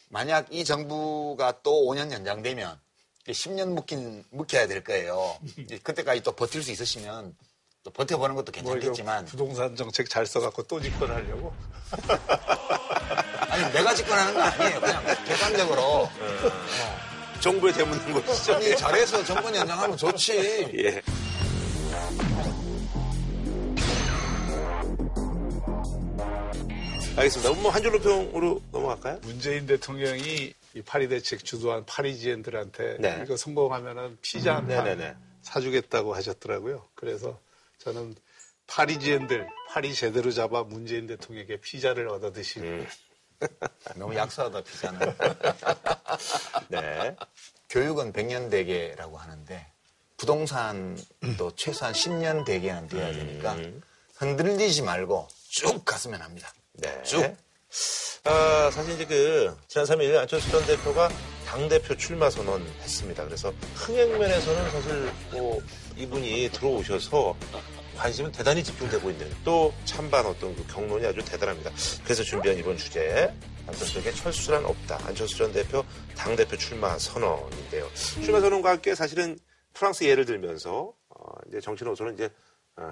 만약 0.10 0.48
이 0.52 0.64
정부가 0.64 1.60
또 1.64 1.86
5년 1.86 2.12
연장되면 2.12 2.80
10년 3.28 3.70
묵긴, 3.74 4.24
묵혀야 4.30 4.68
될 4.68 4.84
거예요. 4.84 5.38
이제 5.58 5.78
그때까지 5.80 6.24
또 6.24 6.32
버틸 6.32 6.64
수 6.64 6.72
있으시면 6.72 7.36
또 7.84 7.92
버텨보는 7.92 8.36
것도 8.36 8.52
뭐 8.62 8.74
괜찮겠지만. 8.74 9.26
부동산 9.26 9.76
정책 9.76 10.10
잘 10.10 10.26
써갖고 10.26 10.64
또 10.64 10.82
집권하려고. 10.82 11.54
아니 13.50 13.74
내가 13.74 13.94
집권하는 13.94 14.34
거 14.34 14.42
아니에요. 14.42 14.80
그냥 14.80 15.04
객관적으로 15.26 16.10
정부에 17.40 17.72
대묻는 17.72 18.26
것이죠. 18.26 18.56
아니 18.56 18.76
잘해서 18.76 19.24
정권 19.24 19.56
연장하면 19.56 19.98
좋지. 19.98 20.70
예. 20.80 21.02
알겠습니다. 27.18 27.50
그럼 27.50 27.64
뭐한 27.64 27.82
줄로 27.82 28.00
평으로 28.00 28.62
넘어갈까요? 28.72 29.20
문재인 29.24 29.66
대통령이 29.66 30.54
이 30.76 30.82
파리 30.84 31.08
대책 31.08 31.44
주도한 31.44 31.86
파리지엔들한테 31.86 32.98
네. 33.00 33.22
이거 33.26 33.36
성공하면은 33.36 34.18
피자 34.22 34.56
한 34.56 34.68
판. 34.68 35.18
사주겠다고 35.42 36.14
하셨더라고요. 36.14 36.86
그래서 36.94 37.40
저는 37.80 38.16
파리지엔들 38.68 39.48
파리 39.70 39.94
제대로 39.96 40.32
잡아 40.32 40.64
문재인 40.64 41.08
대통령에게 41.08 41.60
피자를 41.62 42.10
얻어 42.10 42.32
드신 42.32 42.64
음. 42.64 42.88
너무 43.96 44.16
약소하다 44.16 44.62
피자는. 44.64 45.00
네. 46.70 47.16
교육은 47.70 48.14
100년 48.14 48.52
대계라고 48.52 49.18
하는데 49.18 49.66
부동산도 50.18 51.56
최소한 51.56 51.94
10년 51.94 52.46
대계는 52.46 52.88
돼야 52.88 53.12
되니까 53.12 53.58
흔들리지 54.16 54.82
말고 54.82 55.28
쭉 55.50 55.86
갔으면 55.86 56.22
합니다. 56.22 56.52
네. 56.78 57.04
쭉. 57.04 57.36
아, 58.24 58.70
사실 58.72 58.94
이제 58.96 59.06
그, 59.06 59.56
지난 59.68 59.86
3일 59.86 60.18
안철수 60.18 60.50
전 60.52 60.66
대표가 60.66 61.10
당대표 61.46 61.96
출마 61.96 62.30
선언했습니다. 62.30 63.26
그래서 63.26 63.54
흥행면에서는 63.76 64.72
사실 64.72 65.12
뭐 65.32 65.62
이분이 65.96 66.50
들어오셔서 66.52 67.36
관심은 67.98 68.32
대단히 68.32 68.64
집중되고 68.64 69.10
있는 69.10 69.32
또 69.44 69.74
찬반 69.86 70.26
어떤 70.26 70.56
그 70.56 70.68
경론이 70.68 71.06
아주 71.06 71.24
대단합니다. 71.24 71.72
그래서 72.04 72.24
준비한 72.24 72.58
이번 72.58 72.78
주제 72.78 73.34
안철수에게 73.66 74.12
철수란 74.12 74.66
없다. 74.66 75.00
안철수 75.06 75.38
전 75.38 75.52
대표 75.52 75.84
당대표 76.16 76.56
출마 76.58 76.98
선언인데요. 76.98 77.90
출마 77.94 78.40
선언과 78.40 78.72
함께 78.72 78.94
사실은 78.94 79.38
프랑스 79.74 80.04
예를 80.04 80.26
들면서 80.26 80.94
어, 81.10 81.32
이제 81.48 81.60
정치로서는 81.60 82.14
이제 82.14 82.26
어, 82.26 82.30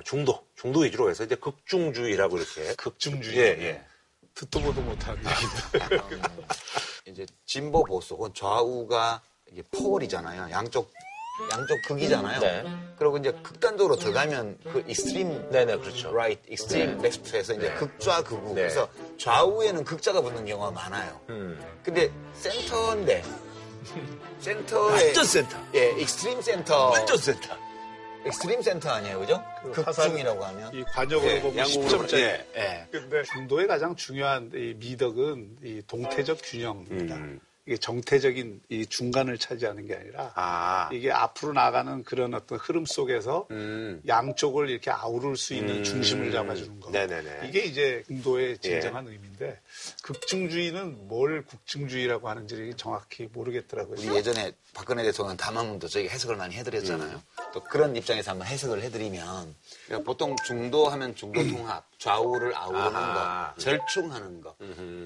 중도, 0.04 0.46
중도 0.56 0.82
위주로 0.82 1.10
해서 1.10 1.24
이제 1.24 1.36
극중주의라고 1.36 2.38
이렇게 2.38 2.74
극중주의. 2.76 3.38
예, 3.38 3.44
예. 3.64 3.86
듣도 4.34 4.60
보도 4.60 4.82
못한 4.82 5.16
얘기인데. 5.18 6.22
이제 7.06 7.26
진보 7.46 7.84
보수 7.84 8.16
혹은 8.16 8.34
좌우가 8.34 9.22
이게 9.52 9.64
pole이잖아요. 9.72 10.52
양쪽 10.52 10.92
양쪽 11.52 11.82
극이잖아요. 11.84 12.40
네. 12.40 12.64
그리고 12.98 13.18
이제 13.18 13.32
극단적으로 13.44 13.96
들어가면 13.98 14.58
그 14.64 14.84
extreme 14.88 15.52
네네, 15.52 15.78
그렇죠. 15.78 16.10
right, 16.10 16.42
extreme 16.50 17.02
left에서 17.02 17.54
이제 17.54 17.72
극좌 17.74 18.24
극우. 18.24 18.50
네. 18.50 18.62
그래서 18.62 18.90
좌우에는 19.20 19.84
극자가 19.84 20.22
붙는 20.22 20.46
경우가 20.46 20.72
많아요. 20.72 21.22
음. 21.30 21.62
근데 21.84 22.12
센터인데 22.34 23.24
센터에 24.40 25.06
완전 25.06 25.26
센터. 25.26 25.58
예, 25.76 25.92
extreme 26.00 26.42
center. 26.42 26.90
완전 26.90 27.18
센터. 27.18 27.65
extreme 28.26 28.62
center 28.62 28.90
아니에요, 28.90 29.20
그죠? 29.20 29.44
그 29.62 29.84
극중이라고 29.84 30.44
하면. 30.46 30.74
이 30.74 30.84
과녁으로 30.84 31.32
예, 31.32 31.42
보면 31.42 31.58
양궁으로 31.58 32.08
10점짜리. 32.08 32.18
예, 32.18 32.48
예. 32.56 32.88
근데 32.92 33.24
중도의 33.24 33.68
가장 33.68 33.96
중요한 33.96 34.52
이 34.54 34.74
미덕은 34.78 35.58
이 35.64 35.82
동태적 35.88 36.40
균형입니다. 36.44 37.16
음. 37.16 37.40
이게 37.68 37.78
정태적인 37.78 38.62
이 38.70 38.86
중간을 38.86 39.40
차지하는 39.40 39.88
게 39.88 39.96
아니라 39.96 40.32
아. 40.36 40.88
이게 40.94 41.12
앞으로 41.12 41.54
나가는 41.54 42.04
그런 42.04 42.36
어떤 42.36 42.60
흐름 42.60 42.86
속에서 42.86 43.48
음. 43.50 44.04
양쪽을 44.08 44.70
이렇게 44.70 44.92
아우를 44.92 45.36
수 45.36 45.56
있는 45.56 45.78
음. 45.78 45.84
중심을 45.84 46.32
잡아주는 46.32 46.80
거. 46.80 46.92
네네네. 46.92 47.48
이게 47.48 47.62
이제 47.62 48.04
중도의 48.06 48.52
예. 48.52 48.58
진정한 48.58 49.08
의미인데 49.08 49.60
극중주의는 50.04 51.08
뭘 51.08 51.44
국중주의라고 51.44 52.30
하는지 52.30 52.74
정확히 52.78 53.28
모르겠더라고요. 53.34 53.96
우리 54.00 54.16
예전에 54.16 54.52
박근혜 54.76 55.02
대통령 55.02 55.36
담화문도 55.36 55.88
저희가 55.88 56.12
해석을 56.14 56.36
많이 56.36 56.54
해드렸잖아요. 56.56 57.16
음. 57.16 57.44
또 57.52 57.64
그런 57.64 57.96
입장에서 57.96 58.32
한번 58.32 58.48
해석을 58.48 58.84
해드리면 58.84 59.56
그러니까 59.88 60.06
보통 60.06 60.36
중도 60.46 60.88
하면 60.90 61.16
중도 61.16 61.42
통합, 61.48 61.84
좌우를 62.06 62.56
아우르는 62.56 62.88
음. 62.88 62.96
아하. 62.96 63.54
거, 63.54 63.60
절충하는 63.60 64.42
거 64.42 64.56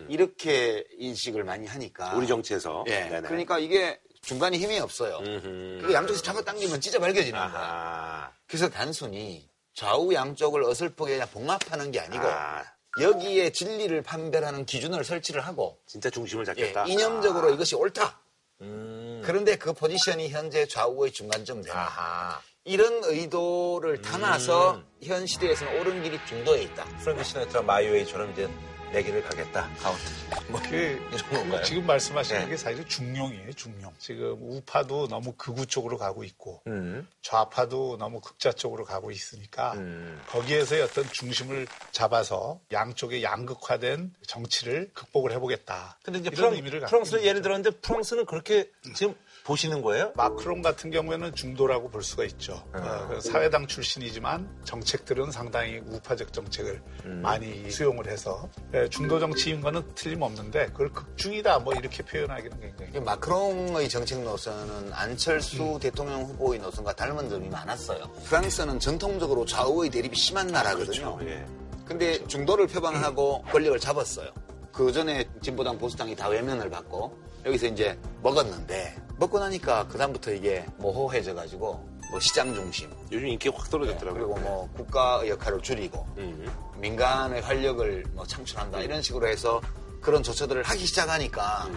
이렇게 0.10 0.86
인식을 0.98 1.46
많이 1.46 1.66
하니까 1.66 2.14
우리 2.14 2.28
정치에서. 2.28 2.84
예, 2.88 3.06
네네. 3.06 3.28
그러니까 3.30 3.58
이게 3.58 4.02
중간에 4.22 4.58
힘이 4.58 4.80
없어요. 4.80 5.18
음흠. 5.20 5.78
그리고 5.80 5.94
양쪽에서 5.94 6.22
잡아당기면 6.22 6.82
발겨지는 7.00 7.40
거야. 7.40 7.50
아하. 7.50 8.32
그래서 8.48 8.70
단순히 8.70 9.50
좌우 9.74 10.14
양쪽을 10.14 10.62
어설프게 10.64 11.14
그냥 11.14 11.30
봉합하는 11.30 11.92
게 11.92 12.02
아니고 12.02 12.28
아, 12.28 12.66
여기에 13.00 13.54
진리를 13.54 14.02
판별하는 14.02 14.66
기준을 14.66 15.06
설치를 15.06 15.40
하고 15.40 15.80
진짜 15.86 16.10
중심을 16.10 16.44
예, 16.44 16.46
잡겠다. 16.48 16.86
이념적으로 16.86 17.48
아. 17.48 17.52
이것이 17.52 17.76
옳다. 17.76 18.20
음. 18.62 19.22
그런데 19.24 19.56
그 19.56 19.72
포지션이 19.72 20.30
현재 20.30 20.68
좌우의 20.68 21.14
중간점 21.14 21.62
된다. 21.62 22.42
이런 22.66 23.02
의도를 23.04 24.02
담아서 24.02 24.84
현 25.02 25.26
시대에서는 25.26 25.80
옳은 25.80 26.04
길이 26.04 26.20
중도에 26.26 26.64
있다. 26.64 26.84
프랭크 27.00 27.24
시나트라 27.24 27.62
마이웨이처럼 27.62 28.32
이제 28.34 28.50
내 28.92 29.04
길을 29.04 29.24
가겠다. 29.24 29.70
가운데. 29.80 30.04
뭐, 30.50 30.60
이런 30.62 31.30
건가요? 31.30 31.64
지금 31.64 31.86
말씀하시는 31.86 32.42
네. 32.42 32.50
게 32.50 32.58
사실 32.58 32.88
중용이에요, 32.88 33.54
중용. 33.54 33.94
지금 34.00 34.36
우파도 34.42 35.08
너무 35.08 35.34
극우 35.34 35.68
쪽으로 35.68 35.98
가고 35.98 36.24
있고 36.24 36.64
음. 36.66 37.08
좌파도 37.22 37.98
너무 37.98 38.20
극자 38.20 38.52
쪽으로 38.52 38.86
가고 38.86 39.12
있으니까 39.12 39.74
음. 39.74 40.20
거기에서의 40.30 40.82
어떤 40.82 41.06
중심을 41.12 41.68
잡아서 41.92 42.60
양쪽의 42.72 43.22
양극화된 43.24 44.16
정치를 44.26 44.90
극복을 44.96 45.32
해보겠다. 45.34 46.00
근데 46.04 46.20
이제 46.20 46.32
프랑, 46.32 46.56
의미를 46.56 46.80
갖고 46.80 46.90
프랑스를 46.90 47.20
있는 47.20 47.30
예를 47.30 47.42
거죠. 47.42 47.44
들었는데 47.44 47.80
프랑스는 47.82 48.26
그렇게 48.26 48.72
지금 48.96 49.14
보시는 49.50 49.82
거예요? 49.82 50.12
마크롱 50.16 50.62
같은 50.62 50.92
경우에는 50.92 51.34
중도라고 51.34 51.90
볼 51.90 52.04
수가 52.04 52.24
있죠. 52.26 52.64
아. 52.72 52.78
어, 52.78 53.08
그 53.08 53.22
사회당 53.22 53.66
출신이지만 53.66 54.48
정책들은 54.64 55.32
상당히 55.32 55.80
우파적 55.88 56.32
정책을 56.32 56.80
음. 57.06 57.22
많이 57.24 57.70
수용을 57.72 58.08
해서 58.08 58.48
예, 58.76 58.88
중도 58.90 59.20
정치인 59.20 59.60
거는 59.62 59.82
틀림없는데 59.96 60.68
그걸 60.68 60.90
극중이다 60.94 61.60
뭐 61.60 61.74
이렇게 61.74 62.04
표현하기는 62.04 62.60
굉장히 62.60 63.00
마크롱의 63.00 63.90
정책 63.90 64.22
노선은 64.22 64.94
안철수 64.94 65.80
대통령 65.82 66.24
후보의 66.26 66.60
노선과 66.60 66.94
닮은 66.94 67.28
점이 67.30 67.50
많았어요. 67.50 68.04
프랑스는 68.26 68.80
전통적으로 68.80 69.46
좌우의 69.46 69.90
대립이 69.90 70.16
심한 70.16 70.46
나라거든요. 70.46 71.18
그렇죠. 71.18 71.32
예. 71.32 71.46
근데 71.86 72.24
중도를 72.28 72.68
표방하고 72.68 73.42
권력을 73.52 73.80
잡았어요. 73.80 74.30
그 74.72 74.92
전에 74.92 75.28
진보당 75.42 75.80
보수당이 75.80 76.16
다 76.16 76.28
외면을 76.28 76.70
받고 76.70 77.29
여기서 77.46 77.68
이제 77.68 77.98
먹었는데 78.22 78.96
먹고 79.18 79.40
나니까 79.40 79.88
그 79.88 79.98
다음부터 79.98 80.32
이게 80.32 80.66
모호해져 80.78 81.34
가지고 81.36 81.88
뭐 82.12 82.20
시장 82.20 82.54
중심 82.54 82.90
요즘 83.12 83.28
인기 83.28 83.50
확 83.50 83.70
떨어졌더라고요. 83.70 84.28
그리고 84.28 84.40
뭐 84.40 84.70
국가 84.76 85.28
역할을 85.28 85.62
줄이고 85.62 86.08
음. 86.18 86.50
민간의 86.78 87.42
활력을 87.42 88.06
뭐 88.14 88.26
창출한다 88.26 88.82
이런 88.82 89.02
식으로 89.02 89.28
해서 89.28 89.62
그런 90.02 90.24
조처들을 90.24 90.64
하기 90.64 90.86
시작하니까 90.86 91.70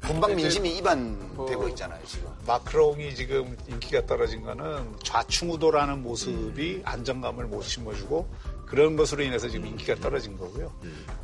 금방 0.00 0.36
민심이 0.36 0.76
이반되고 0.76 1.68
있잖아요 1.70 2.00
지금. 2.06 2.30
마크롱이 2.46 3.14
지금 3.14 3.56
인기가 3.68 4.04
떨어진 4.06 4.42
거는 4.42 4.96
좌충우돌하는 5.02 6.02
모습이 6.02 6.82
안정감을 6.84 7.46
못 7.46 7.62
심어주고 7.62 8.28
그런 8.66 8.96
것으로 8.96 9.22
인해서 9.22 9.48
지금 9.48 9.66
인기가 9.66 9.94
떨어진 9.96 10.36
거고요. 10.36 10.72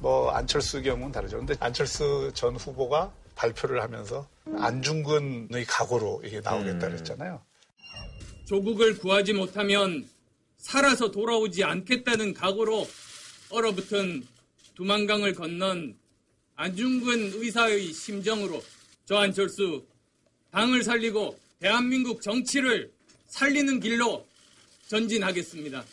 뭐 0.00 0.30
안철수 0.30 0.82
경우는 0.82 1.12
다르죠. 1.12 1.38
근데 1.38 1.54
안철수 1.60 2.30
전 2.34 2.56
후보가 2.56 3.12
발표를 3.34 3.82
하면서 3.82 4.28
안중근의 4.58 5.64
각오로 5.66 6.22
이게 6.24 6.40
나오겠다 6.40 6.88
그랬잖아요. 6.88 7.42
조국을 8.46 8.98
구하지 8.98 9.32
못하면 9.32 10.08
살아서 10.58 11.10
돌아오지 11.10 11.64
않겠다는 11.64 12.34
각오로 12.34 12.86
얼어붙은 13.50 14.26
두만강을 14.74 15.34
건넌 15.34 15.96
안중근 16.56 17.32
의사의 17.34 17.92
심정으로 17.92 18.62
저 19.04 19.16
안철수 19.16 19.84
당을 20.50 20.84
살리고 20.84 21.38
대한민국 21.60 22.22
정치를 22.22 22.92
살리는 23.28 23.80
길로 23.80 24.26
전진하겠습니다. 24.88 25.84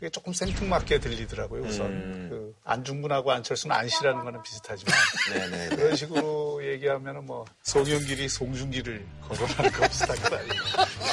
그게 0.00 0.08
조금 0.08 0.32
생뚱맞게 0.32 0.98
들리더라고요. 0.98 1.62
우선 1.62 2.30
그 2.30 2.54
안중근하고 2.64 3.32
안철수는 3.32 3.76
안씨라는 3.76 4.24
거는 4.24 4.42
비슷하지만 4.42 4.94
네네. 5.30 5.68
그런 5.76 5.94
식으로 5.94 6.66
얘기하면은 6.66 7.26
뭐 7.26 7.44
송영길이 7.64 8.26
송중기를 8.30 9.04
거론하는 9.28 9.70
거 9.72 9.84
아니에요? 9.84 10.52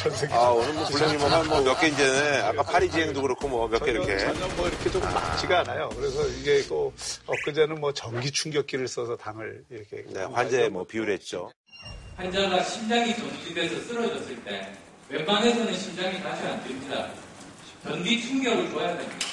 이런 0.06 0.16
생각이 0.16 0.34
아, 0.34 0.50
오늘 0.52 0.74
뭐 0.74 0.86
블랙님 0.86 1.20
한뭐몇 1.20 1.82
개 1.82 1.88
이제 1.90 2.42
아까 2.46 2.64
파리 2.64 2.90
지행도 2.90 3.22
그렇고 3.22 3.50
뭐 3.50 3.68
몇 3.68 3.84
개 3.84 3.92
이렇게. 3.92 4.18
전혀 4.20 4.48
뭐 4.56 4.70
이렇게 4.70 4.90
좀 4.90 5.02
맞지가 5.02 5.60
않아요. 5.60 5.90
그래서 5.90 6.26
이게 6.30 6.64
또 6.70 6.94
엊그제는 7.26 7.82
뭐 7.82 7.92
전기 7.94 8.32
충격기를 8.32 8.88
써서 8.88 9.18
당을 9.18 9.66
이렇게 9.70 10.06
네, 10.14 10.24
환자에 10.24 10.70
뭐 10.70 10.86
비유했죠. 10.86 11.52
환자가 12.16 12.64
심장이 12.64 13.14
정지돼서 13.18 13.82
쓰러졌을 13.82 14.42
때 14.46 14.72
웬만해서는 15.10 15.74
심장이 15.78 16.24
다시 16.24 16.44
안 16.48 16.64
뜁니다. 16.64 17.10
전기 17.88 18.22
충격을 18.22 18.70
줘야 18.72 18.98
됩니다. 18.98 19.26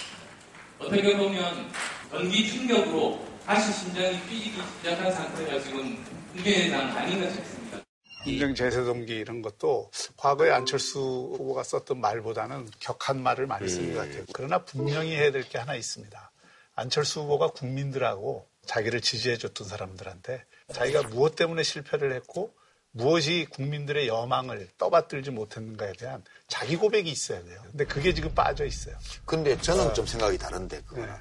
어떻게 0.79 1.17
보면 1.17 1.73
전기 2.11 2.49
충격으로 2.49 3.25
다시 3.45 3.73
심장이 3.73 4.19
뛰기 4.29 4.53
시작한 4.81 5.13
상태가 5.13 5.61
지금 5.61 6.05
국민의당 6.33 6.97
아닌가 6.97 7.29
싶습니다. 7.31 7.81
인정 8.27 8.55
제세동기 8.55 9.13
이런 9.15 9.43
것도 9.43 9.91
과거에 10.17 10.51
안철수 10.51 10.99
후보가 10.99 11.63
썼던 11.63 12.01
말보다는 12.01 12.69
격한 12.81 13.23
말을 13.23 13.47
많이 13.47 13.69
쓴것 13.69 13.97
같아요. 13.97 14.25
그러나 14.33 14.65
분명히 14.65 15.15
해야 15.15 15.31
될 15.31 15.43
게 15.49 15.59
하나 15.59 15.75
있습니다. 15.75 16.31
안철수 16.75 17.21
후보가 17.21 17.49
국민들하고 17.49 18.47
자기를 18.67 19.03
지지해줬던 19.03 19.69
사람들한테 19.69 20.45
자기가 20.73 21.03
무엇 21.09 21.37
때문에 21.37 21.63
실패를 21.63 22.15
했고 22.15 22.55
무엇이 22.97 23.47
국민들의 23.51 24.07
여망을 24.07 24.69
떠받들지 24.79 25.33
못했는가에 25.33 25.95
대한 25.95 26.23
자기 26.47 26.77
고백이 26.77 27.11
있어야 27.11 27.43
돼요. 27.43 27.61
근데 27.71 27.85
그게 27.85 28.15
지금 28.15 28.33
빠져 28.35 28.65
있어요. 28.65 28.97
근데 29.25 29.61
저는 29.61 29.95
좀 29.95 30.07
생각이 30.07 30.39
다른데 30.39 30.83
그거. 30.87 31.05
네. 31.05 31.13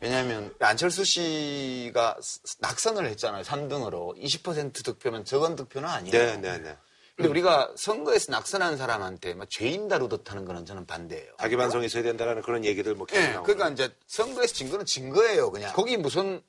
왜냐하면 0.00 0.54
안철수 0.60 1.04
씨가 1.04 2.18
낙선을 2.60 3.06
했잖아요. 3.06 3.42
3등으로 3.44 4.14
20% 4.22 4.84
득표면 4.84 5.24
적은 5.24 5.56
득표는 5.56 5.88
아니에요. 5.88 6.12
네, 6.12 6.36
네, 6.36 6.58
네. 6.58 6.76
근데 7.16 7.28
우리가 7.30 7.72
선거에서 7.76 8.32
낙선한 8.32 8.76
사람한테 8.76 9.34
막 9.34 9.48
죄인 9.50 9.88
다루듯 9.88 10.30
하는 10.30 10.44
거는 10.44 10.64
저는 10.66 10.86
반대예요. 10.86 11.32
자기 11.38 11.56
반성이 11.56 11.86
있어야 11.86 12.02
된다라는 12.02 12.42
그런 12.42 12.64
얘기들 12.64 12.94
뭐 12.94 13.06
계속 13.06 13.22
예, 13.22 13.32
나오고. 13.32 13.44
그러니까 13.44 13.70
이제 13.70 13.94
선거에서 14.06 14.54
진 14.54 14.70
거는 14.70 14.86
진 14.86 15.10
거예요, 15.10 15.50
그냥. 15.50 15.72
거기 15.74 15.96
무슨 15.98 16.42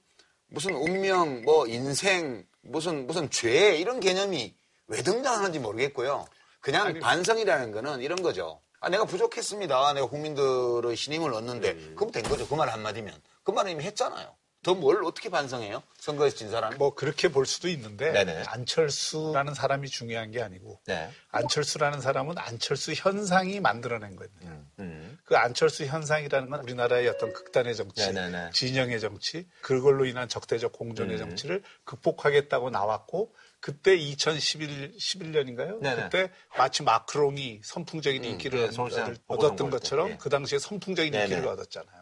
무슨 0.53 0.75
운명, 0.75 1.41
뭐 1.43 1.65
인생, 1.65 2.45
무슨 2.61 3.07
무슨 3.07 3.29
죄 3.29 3.77
이런 3.77 3.99
개념이 4.01 4.53
왜 4.87 5.01
등장하는지 5.01 5.59
모르겠고요. 5.59 6.25
그냥 6.59 6.99
반성이라는 6.99 7.71
거는 7.71 8.01
이런 8.01 8.21
거죠. 8.21 8.61
아, 8.81 8.89
내가 8.89 9.05
부족했습니다. 9.05 9.93
내가 9.93 10.07
국민들의 10.07 10.95
신임을 10.95 11.33
얻는데 11.33 11.93
그럼 11.95 12.11
된 12.11 12.23
거죠. 12.23 12.47
그 12.47 12.55
말 12.55 12.69
한마디면. 12.69 13.13
그 13.43 13.51
말은 13.51 13.71
이미 13.71 13.83
했잖아요. 13.85 14.35
더 14.63 14.75
뭘 14.75 15.03
어떻게 15.03 15.29
반성해요? 15.29 15.81
선거에서 15.97 16.35
진 16.37 16.51
사람이? 16.51 16.75
뭐 16.77 16.93
그렇게 16.93 17.29
볼 17.29 17.45
수도 17.47 17.67
있는데 17.69 18.11
네네. 18.11 18.43
안철수라는 18.47 19.55
사람이 19.55 19.89
중요한 19.89 20.29
게 20.31 20.41
아니고 20.41 20.79
네. 20.85 21.09
안철수라는 21.31 21.99
사람은 21.99 22.37
안철수 22.37 22.93
현상이 22.93 23.59
만들어낸 23.59 24.15
거거든요. 24.15 24.63
음. 24.79 25.17
그 25.25 25.35
안철수 25.35 25.85
현상이라는 25.85 26.49
건 26.49 26.59
우리나라의 26.61 27.07
어떤 27.07 27.33
극단의 27.33 27.75
정치, 27.75 28.05
네네네. 28.13 28.51
진영의 28.51 28.99
정치, 28.99 29.47
그걸로 29.61 30.05
인한 30.05 30.29
적대적 30.29 30.73
공존의 30.73 31.15
음. 31.15 31.19
정치를 31.29 31.63
극복하겠다고 31.83 32.69
나왔고 32.69 33.33
그때 33.61 33.95
2011, 33.95 34.95
11년인가요? 34.97 35.79
네네. 35.81 36.03
그때 36.03 36.31
마치 36.57 36.83
마크롱이 36.83 37.61
선풍적인 37.63 38.23
인기를 38.23 38.69
네, 38.71 38.75
얻- 38.77 39.19
얻었던 39.27 39.69
때, 39.69 39.77
것처럼 39.77 40.09
예. 40.11 40.17
그 40.19 40.29
당시에 40.29 40.59
선풍적인 40.59 41.11
네네. 41.11 41.23
인기를 41.25 41.47
얻었잖아요. 41.47 42.00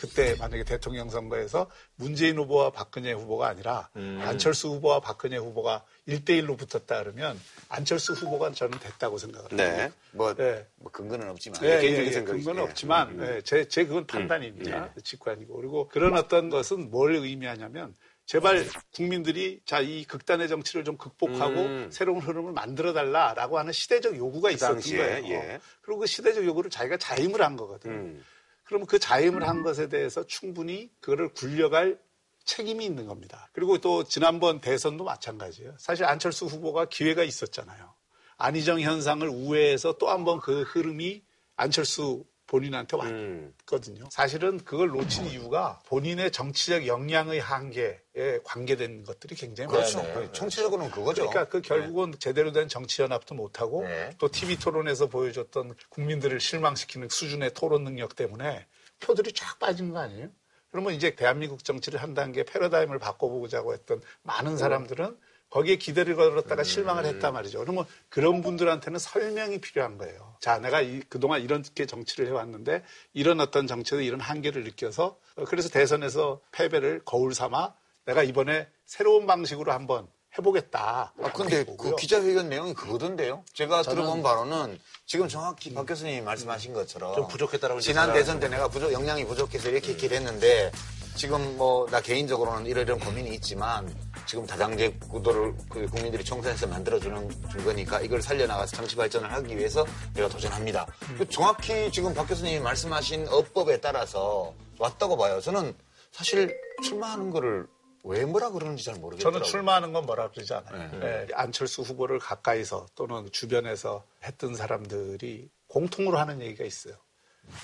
그때 0.00 0.34
만약에 0.36 0.64
대통령 0.64 1.10
선거에서 1.10 1.70
문재인 1.96 2.38
후보와 2.38 2.70
박근혜 2.70 3.12
후보가 3.12 3.48
아니라 3.48 3.90
음. 3.96 4.18
안철수 4.22 4.68
후보와 4.68 5.00
박근혜 5.00 5.36
후보가 5.36 5.84
1대1로 6.08 6.56
붙었다 6.56 7.02
그러면 7.02 7.38
안철수 7.68 8.14
후보가 8.14 8.52
저는 8.52 8.78
됐다고 8.78 9.18
생각을 9.18 9.48
네. 9.52 9.64
해요. 9.64 9.92
뭐, 10.12 10.34
네. 10.34 10.66
뭐 10.76 10.90
근거는 10.90 11.28
없지만. 11.28 11.62
예, 11.64 11.80
개인적인 11.80 12.14
예. 12.14 12.24
그건 12.24 12.56
예. 12.56 12.60
없지만 12.62 13.20
예, 13.20 13.42
제, 13.42 13.68
제 13.68 13.84
그건 13.84 14.06
판단입니다. 14.06 14.94
직관이고 15.04 15.54
그리고 15.54 15.88
그런 15.88 16.16
어떤 16.16 16.48
것은 16.48 16.90
뭘 16.90 17.14
의미하냐면 17.14 17.94
제발 18.24 18.64
국민들이 18.94 19.60
자 19.66 19.82
이 19.82 20.04
극단의 20.04 20.48
정치를 20.48 20.84
좀 20.84 20.96
극복하고 20.96 21.60
음. 21.60 21.90
새로운 21.90 22.20
흐름을 22.20 22.52
만들어 22.52 22.94
달라라고 22.94 23.58
하는 23.58 23.72
시대적 23.72 24.16
요구가 24.16 24.50
있었던 24.50 24.76
당시에, 24.76 24.96
거예요. 24.96 25.34
예. 25.34 25.60
그리고 25.82 26.00
그 26.00 26.06
시대적 26.06 26.44
요구를 26.46 26.70
자기가 26.70 26.96
자임을 26.96 27.42
한 27.42 27.56
거거든요. 27.56 27.92
음. 27.92 28.24
그러면 28.70 28.86
그 28.86 29.00
자임을 29.00 29.48
한 29.48 29.64
것에 29.64 29.88
대해서 29.88 30.24
충분히 30.28 30.90
그거를 31.00 31.34
굴려갈 31.34 31.98
책임이 32.44 32.84
있는 32.84 33.06
겁니다. 33.06 33.50
그리고 33.52 33.78
또 33.78 34.04
지난번 34.04 34.60
대선도 34.60 35.02
마찬가지예요. 35.02 35.74
사실 35.76 36.04
안철수 36.04 36.46
후보가 36.46 36.84
기회가 36.84 37.24
있었잖아요. 37.24 37.92
안희정 38.38 38.80
현상을 38.80 39.28
우회해서 39.28 39.94
또 39.98 40.06
한 40.08 40.24
번 40.24 40.38
그 40.40 40.62
흐름이 40.62 41.24
안철수 41.56 42.24
본인한테 42.50 42.96
음. 42.96 43.54
왔거든요. 43.60 44.08
사실은 44.10 44.58
그걸 44.58 44.88
놓친 44.88 45.24
이유가 45.26 45.80
본인의 45.86 46.32
정치적 46.32 46.88
역량의 46.88 47.40
한계에 47.40 48.40
관계된 48.42 49.04
것들이 49.04 49.36
굉장히 49.36 49.70
그렇죠. 49.70 49.98
많아요. 49.98 50.32
총체적으로는 50.32 50.90
그거죠. 50.90 51.28
그러니까 51.28 51.48
그 51.48 51.62
결국은 51.62 52.12
제대로 52.18 52.50
된 52.50 52.66
정치 52.66 53.02
연합도 53.02 53.36
못하고 53.36 53.84
네. 53.84 54.10
또 54.18 54.28
TV 54.28 54.58
토론에서 54.58 55.06
보여줬던 55.06 55.76
국민들을 55.90 56.40
실망시키는 56.40 57.08
수준의 57.08 57.54
토론 57.54 57.84
능력 57.84 58.16
때문에 58.16 58.66
표들이 58.98 59.32
쫙 59.32 59.60
빠진 59.60 59.92
거 59.92 60.00
아니에요? 60.00 60.28
그러면 60.72 60.94
이제 60.94 61.14
대한민국 61.14 61.62
정치를 61.62 62.02
한 62.02 62.14
단계 62.14 62.42
패러다임을 62.42 62.98
바꿔보자고 62.98 63.74
했던 63.74 64.02
많은 64.22 64.56
사람들은 64.56 65.16
거기에 65.50 65.76
기대를 65.76 66.14
걸었다가 66.16 66.62
실망을 66.62 67.04
했단 67.04 67.32
말이죠. 67.32 67.58
그러면 67.60 67.84
그런 68.08 68.40
분들한테는 68.40 68.98
설명이 69.00 69.60
필요한 69.60 69.98
거예요. 69.98 70.36
자, 70.40 70.58
내가 70.58 70.80
이- 70.80 71.00
그동안 71.08 71.42
이렇게 71.42 71.86
정치를 71.86 72.28
해왔는데 72.28 72.84
이런 73.12 73.40
어떤 73.40 73.66
정치에서 73.66 74.00
이런 74.02 74.20
한계를 74.20 74.62
느껴서 74.64 75.18
어, 75.36 75.44
그래서 75.44 75.68
대선에서 75.68 76.40
패배를 76.52 77.02
거울 77.04 77.34
삼아 77.34 77.74
내가 78.06 78.22
이번에 78.22 78.68
새로운 78.86 79.26
방식으로 79.26 79.72
한번 79.72 80.06
해보겠다. 80.38 81.12
아, 81.20 81.32
근데 81.32 81.64
그 81.64 81.96
기자회견 81.96 82.48
내용이 82.48 82.72
그거던데요? 82.72 83.44
제가 83.52 83.82
들어본 83.82 84.22
바로는 84.22 84.78
지금 85.04 85.26
정확히 85.26 85.74
박 85.74 85.84
교수님이 85.86 86.20
말씀하신 86.20 86.72
것처럼 86.72 87.16
좀 87.16 87.26
부족했다라고 87.26 87.80
지난 87.80 88.12
대선 88.12 88.38
때 88.38 88.48
내가 88.48 88.68
부족, 88.68 88.92
역량이 88.92 89.24
부족해서 89.26 89.68
이렇게 89.70 89.90
이렇게 89.90 90.06
됐는데 90.06 90.70
지금 91.16 91.56
뭐 91.58 91.88
나 91.90 92.00
개인적으로는 92.00 92.66
이러이런 92.66 93.00
고민이 93.00 93.34
있지만 93.34 93.92
지금 94.26 94.46
다당제 94.46 94.98
구도를 95.08 95.54
그 95.68 95.86
국민들이 95.86 96.24
총선에서 96.24 96.66
만들어주는 96.66 97.30
준 97.50 97.64
거니까 97.64 98.00
이걸 98.00 98.22
살려나가서 98.22 98.76
정치 98.76 98.96
발전을 98.96 99.32
하기 99.32 99.56
위해서 99.56 99.84
내가 100.14 100.28
도전합니다. 100.28 100.86
그 101.18 101.28
정확히 101.28 101.90
지금 101.92 102.14
박 102.14 102.26
교수님이 102.26 102.60
말씀하신 102.60 103.28
어법에 103.28 103.80
따라서 103.80 104.54
왔다고 104.78 105.16
봐요. 105.16 105.40
저는 105.40 105.74
사실 106.12 106.56
출마하는 106.82 107.30
거를 107.30 107.66
왜 108.02 108.24
뭐라 108.24 108.50
그러는지 108.50 108.84
잘 108.84 108.94
모르겠더라고요. 108.94 109.40
저는 109.40 109.50
출마하는 109.50 109.92
건 109.92 110.06
뭐라 110.06 110.30
그러지 110.30 110.54
않아요. 110.54 111.00
네, 111.00 111.26
안철수 111.34 111.82
후보를 111.82 112.18
가까이서 112.18 112.86
또는 112.94 113.28
주변에서 113.30 114.04
했던 114.24 114.54
사람들이 114.54 115.50
공통으로 115.68 116.18
하는 116.18 116.40
얘기가 116.40 116.64
있어요. 116.64 116.94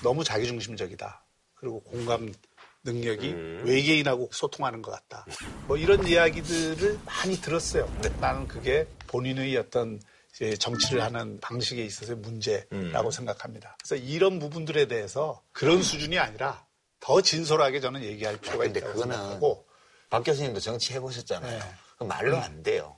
너무 0.03 0.25
자기중심적이다. 0.25 1.25
그리고 1.55 1.81
공감 1.81 2.33
능력이 2.87 3.29
음. 3.33 3.63
외계인하고 3.67 4.31
소통하는 4.33 4.81
것 4.83 4.93
같다. 4.93 5.27
뭐 5.67 5.77
이런 5.77 6.07
이야기들을 6.07 7.01
많이 7.05 7.41
들었어요. 7.41 7.93
네. 8.03 8.09
나는 8.21 8.47
그게 8.49 8.87
본인의 9.09 9.57
어떤 9.57 10.01
정치를 10.59 11.03
하는 11.03 11.41
방식에 11.41 11.85
있어서의 11.85 12.19
문제라고 12.19 13.09
음. 13.09 13.11
생각합니다. 13.11 13.77
그래서 13.83 13.97
이런 14.03 14.39
부분들에 14.39 14.87
대해서 14.87 15.43
그런 15.53 15.83
수준이 15.83 16.19
아니라 16.19 16.65
더 17.01 17.21
진솔하게 17.21 17.81
저는 17.81 18.03
얘기할 18.05 18.37
필요가 18.39 18.65
근데 18.65 18.81
있다고 18.81 18.95
그거는 18.95 19.15
생각하고 19.17 19.67
박 20.11 20.23
교수님도 20.25 20.61
정치 20.61 20.93
해보셨잖아요. 20.95 21.59
네. 21.59 21.65
그 21.99 22.05
말로 22.05 22.37
안 22.37 22.63
돼요. 22.63 22.97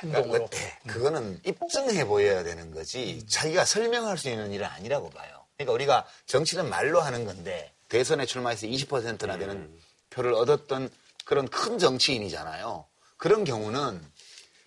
행동으로 0.00 0.46
그러니까 0.48 0.56
그- 0.86 0.92
그거는 0.94 1.40
입증해 1.44 2.06
보여야 2.06 2.42
되는 2.42 2.70
거지 2.70 3.26
자기가 3.26 3.64
설명할 3.66 4.16
수 4.16 4.30
있는 4.30 4.50
일은 4.50 4.64
아니라고 4.66 5.10
봐요. 5.10 5.44
그러니까 5.58 5.74
우리가 5.74 6.06
정치는 6.24 6.70
말로 6.70 7.00
하는 7.02 7.26
건데 7.26 7.74
대선에 7.90 8.24
출마해서 8.24 8.66
20%나 8.66 9.36
되는 9.36 9.70
표를 10.08 10.32
얻었던 10.32 10.88
그런 11.26 11.46
큰 11.48 11.78
정치인이잖아요. 11.78 12.86
그런 13.18 13.44
경우는 13.44 14.02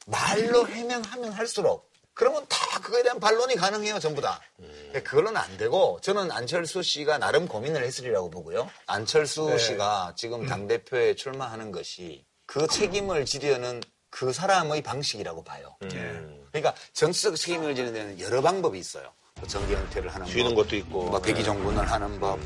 말로 0.05 0.67
해명하면 0.67 1.31
할수록 1.31 1.91
그러면 2.13 2.45
다 2.47 2.79
그거에 2.79 3.01
대한 3.01 3.19
반론이 3.19 3.55
가능해요, 3.55 3.97
전부 3.99 4.21
다. 4.21 4.39
근데 4.57 5.01
그걸로는 5.01 5.35
안 5.35 5.57
되고 5.57 5.99
저는 6.01 6.31
안철수 6.31 6.83
씨가 6.83 7.17
나름 7.17 7.47
고민을 7.47 7.83
했으리라고 7.83 8.29
보고요. 8.29 8.69
안철수 8.85 9.47
네. 9.47 9.57
씨가 9.57 10.13
지금 10.15 10.45
당대표에 10.45 11.15
출마하는 11.15 11.71
것이 11.71 12.23
그 12.45 12.67
책임을 12.67 13.25
지려는 13.25 13.81
그 14.11 14.31
사람의 14.31 14.83
방식이라고 14.83 15.43
봐요. 15.43 15.75
음. 15.81 16.47
그러니까 16.51 16.75
정치적 16.93 17.35
책임을 17.35 17.73
지는 17.73 17.93
데는 17.93 18.19
여러 18.19 18.41
방법이 18.41 18.77
있어요. 18.77 19.11
뭐 19.35 19.47
정기 19.47 19.73
은퇴를 19.73 20.13
하는 20.13 20.27
법, 20.27 20.55
것도 20.55 20.75
있고. 20.75 21.03
뭐 21.05 21.19
대기 21.19 21.43
정군을 21.43 21.89
하는 21.89 22.19
법, 22.19 22.39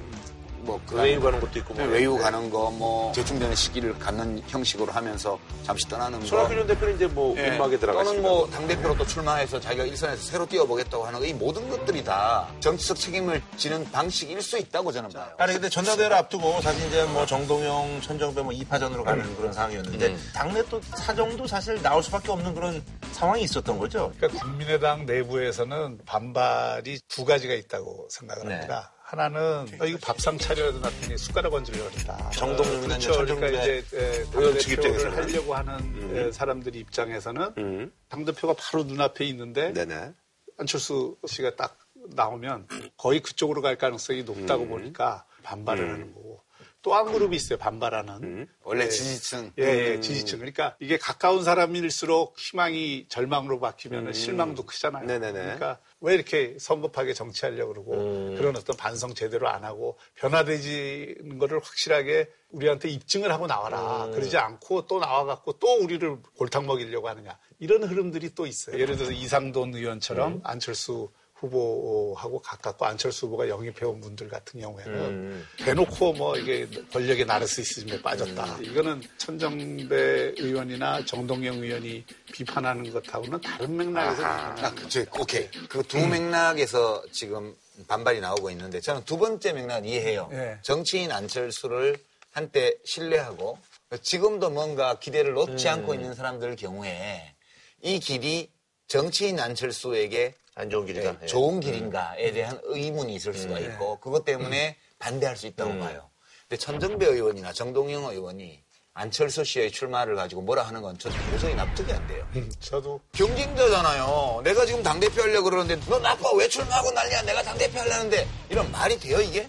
뭐그 0.68 0.96
외유 0.98 1.20
가는 1.22 1.40
것도 1.40 1.60
있고. 1.60 1.74
뭐. 1.74 1.86
외유 1.88 2.18
가는 2.18 2.50
거, 2.50 2.70
뭐 2.72 3.12
대충되는 3.14 3.56
시기를 3.56 3.98
갖는 3.98 4.44
형식으로 4.48 4.92
하면서 4.92 5.40
잠시 5.64 5.88
떠나는 5.88 6.20
거. 6.20 6.26
손학규 6.26 6.56
전 6.56 6.68
대표는 6.68 6.96
이제 6.96 7.08
뭐 7.08 7.36
예. 7.38 7.56
음악에 7.56 7.80
들어가시고. 7.80 8.16
또는 8.16 8.22
뭐 8.22 8.48
당 8.50 8.68
대표로 8.68 8.98
또 8.98 9.06
출마해서 9.06 9.60
자기가 9.60 9.86
일선에서 9.86 10.22
새로 10.22 10.46
뛰어보겠다고 10.46 11.06
하는 11.06 11.20
거, 11.20 11.26
이 11.26 11.34
모든 11.34 11.70
것들이 11.70 12.04
다 12.04 12.48
정치적 12.60 12.98
책임을 12.98 13.42
지는 13.56 13.84
방식일 13.92 14.42
수 14.42 14.58
있다고 14.58 14.92
저는 14.92 15.10
봐요. 15.10 15.32
아니 15.38 15.54
근데 15.54 15.70
전당대회를 15.70 16.16
앞두고 16.18 16.62
사실 16.62 16.88
이제 16.88 17.04
뭐 17.06 17.26
정동영, 17.26 18.02
천정배 18.02 18.42
뭐 18.42 18.52
2파전으로 18.52 19.04
가는 19.04 19.36
그런 19.38 19.54
상황이었는데 19.54 20.18
당내 20.34 20.64
또 20.70 20.82
사정도 20.82 21.48
사실 21.48 21.82
나올 21.82 22.04
수밖에 22.04 22.32
없는 22.32 22.54
그런 22.56 22.84
상황이 23.14 23.42
있었던 23.44 23.78
거죠. 23.80 24.12
그러니까 24.18 24.42
국민의당 24.44 25.06
내부에서는 25.06 26.00
반발이 26.06 27.00
두 27.08 27.26
가지가 27.26 27.54
있다고 27.54 28.08
생각을 28.12 28.48
네. 28.48 28.54
합니다. 28.56 28.92
하나는 29.08 29.66
어, 29.80 29.86
이거 29.86 29.98
밥상 30.02 30.38
차려야 30.38 30.70
놨더니 30.72 31.18
숟가락 31.18 31.54
얹으려고 31.54 31.90
그랬다. 31.92 32.30
정동영이나 32.32 32.98
그렇죠. 32.98 33.14
그러니까 33.26 33.48
이제 33.48 33.84
에, 33.94 34.26
의원 34.34 34.60
측 34.60 34.68
당대표를 34.76 34.92
입장에서는. 35.00 35.18
하려고 35.24 35.56
하는 35.56 36.18
에, 36.18 36.32
사람들 36.34 36.76
입장에서는 36.76 37.54
음. 37.58 37.94
당대표가 38.10 38.54
바로 38.60 38.84
눈앞에 38.84 39.24
있는데 39.28 39.72
네네. 39.72 40.12
안철수 40.58 41.16
씨가 41.26 41.56
딱 41.56 41.80
나오면 41.94 42.68
거의 42.98 43.22
그쪽으로 43.22 43.62
갈 43.62 43.78
가능성이 43.78 44.24
높다고 44.24 44.64
음. 44.64 44.70
보니까 44.70 45.26
반발을 45.42 45.90
하는 45.90 46.14
거고 46.14 46.42
또 46.82 46.94
한 46.94 47.06
그룹이 47.12 47.36
있어요 47.36 47.58
반발하는 47.60 48.24
음. 48.24 48.48
원래 48.64 48.86
예. 48.86 48.90
지지층. 48.90 49.52
예, 49.58 49.64
예, 49.64 50.00
지지층. 50.02 50.40
그러니까 50.40 50.76
이게 50.80 50.98
가까운 50.98 51.46
사람일수록 51.46 52.38
희망이 52.38 53.06
절망으로 53.08 53.62
바뀌면 53.62 54.12
실망도 54.12 54.66
크잖아요. 54.66 55.04
음. 55.04 55.08
네네네. 55.08 55.32
그러니까 55.34 55.80
왜 56.00 56.14
이렇게 56.14 56.56
성급하게 56.60 57.14
정치하려고 57.14 57.74
그러고 57.74 57.94
음. 57.94 58.36
그런 58.36 58.56
어떤 58.56 58.76
반성 58.78 59.14
제대로 59.16 59.50
안 59.50 59.64
하고 59.64 59.98
변화되지는 60.16 61.40
거를 61.40 61.60
확실하게 61.60 62.30
우리한테 62.52 62.90
입증을 62.90 63.32
하고 63.32 63.48
나와라. 63.48 64.06
음. 64.06 64.12
그러지 64.12 64.38
않고 64.38 64.86
또 64.88 65.00
나와갖고 65.00 65.54
또 65.54 65.80
우리를 65.82 66.18
골탕 66.38 66.66
먹이려고 66.68 67.10
하느냐. 67.10 67.38
이런 67.60 67.84
흐름들이 67.84 68.36
또 68.36 68.46
있어요. 68.46 68.80
예를 68.80 68.96
들어서 68.96 69.12
이상돈 69.12 69.74
의원처럼 69.74 70.34
음. 70.34 70.42
안철수 70.44 71.10
후보하고 71.40 72.40
가깝고 72.40 72.86
안철수 72.86 73.28
후보가 73.28 73.48
영입해온 73.48 74.02
분들 74.02 74.28
같은 74.28 74.60
경우에는 74.60 74.94
음. 74.94 75.48
대놓고 75.58 76.14
뭐 76.14 76.36
이게 76.38 76.68
권력의 76.92 77.26
나르시시즘에 77.26 78.02
빠졌다. 78.02 78.58
이거는 78.62 79.02
천정배 79.18 80.34
의원이나 80.38 81.06
정동영 81.06 81.62
의원이 81.62 82.04
비판하는 82.34 82.92
것하고는 82.92 83.40
다른 83.42 83.78
맥락에서 83.78 84.24
아, 84.26 84.74
그, 84.76 84.90
저, 84.90 85.02
오케이. 85.20 85.50
그 85.70 85.84
두 85.88 86.06
맥락에서 86.08 87.04
지금 87.12 87.56
반발이 87.88 88.20
나오고 88.20 88.50
있는데 88.52 88.80
저는 88.82 89.04
두 89.06 89.18
번째 89.18 89.54
맥락은 89.54 89.86
이해해요. 89.86 90.30
예. 90.34 90.58
정치인 90.64 91.12
안철수를 91.12 91.98
한때 92.32 92.74
신뢰하고 92.84 93.58
지금도 94.02 94.50
뭔가 94.50 95.00
기대를 95.00 95.34
놓지 95.34 95.70
않고 95.70 95.94
있는 95.94 96.14
사람들 96.14 96.56
경우에 96.56 97.34
이 97.82 98.00
길이 98.00 98.50
정치인 98.88 99.40
안철수에게 99.40 100.34
안 100.58 100.72
좋은 100.72 100.88
길이다. 100.88 101.12
네, 101.12 101.18
예. 101.22 101.26
좋은 101.28 101.60
길인가에 101.60 102.32
대한 102.32 102.60
의문이 102.64 103.14
있을 103.14 103.34
수가 103.36 103.60
있고 103.60 104.00
그것 104.00 104.26
때문에 104.26 104.76
반대할 104.98 105.38
수 105.38 105.46
있다고 105.46 105.78
봐요. 105.78 106.10
근데 106.50 106.60
천정배 106.60 107.06
의원이나 107.06 107.54
정동영 107.54 108.06
의원이 108.06 108.64
안철수 108.94 109.44
씨의 109.44 109.72
출마를 109.72 110.16
가지고 110.16 110.42
뭐라 110.42 110.64
하는 110.64 110.82
건 110.82 110.98
저는 110.98 111.16
도저히 111.30 111.54
납득이 111.54 111.94
안 111.94 112.08
돼요. 112.08 112.26
저도 112.60 113.00
경쟁자잖아요. 113.14 114.42
내가 114.44 114.66
지금 114.66 114.82
당대표 114.82 115.22
하려고 115.22 115.52
그러는데 115.52 115.80
너 115.88 116.00
나빠 116.00 116.32
왜 116.36 116.48
출마하고 116.48 116.90
난리야 116.90 117.22
내가 117.22 117.44
당대표 117.44 117.80
하려는데 117.80 118.28
이런 118.50 118.72
말이 118.72 119.00
돼요 119.00 119.22
이게? 119.22 119.48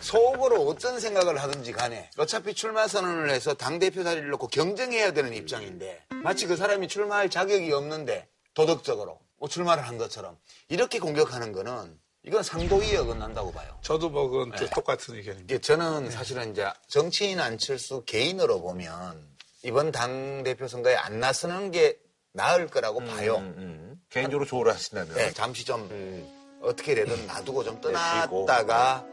속으로 0.00 0.68
어떤 0.68 1.00
생각을 1.00 1.42
하든지 1.42 1.72
간에 1.72 2.08
어차피 2.16 2.54
출마 2.54 2.86
선언을 2.86 3.30
해서 3.30 3.54
당대표 3.54 4.04
자리를 4.04 4.28
놓고 4.30 4.46
경쟁해야 4.46 5.12
되는 5.12 5.34
입장인데 5.34 6.04
마치 6.22 6.46
그 6.46 6.56
사람이 6.56 6.86
출마할 6.86 7.30
자격이 7.30 7.72
없는데 7.72 8.28
도덕적으로 8.54 9.06
뭐 9.06 9.27
출마를 9.46 9.86
한 9.86 9.98
것처럼 9.98 10.36
이렇게 10.68 10.98
공격하는 10.98 11.52
거는 11.52 11.98
이건 12.24 12.42
상도위에 12.42 12.96
어긋난다고 12.96 13.52
봐요. 13.52 13.78
저도 13.82 14.10
뭐 14.10 14.28
그건 14.28 14.50
네. 14.50 14.56
또 14.56 14.66
똑같은 14.70 15.14
의견입니다. 15.14 15.54
이게 15.54 15.60
저는 15.60 16.10
사실은 16.10 16.50
이제 16.50 16.68
정치인 16.88 17.38
안철수 17.38 18.02
개인으로 18.04 18.60
보면 18.60 19.28
이번 19.62 19.92
당 19.92 20.42
대표 20.42 20.66
선거에 20.66 20.96
안 20.96 21.20
나서는 21.20 21.70
게 21.70 21.96
나을 22.32 22.66
거라고 22.66 23.00
봐요. 23.00 23.36
음, 23.36 23.54
음. 23.56 24.02
개인적으로 24.10 24.44
조언을 24.46 24.72
하신다면. 24.72 25.14
네, 25.14 25.32
잠시 25.32 25.64
좀 25.64 25.82
음. 25.90 26.58
어떻게 26.62 26.94
되든 26.94 27.26
놔두고 27.26 27.62
좀 27.64 27.80
네. 27.80 27.92
떠났다가 27.92 29.06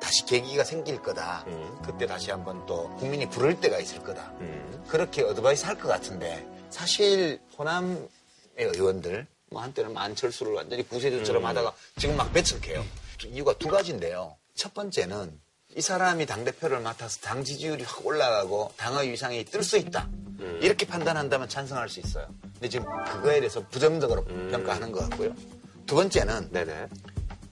다시 0.00 0.24
계기가 0.26 0.64
생길 0.64 1.00
거다. 1.02 1.44
음. 1.48 1.78
그때 1.84 2.06
다시 2.06 2.30
한번 2.30 2.64
또 2.66 2.88
국민이 2.96 3.28
부를 3.28 3.60
때가 3.60 3.78
있을 3.78 4.02
거다. 4.02 4.32
음. 4.40 4.84
그렇게 4.88 5.22
어드바이스 5.22 5.64
할 5.66 5.76
것 5.78 5.88
같은데 5.88 6.46
사실 6.70 7.40
호남의 7.58 8.08
의원들 8.56 9.26
뭐 9.52 9.62
한때는 9.62 9.96
안철수를 9.96 10.52
완전히 10.54 10.82
구세주처럼 10.88 11.44
하다가 11.44 11.72
지금 11.98 12.16
막 12.16 12.32
배척해요. 12.32 12.84
이유가 13.26 13.52
두 13.54 13.68
가지인데요. 13.68 14.36
첫 14.54 14.74
번째는 14.74 15.38
이 15.76 15.80
사람이 15.80 16.26
당대표를 16.26 16.80
맡아서 16.80 17.20
당 17.20 17.44
지지율이 17.44 17.84
확 17.84 18.04
올라가고 18.04 18.72
당의 18.76 19.10
위상이 19.10 19.44
뜰 19.44 19.62
수 19.62 19.76
있다. 19.78 20.08
이렇게 20.60 20.86
판단한다면 20.86 21.48
찬성할 21.48 21.88
수 21.88 22.00
있어요. 22.00 22.26
근데 22.54 22.68
지금 22.68 22.86
그거에 23.04 23.38
대해서 23.40 23.64
부정적으로 23.68 24.24
평가하는 24.24 24.90
것 24.90 25.08
같고요. 25.08 25.34
두 25.86 25.94
번째는 25.94 26.48
네네. 26.50 26.88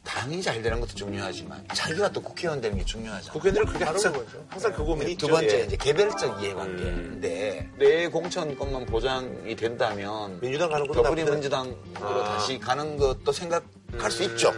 당이 0.04 0.42
잘 0.42 0.62
되는 0.62 0.80
것도 0.80 0.94
중요하지만 0.94 1.64
자기가 1.74 2.10
또 2.12 2.22
국회의원 2.22 2.60
되는 2.60 2.76
게 2.76 2.84
중요하잖아요. 2.84 3.32
국회의원들은 3.32 3.66
그게 3.72 3.84
항상, 3.84 4.26
항상 4.48 4.72
그 4.72 4.84
고민이 4.84 5.16
두. 5.16 5.28
번째 5.28 5.60
예. 5.60 5.64
이제 5.64 5.76
개별적 5.76 6.42
이해관계인데 6.42 7.70
내 7.78 8.08
공천권만 8.08 8.86
보장이 8.86 9.54
된다면 9.54 10.40
민주당 10.40 10.70
가는 10.70 10.86
것도 10.86 11.02
나쁘지 11.02 11.24
민주당으로 11.30 11.76
아. 12.00 12.24
다시 12.24 12.58
가는 12.58 12.96
것도 12.96 13.30
생각 13.30 13.64
할수 13.98 14.22
있죠. 14.24 14.52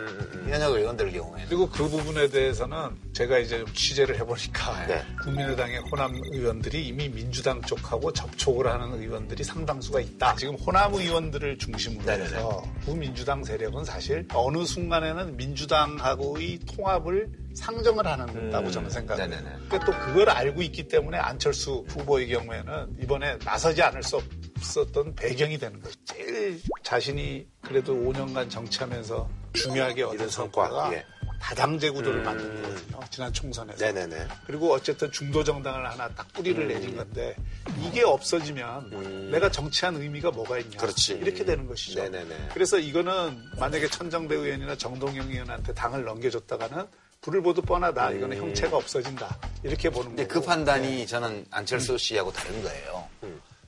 현역 0.48 0.74
의원들 0.74 1.12
경우에는. 1.12 1.46
그리고 1.48 1.68
그 1.68 1.88
부분에 1.88 2.28
대해서는 2.28 2.90
제가 3.12 3.38
이제 3.38 3.58
좀 3.58 3.72
취재를 3.72 4.18
해보니까 4.18 4.86
네. 4.86 5.02
국민의당의 5.22 5.78
호남 5.90 6.14
의원들이 6.32 6.86
이미 6.88 7.08
민주당 7.08 7.60
쪽하고 7.62 8.12
접촉을 8.12 8.66
하는 8.66 9.00
의원들이 9.00 9.44
상당수가 9.44 10.00
있다. 10.00 10.36
지금 10.36 10.54
호남 10.56 10.94
의원들을 10.94 11.58
중심으로 11.58 12.04
네네네. 12.04 12.24
해서 12.24 12.62
부민주당 12.84 13.44
세력은 13.44 13.84
사실 13.84 14.26
어느 14.34 14.64
순간에는 14.64 15.36
민주당하고의 15.36 16.58
통합을 16.76 17.28
상정을 17.54 18.06
하는다고 18.06 18.70
저는 18.70 18.90
생각해요. 18.90 19.28
그러니까 19.68 19.78
또 19.84 19.92
그걸 19.92 20.28
알고 20.30 20.62
있기 20.62 20.88
때문에 20.88 21.18
안철수 21.18 21.84
후보의 21.88 22.28
경우에는 22.28 22.96
이번에 23.00 23.38
나서지 23.44 23.82
않을 23.82 24.02
수 24.02 24.20
없었던 24.56 25.14
배경이 25.14 25.58
되는 25.58 25.80
거죠. 25.80 25.98
제일 26.04 26.60
자신이 26.82 27.46
그래도 27.60 27.94
5년간 27.94 28.50
정치하면서 28.50 29.28
중요하게 29.54 30.02
얻은 30.04 30.28
성과, 30.28 30.66
성과가 30.66 30.94
예. 30.94 31.04
다당제 31.42 31.90
구도를 31.90 32.20
음. 32.20 32.24
만든 32.24 32.62
거거든요. 32.62 33.00
지난 33.10 33.32
총선에서. 33.32 33.84
네네네. 33.84 34.28
그리고 34.46 34.72
어쨌든 34.72 35.10
중도 35.10 35.42
정당을 35.42 35.90
하나 35.90 36.08
딱 36.08 36.32
뿌리를 36.32 36.68
내린 36.68 36.96
건데 36.96 37.34
이게 37.80 38.02
없어지면 38.04 39.30
내가 39.32 39.50
정치한 39.50 39.96
의미가 39.96 40.30
뭐가 40.30 40.58
있냐. 40.60 40.70
음. 40.70 40.78
그렇지. 40.78 41.14
이렇게 41.14 41.44
되는 41.44 41.66
것이죠. 41.66 42.00
네네네. 42.00 42.50
그래서 42.54 42.78
이거는 42.78 43.42
만약에 43.58 43.88
천정배 43.88 44.36
의원이나 44.36 44.76
정동영 44.76 45.30
의원한테 45.30 45.74
당을 45.74 46.04
넘겨줬다가는 46.04 46.86
불을 47.22 47.40
보듯 47.40 47.64
뻔하다. 47.64 48.10
음. 48.10 48.16
이거는 48.16 48.36
형체가 48.36 48.76
없어진다. 48.76 49.38
이렇게 49.62 49.88
보는 49.90 50.08
근데 50.10 50.26
거고. 50.26 50.40
그 50.40 50.46
판단이 50.46 51.06
저는 51.06 51.46
안철수 51.50 51.96
씨하고 51.96 52.32
다른 52.32 52.62
거예요. 52.62 53.08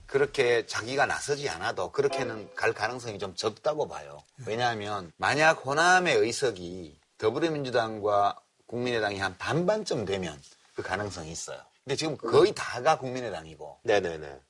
그렇게 0.07 0.67
자기가 0.67 1.07
나서지 1.07 1.49
않아도 1.49 1.91
그렇게는 1.91 2.55
갈 2.55 2.73
가능성이 2.73 3.19
좀 3.19 3.35
적다고 3.35 3.89
봐요. 3.89 4.23
왜냐하면 4.47 5.11
만약 5.17 5.65
호남의 5.65 6.17
의석이 6.17 6.99
더불어민주당과 7.19 8.39
국민의당이 8.67 9.19
한 9.19 9.37
반반쯤 9.39 10.05
되면 10.05 10.41
그 10.75 10.83
가능성이 10.83 11.31
있어요. 11.31 11.59
근데 11.85 11.97
지금 11.97 12.17
거의 12.17 12.53
다가 12.55 12.99
국민의당이고 12.99 13.81
네네네. 13.83 14.41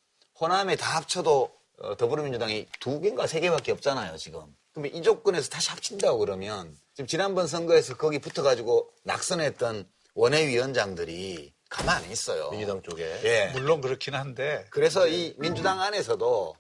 호남에 0.40 0.76
다 0.76 0.96
합쳐도 0.96 1.54
어, 1.80 1.96
더불어민주당이 1.96 2.66
두 2.80 3.00
개인가 3.00 3.26
세 3.26 3.40
개밖에 3.40 3.72
없잖아요, 3.72 4.16
지금. 4.16 4.42
그러면 4.74 4.94
이 4.94 5.02
조건에서 5.02 5.48
다시 5.48 5.70
합친다고 5.70 6.18
그러면 6.18 6.76
지금 6.94 7.06
지난번 7.06 7.46
선거에서 7.46 7.96
거기 7.96 8.18
붙어가지고 8.18 8.90
낙선했던 9.04 9.88
원외위원장들이 10.14 11.54
가만 11.68 12.02
안 12.02 12.10
있어요. 12.10 12.50
민주당 12.50 12.82
쪽에. 12.82 13.20
예. 13.24 13.50
물론 13.52 13.80
그렇긴 13.80 14.14
한데 14.14 14.66
그래서 14.70 15.08
이 15.08 15.34
민주당 15.38 15.80
안에서도 15.80 16.56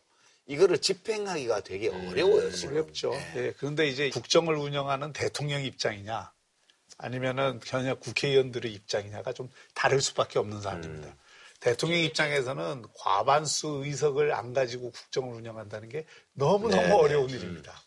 이거를 0.46 0.78
집행하기가 0.78 1.60
되게 1.60 1.88
어려워요, 1.88 2.50
지금. 2.52 2.74
어렵죠. 2.74 3.12
예. 3.36 3.52
그런데 3.58 3.88
이제 3.88 4.10
국정을 4.10 4.56
운영하는 4.56 5.12
대통령 5.12 5.64
입장이냐 5.64 6.32
아니면은 6.98 7.60
현역 7.64 8.00
국회의원들의 8.00 8.72
입장이냐가 8.72 9.32
좀 9.32 9.50
다를 9.74 10.00
수밖에 10.00 10.38
없는 10.38 10.60
사안입니다. 10.60 11.08
음. 11.08 11.14
대통령 11.60 11.98
입장에서는 12.00 12.84
과반수 12.94 13.82
의석을 13.84 14.34
안 14.34 14.52
가지고 14.52 14.90
국정을 14.90 15.34
운영한다는 15.34 15.88
게 15.88 16.04
너무너무 16.34 16.82
네, 16.82 16.92
어려운 16.92 17.30
일입니다. 17.30 17.80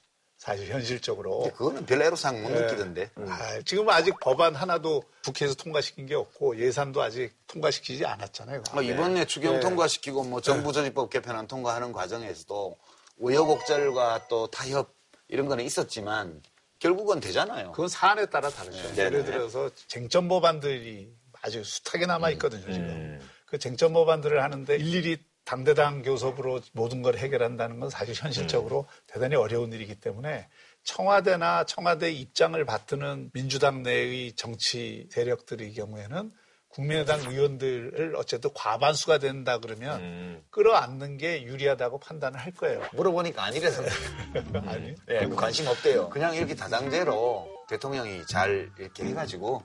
사실 0.47 0.69
현실적으로. 0.69 1.39
근데 1.39 1.51
그거는 1.57 1.85
별 1.85 2.01
애로사항 2.01 2.41
못 2.41 2.51
예. 2.51 2.61
느끼던데. 2.61 3.11
아, 3.27 3.59
지금 3.65 3.89
아직 3.89 4.17
법안 4.21 4.55
하나도 4.55 5.03
국회에서 5.25 5.55
통과시킨 5.55 6.05
게 6.05 6.15
없고 6.15 6.57
예산도 6.57 7.01
아직 7.01 7.33
통과시키지 7.47 8.05
않았잖아요. 8.05 8.63
뭐 8.73 8.81
이번에 8.81 9.25
추경 9.25 9.55
네. 9.55 9.59
통과시키고 9.59 10.23
뭐 10.23 10.39
정부 10.39 10.71
조직법 10.71 11.09
개편안 11.09 11.47
통과하는 11.47 11.91
과정에서도 11.91 12.77
우여곡절과 13.17 14.27
또 14.29 14.47
타협 14.47 14.95
이런 15.27 15.47
거는 15.47 15.65
있었지만 15.65 16.41
결국은 16.79 17.19
되잖아요. 17.19 17.73
그건 17.73 17.89
사안에 17.89 18.27
따라 18.27 18.49
다르죠. 18.49 18.93
네. 18.93 19.03
예를. 19.03 19.25
들어서 19.25 19.69
쟁점 19.87 20.29
법안들이 20.29 21.13
아주 21.41 21.61
숱하게 21.61 22.05
남아 22.05 22.29
있거든요, 22.31 22.61
지금. 22.71 22.87
음. 22.87 23.29
그 23.47 23.59
쟁점 23.59 23.91
법안들을 23.91 24.41
하는데 24.41 24.75
일일이 24.77 25.17
당대당 25.47 26.01
교섭으로 26.01 26.59
모든 26.73 27.01
걸 27.01 27.15
해결한다는 27.15 27.79
건 27.79 27.89
사실 27.89 28.13
현실적으로 28.13 28.85
대단히 29.07 29.35
어려운 29.35 29.71
일이기 29.71 29.95
때문에 29.95 30.49
청와대나 30.83 31.63
청와대 31.63 32.11
입장을 32.11 32.63
받드는 32.65 33.29
민주당 33.31 33.81
내의 33.81 34.33
정치 34.33 35.07
세력들의 35.09 35.73
경우에는 35.73 36.33
국민의당 36.67 37.21
의원들을 37.21 38.17
어쨌든 38.17 38.49
과반수가 38.53 39.19
된다 39.19 39.57
그러면 39.59 40.01
음. 40.01 40.43
끌어안는 40.49 41.15
게 41.15 41.41
유리하다고 41.43 41.99
판단을 41.99 42.37
할 42.37 42.51
거예요. 42.51 42.83
물어보니까 42.91 43.41
아니래서 43.45 43.83
아니, 44.67 44.95
예, 45.07 45.29
관심 45.33 45.67
없대요. 45.67 46.09
그냥 46.09 46.35
이렇게 46.35 46.55
다당제로 46.55 47.56
대통령이 47.67 48.25
잘 48.25 48.71
이렇게 48.79 49.03
해가지고 49.05 49.63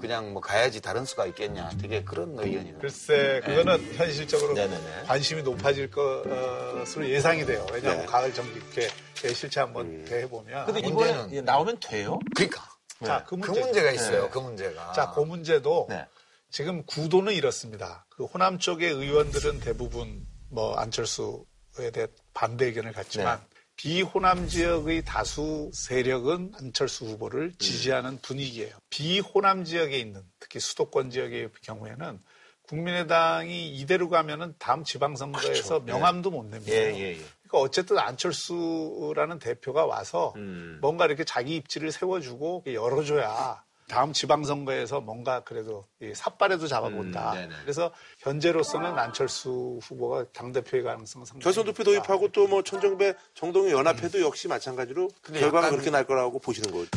그냥 0.00 0.32
뭐 0.32 0.40
가야지 0.40 0.80
다른 0.80 1.04
수가 1.04 1.26
있겠냐. 1.26 1.70
되게 1.80 2.02
그런 2.02 2.38
의견이에요. 2.38 2.78
글쎄, 2.78 3.40
그거는 3.44 3.94
현실적으로 3.96 4.54
네네네. 4.54 5.02
관심이 5.06 5.42
높아질 5.42 5.90
것으로 5.90 7.08
예상이 7.08 7.44
돼요. 7.44 7.66
왜냐하면 7.72 8.00
네. 8.02 8.06
가을 8.06 8.32
정기국회 8.32 8.88
실체 9.34 9.60
한번 9.60 10.04
대해보면. 10.04 10.66
근데 10.66 10.80
문제는- 10.82 11.26
이번에 11.26 11.40
나오면 11.42 11.80
돼요? 11.80 12.18
그러니까 12.34 12.62
자, 13.04 13.24
그그 13.24 13.34
문제. 13.36 13.60
문제가 13.60 13.90
있어요. 13.92 14.30
그 14.30 14.38
문제가. 14.38 14.92
자, 14.92 15.10
그 15.12 15.20
문제도 15.20 15.86
네. 15.88 16.06
지금 16.50 16.84
구도는 16.86 17.34
이렇습니다. 17.34 18.06
그 18.08 18.24
호남 18.24 18.58
쪽의 18.58 18.90
의원들은 18.90 19.60
대부분 19.60 20.26
뭐 20.50 20.76
안철수에 20.76 21.90
대해 21.92 22.06
반대 22.32 22.66
의견을 22.66 22.92
갖지만 22.92 23.40
비호남 23.78 24.48
지역의 24.48 25.04
다수 25.04 25.70
세력은 25.72 26.52
안철수 26.58 27.04
후보를 27.06 27.52
지지하는 27.58 28.18
분위기예요. 28.20 28.74
비호남 28.90 29.62
지역에 29.64 29.98
있는 29.98 30.20
특히 30.40 30.58
수도권 30.58 31.10
지역의 31.10 31.50
경우에는 31.62 32.20
국민의당이 32.62 33.76
이대로 33.78 34.08
가면은 34.08 34.54
다음 34.58 34.82
지방선거에서 34.82 35.80
명함도 35.80 36.32
못 36.32 36.44
냅니다. 36.46 36.72
예, 36.72 36.92
예, 36.92 37.10
예. 37.12 37.14
그러니까 37.14 37.58
어쨌든 37.60 37.98
안철수라는 37.98 39.38
대표가 39.38 39.86
와서 39.86 40.34
음. 40.36 40.78
뭔가 40.82 41.06
이렇게 41.06 41.22
자기 41.22 41.54
입지를 41.54 41.92
세워주고 41.92 42.64
열어줘야 42.66 43.62
다음 43.88 44.12
지방선거에서 44.12 45.00
뭔가 45.00 45.40
그래도 45.40 45.86
이 46.00 46.12
삿발에도 46.14 46.66
잡아본다. 46.66 47.32
음. 47.32 47.50
그래서 47.62 47.90
현재로서는 48.18 48.98
안철수 48.98 49.78
후보가 49.82 50.26
당대표의 50.32 50.82
가능성은 50.84 51.24
상당히 51.26 51.42
결선 51.44 51.64
투표. 51.64 51.84
도입하고 51.84 52.28
또 52.32 52.48
뭐 52.48 52.62
천정배 52.62 53.14
정동영 53.34 53.70
연합회도 53.78 54.20
역시 54.22 54.48
마찬가지로 54.48 55.08
결과가 55.22 55.70
그렇게 55.70 55.90
날 55.90 56.04
거라고 56.06 56.38
보시는 56.38 56.70
거죠. 56.70 56.88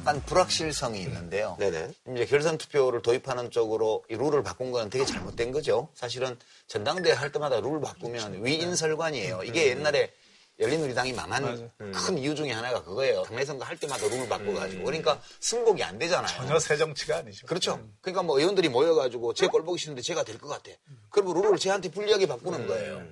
약간 0.00 0.22
불확실성이 0.24 1.02
있는데요. 1.02 1.56
네네. 1.58 1.90
이제 2.14 2.24
결선 2.26 2.56
투표를 2.58 3.02
도입하는 3.02 3.50
쪽으로 3.50 4.04
이 4.08 4.14
룰을 4.16 4.42
바꾼 4.42 4.72
건 4.72 4.88
되게 4.88 5.04
잘못된 5.04 5.52
거죠. 5.52 5.88
사실은 5.94 6.38
전당대회 6.68 7.12
할 7.12 7.30
때마다 7.32 7.60
룰 7.60 7.80
바꾸면 7.80 8.44
위인설관이에요. 8.44 9.42
이게 9.44 9.68
옛날에 9.68 10.10
열린우리당이 10.58 11.12
망한 11.14 11.42
맞아요. 11.42 11.70
큰 11.92 12.18
이유 12.18 12.34
중에 12.34 12.50
하나가 12.52 12.82
그거예요. 12.82 13.22
당내 13.22 13.44
선거 13.44 13.64
할 13.64 13.76
때마다 13.78 14.06
룰 14.08 14.28
바꿔가지고. 14.28 14.84
그러니까 14.84 15.20
승복이 15.40 15.82
안 15.82 15.98
되잖아요. 15.98 16.26
전혀 16.36 16.58
새 16.58 16.76
정치가 16.76 17.18
아니죠. 17.18 17.46
그렇죠. 17.46 17.80
그러니까 18.00 18.22
뭐 18.22 18.38
의원들이 18.38 18.68
모여가지고 18.68 19.34
제 19.34 19.46
꼴 19.48 19.64
보기 19.64 19.78
싫은데 19.78 20.02
제가 20.02 20.22
될 20.22 20.38
것 20.38 20.48
같아. 20.48 20.70
그러면 21.10 21.34
룰을 21.42 21.58
제한테 21.58 21.90
불리하게 21.90 22.26
바꾸는 22.26 22.66
거예요. 22.66 23.02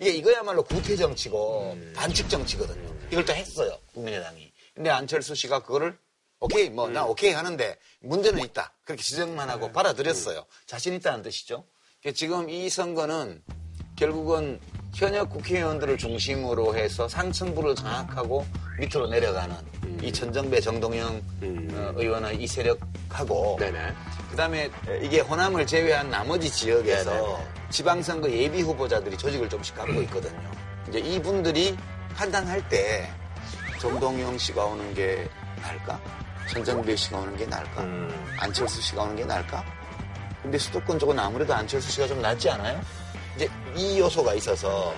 이게 0.00 0.10
이거야말로 0.10 0.62
구태 0.64 0.96
정치고 0.96 1.76
반칙 1.94 2.28
정치거든요. 2.28 2.92
이걸 3.10 3.24
또 3.24 3.32
했어요. 3.34 3.78
국민의당이. 3.94 4.52
근데 4.74 4.90
안철수 4.90 5.34
씨가 5.34 5.60
그거를 5.62 5.96
오케이 6.40 6.68
뭐 6.70 6.88
나 6.88 7.04
오케이 7.04 7.32
하는데 7.32 7.76
문제는 8.00 8.42
있다. 8.44 8.72
그렇게 8.84 9.02
지적만 9.02 9.48
하고 9.50 9.72
받아들였어요. 9.72 10.44
자신 10.66 10.94
있다는 10.94 11.22
뜻이죠. 11.22 11.64
그러니까 12.00 12.16
지금 12.18 12.50
이 12.50 12.68
선거는 12.68 13.42
결국은 13.96 14.60
현역 14.94 15.30
국회의원들을 15.30 15.96
중심으로 15.98 16.76
해서 16.76 17.08
상층부를 17.08 17.74
장악하고 17.74 18.46
밑으로 18.78 19.08
내려가는 19.08 19.54
이 20.02 20.12
천정배 20.12 20.60
정동영 20.60 21.22
어, 21.72 21.92
의원의 21.96 22.36
이 22.42 22.46
세력하고 22.46 23.56
네네. 23.58 23.92
그다음에 24.30 24.70
이게 25.02 25.20
호남을 25.20 25.66
제외한 25.66 26.10
나머지 26.10 26.50
지역에서 26.50 27.10
네네네. 27.10 27.46
지방선거 27.70 28.30
예비 28.30 28.60
후보자들이 28.62 29.16
조직을 29.16 29.48
좀씩 29.48 29.74
갖고 29.74 30.00
있거든요. 30.02 30.50
이제 30.88 30.98
이분들이 30.98 31.76
판단할 32.14 32.66
때 32.68 33.10
정동영 33.80 34.38
씨가 34.38 34.64
오는 34.64 34.94
게 34.94 35.28
나을까? 35.62 36.00
천정배 36.48 36.96
씨가 36.96 37.18
오는 37.18 37.36
게 37.36 37.46
나을까? 37.46 37.82
음. 37.82 38.34
안철수 38.38 38.80
씨가 38.80 39.02
오는 39.02 39.16
게 39.16 39.24
나을까? 39.24 39.64
근데 40.42 40.58
수도권 40.58 40.98
쪽은 40.98 41.18
아무래도 41.18 41.54
안철수 41.54 41.90
씨가 41.90 42.06
좀 42.06 42.22
낫지 42.22 42.48
않아요? 42.50 42.80
이제 43.34 43.48
이 43.74 43.98
요소가 43.98 44.34
있어서 44.34 44.94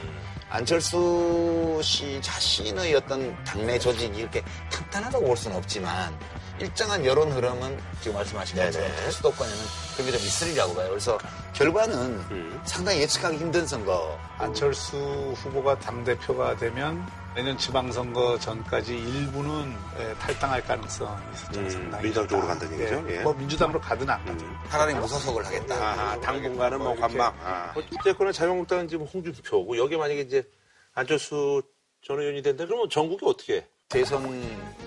안철수 0.51 1.81
씨 1.83 2.21
자신의 2.23 2.95
어떤 2.95 3.45
당내 3.45 3.79
조직이 3.79 4.21
이렇게 4.21 4.43
탄탄하다고 4.71 5.27
볼 5.27 5.37
수는 5.37 5.57
없지만 5.57 6.17
일정한 6.59 7.05
여론 7.05 7.31
흐름은 7.31 7.79
지금 8.01 8.17
말씀하신 8.17 8.57
것처럼 8.57 8.89
네네. 8.89 9.11
수도권에는 9.11 9.59
그게 9.97 10.11
좀 10.11 10.21
있으리라고 10.21 10.75
봐요. 10.75 10.89
그래서 10.89 11.19
결과는 11.53 11.97
음. 12.31 12.61
상당히 12.65 13.01
예측하기 13.01 13.37
힘든 13.37 13.67
선거. 13.67 14.19
안철수 14.39 14.97
후보가 15.37 15.79
당대표가 15.79 16.57
되면 16.57 17.07
내년 17.39 17.57
지방선거 17.57 18.37
전까지 18.41 18.99
일부는 18.99 19.73
예, 20.01 20.13
탈당할 20.15 20.61
가능성이 20.61 21.17
있었죠. 21.35 21.61
음, 21.61 21.71
상당히 21.71 22.03
민주당. 22.03 22.27
쪽으로 22.27 22.49
간다는 22.49 22.81
얘기죠? 22.81 23.05
예. 23.11 23.21
뭐 23.21 23.33
민주당으로 23.33 23.81
가든 23.81 24.11
안 24.11 24.25
가든. 24.25 24.45
음. 24.45 24.57
차라리 24.69 24.93
무소속을 24.95 25.47
하겠다. 25.47 25.75
아하, 25.77 26.21
당분간은 26.21 26.79
뭐 26.79 26.89
뭐. 26.89 26.97
관망. 27.01 27.33
아. 27.41 27.73
어쨌거나 28.01 28.33
자유한국당은 28.33 28.89
지금 28.89 29.07
홍준표고 29.07 29.79
여기 29.79 29.97
만약에 29.97 30.23
이제 30.23 30.51
안철수 30.95 31.63
전 32.05 32.19
의원이 32.19 32.43
된다 32.43 32.67
그러면 32.67 32.91
전국이 32.91 33.25
어떻게 33.25 33.59
해? 33.59 33.67
대선 33.89 34.43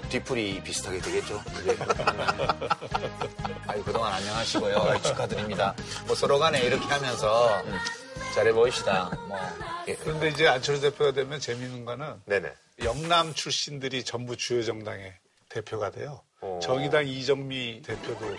뒤풀이 0.09 0.61
비슷하게 0.61 0.99
되겠죠. 0.99 1.41
아유, 3.65 3.81
그동안 3.85 4.11
안녕하시고요. 4.11 4.99
축하드립니다. 5.03 5.73
뭐 6.05 6.13
서로 6.17 6.37
간에 6.37 6.59
이렇게 6.59 6.85
하면서 6.85 7.63
잘해 8.33 8.53
보이시다. 8.53 9.11
뭐. 9.27 9.37
예. 9.87 9.95
그런데 9.95 10.29
이제 10.29 10.47
안철수 10.47 10.81
대표가 10.81 11.11
되면 11.11 11.39
재미있는 11.39 11.85
거는 11.85 12.21
네네. 12.25 12.51
영남 12.83 13.33
출신들이 13.33 14.03
전부 14.03 14.35
주요 14.37 14.63
정당의 14.63 15.13
대표가 15.49 15.91
돼요. 15.91 16.21
어. 16.39 16.59
정의당 16.63 17.07
이정미 17.07 17.81
대표도 17.83 18.35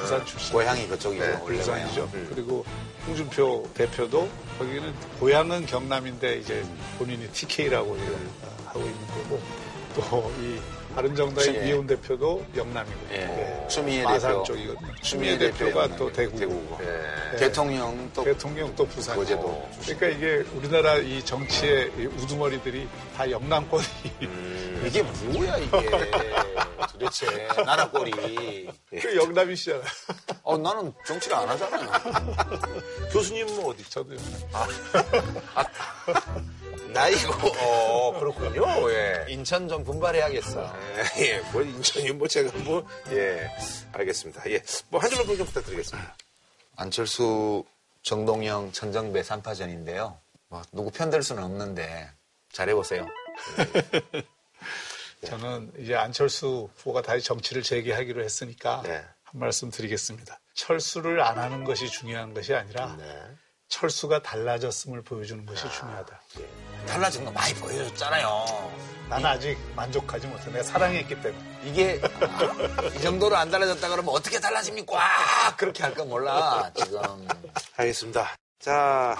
부산 0.00 0.24
출신. 0.26 0.52
고향이 0.52 0.88
그쪽이고 0.88 1.24
네, 1.24 1.38
원래 1.40 1.58
부산이죠. 1.58 2.08
고향. 2.10 2.26
그리고 2.30 2.64
홍준표 3.06 3.70
대표도 3.74 4.28
거기는 4.58 4.92
고향은 5.20 5.66
경남인데 5.66 6.38
이제 6.38 6.64
본인이 6.98 7.28
TK라고 7.30 7.96
하고 8.66 8.80
있는 8.80 9.06
거고 9.06 9.40
또 9.94 10.32
이 10.40 10.60
바른정당의 10.94 11.44
추미애. 11.44 11.68
이훈 11.68 11.86
대표도 11.86 12.46
영남이고 12.56 13.00
예. 13.12 13.66
추미애 13.68 14.02
마산 14.04 14.30
대표. 14.32 14.42
쪽이거든요. 14.44 14.94
추미애 15.02 15.36
추미애 15.36 15.38
대표가 15.52 15.88
대표 15.88 15.96
또 15.98 16.12
대구고. 16.12 16.38
대구고. 16.38 16.78
네. 16.82 17.36
대통령 17.36 18.10
또 18.14 18.24
대통령 18.24 18.74
또 18.76 18.86
부산. 18.86 19.16
거제도 19.16 19.68
그러니까 19.82 20.06
이게 20.08 20.44
우리나라 20.54 20.96
이 20.96 21.22
정치의 21.24 21.92
이 21.98 22.06
우두머리들이 22.06 22.88
다 23.16 23.28
영남권이 23.30 23.84
이게 24.86 25.02
뭐야 25.02 25.56
이게 25.58 25.90
도대체 26.92 27.48
나라 27.64 27.88
꼴이 27.90 28.68
그 29.00 29.16
영남이시잖아요. 29.16 29.82
어 30.42 30.56
나는 30.58 30.92
정치를 31.06 31.36
안 31.36 31.48
하잖아요 31.48 31.90
교수님은 33.12 33.64
어디? 33.64 33.88
저도 33.90 34.14
나이고, 36.94 37.32
어, 37.60 38.18
그렇군요. 38.18 38.90
예. 38.90 39.26
인천 39.28 39.68
좀 39.68 39.84
분발해야겠어 39.84 40.72
예, 41.18 41.40
뭐, 41.52 41.62
인천이 41.62 42.12
뭐, 42.12 42.26
제가 42.28 42.56
뭐, 42.58 42.86
예, 43.10 43.50
알겠습니다. 43.92 44.50
예, 44.50 44.62
뭐, 44.88 45.00
한 45.00 45.10
줄로 45.10 45.24
평좀 45.24 45.46
부탁드리겠습니다. 45.46 46.16
안철수 46.76 47.64
정동영 48.04 48.72
천정배 48.72 49.22
3파전인데요 49.22 50.18
뭐 50.48 50.62
누구 50.72 50.90
편들 50.90 51.22
수는 51.22 51.42
없는데 51.42 52.10
잘해보세요 52.52 53.06
저는 55.24 55.72
이제 55.78 55.94
안철수 55.94 56.68
후보가 56.76 57.02
다시 57.02 57.24
정치를 57.24 57.62
재개하기로 57.62 58.22
했으니까 58.22 58.82
네. 58.82 59.02
한 59.22 59.40
말씀 59.40 59.70
드리겠습니다. 59.70 60.38
철수를 60.52 61.22
안 61.22 61.38
하는 61.38 61.64
것이 61.64 61.88
중요한 61.88 62.34
것이 62.34 62.52
아니라 62.52 62.94
네. 62.98 63.22
철수가 63.68 64.22
달라졌음을 64.22 65.00
보여주는 65.00 65.46
것이 65.46 65.62
중요하다. 65.72 66.20
달라진 66.86 67.24
거 67.24 67.30
많이 67.30 67.54
보여줬잖아요 67.54 68.72
나는 69.08 69.26
아직 69.26 69.58
만족하지 69.76 70.26
못해. 70.26 70.50
내가 70.50 70.62
사랑했기 70.64 71.20
때문에. 71.20 71.44
이게 71.64 72.00
아, 72.20 72.82
이 72.86 73.00
정도로 73.02 73.36
안 73.36 73.50
달라졌다 73.50 73.86
그러면 73.88 74.14
어떻게 74.14 74.40
달라집니까? 74.40 74.94
와, 74.94 75.04
그렇게 75.56 75.82
할까 75.82 76.04
몰라 76.04 76.70
지금 76.74 77.00
알겠습니다. 77.76 78.34
자, 78.60 79.14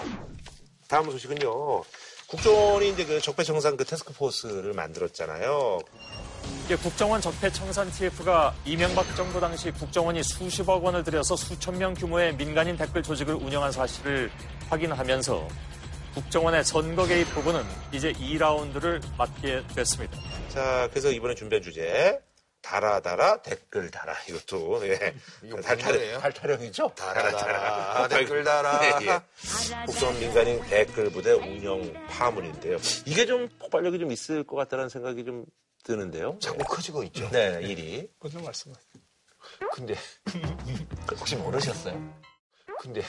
다음 0.89 1.11
소식은요. 1.11 1.83
국정원이 2.27 2.91
이제 2.91 3.05
그 3.05 3.21
적폐청산 3.21 3.77
그 3.77 3.85
테스크포스를 3.85 4.73
만들었잖아요. 4.73 5.81
이게 6.65 6.77
국정원 6.77 7.21
적폐청산 7.21 7.91
TF가 7.93 8.55
이명박 8.65 9.15
정부 9.15 9.39
당시 9.39 9.71
국정원이 9.71 10.23
수십억 10.23 10.83
원을 10.83 11.05
들여서 11.05 11.37
수천 11.37 11.77
명 11.77 11.93
규모의 11.95 12.35
민간인 12.37 12.77
댓글 12.77 13.03
조직을 13.03 13.35
운영한 13.35 13.71
사실을 13.71 14.31
확인하면서 14.71 15.47
국정원의 16.15 16.65
선거 16.65 17.07
개입 17.07 17.29
부분은 17.35 17.63
이제 17.93 18.13
2라운드를 18.13 19.03
맞게 19.19 19.65
됐습니다. 19.75 20.17
자, 20.49 20.89
그래서 20.91 21.11
이번에 21.11 21.35
준비한 21.35 21.63
주제. 21.63 22.21
달아, 22.63 23.01
달아, 23.01 23.43
댓글 23.43 23.91
달아. 23.91 24.15
이것도, 24.29 24.87
예. 24.89 25.15
이거 25.43 25.61
달, 25.61 25.77
무슨 25.77 25.93
노래예요? 25.93 26.19
달, 26.21 26.33
타령이죠? 26.33 26.93
달아, 26.97 27.31
달아, 27.31 28.09
댓글 28.09 28.43
달아. 28.43 28.81
예, 29.03 29.07
예. 29.07 29.21
국정원 29.85 30.19
민간인 30.19 30.63
댓글 30.63 31.11
부대 31.11 31.33
운영 31.33 31.93
파문인데요. 32.09 32.79
이게 33.05 33.27
좀 33.27 33.49
폭발력이 33.59 33.99
좀 33.99 34.11
있을 34.13 34.45
것 34.45 34.57
같다는 34.57 34.89
생각이 34.89 35.25
좀 35.25 35.45
드는데요. 35.83 36.39
자꾸 36.41 36.59
커지고 36.65 37.03
있죠. 37.05 37.29
네, 37.31 37.61
일이. 37.63 38.09
먼저 38.21 38.41
말씀하세요. 38.41 38.85
근데 39.75 39.95
혹시 41.19 41.37
모르셨어요? 41.37 42.15
근데 42.81 43.03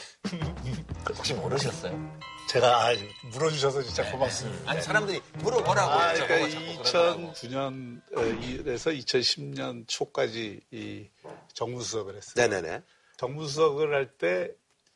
혹시 1.16 1.34
모르셨어요? 1.34 2.20
제가 2.48 2.88
아, 2.88 2.94
물어주셔서 3.34 3.82
진짜 3.84 4.10
고맙습니다. 4.12 4.70
아니 4.72 4.82
사람들이 4.82 5.22
물어보라고 5.40 5.92
아, 5.92 6.14
그러니까 6.14 6.50
자꾸 6.50 6.66
그러더라고. 6.78 7.34
2009년에서 7.34 8.98
2010년 9.04 9.88
초까지 9.88 10.62
이 10.72 11.10
정무수석을 11.54 12.16
했어요. 12.16 12.34
네네네. 12.48 12.82
정무수석을 13.18 13.94
할 13.94 14.10
때 14.18 14.52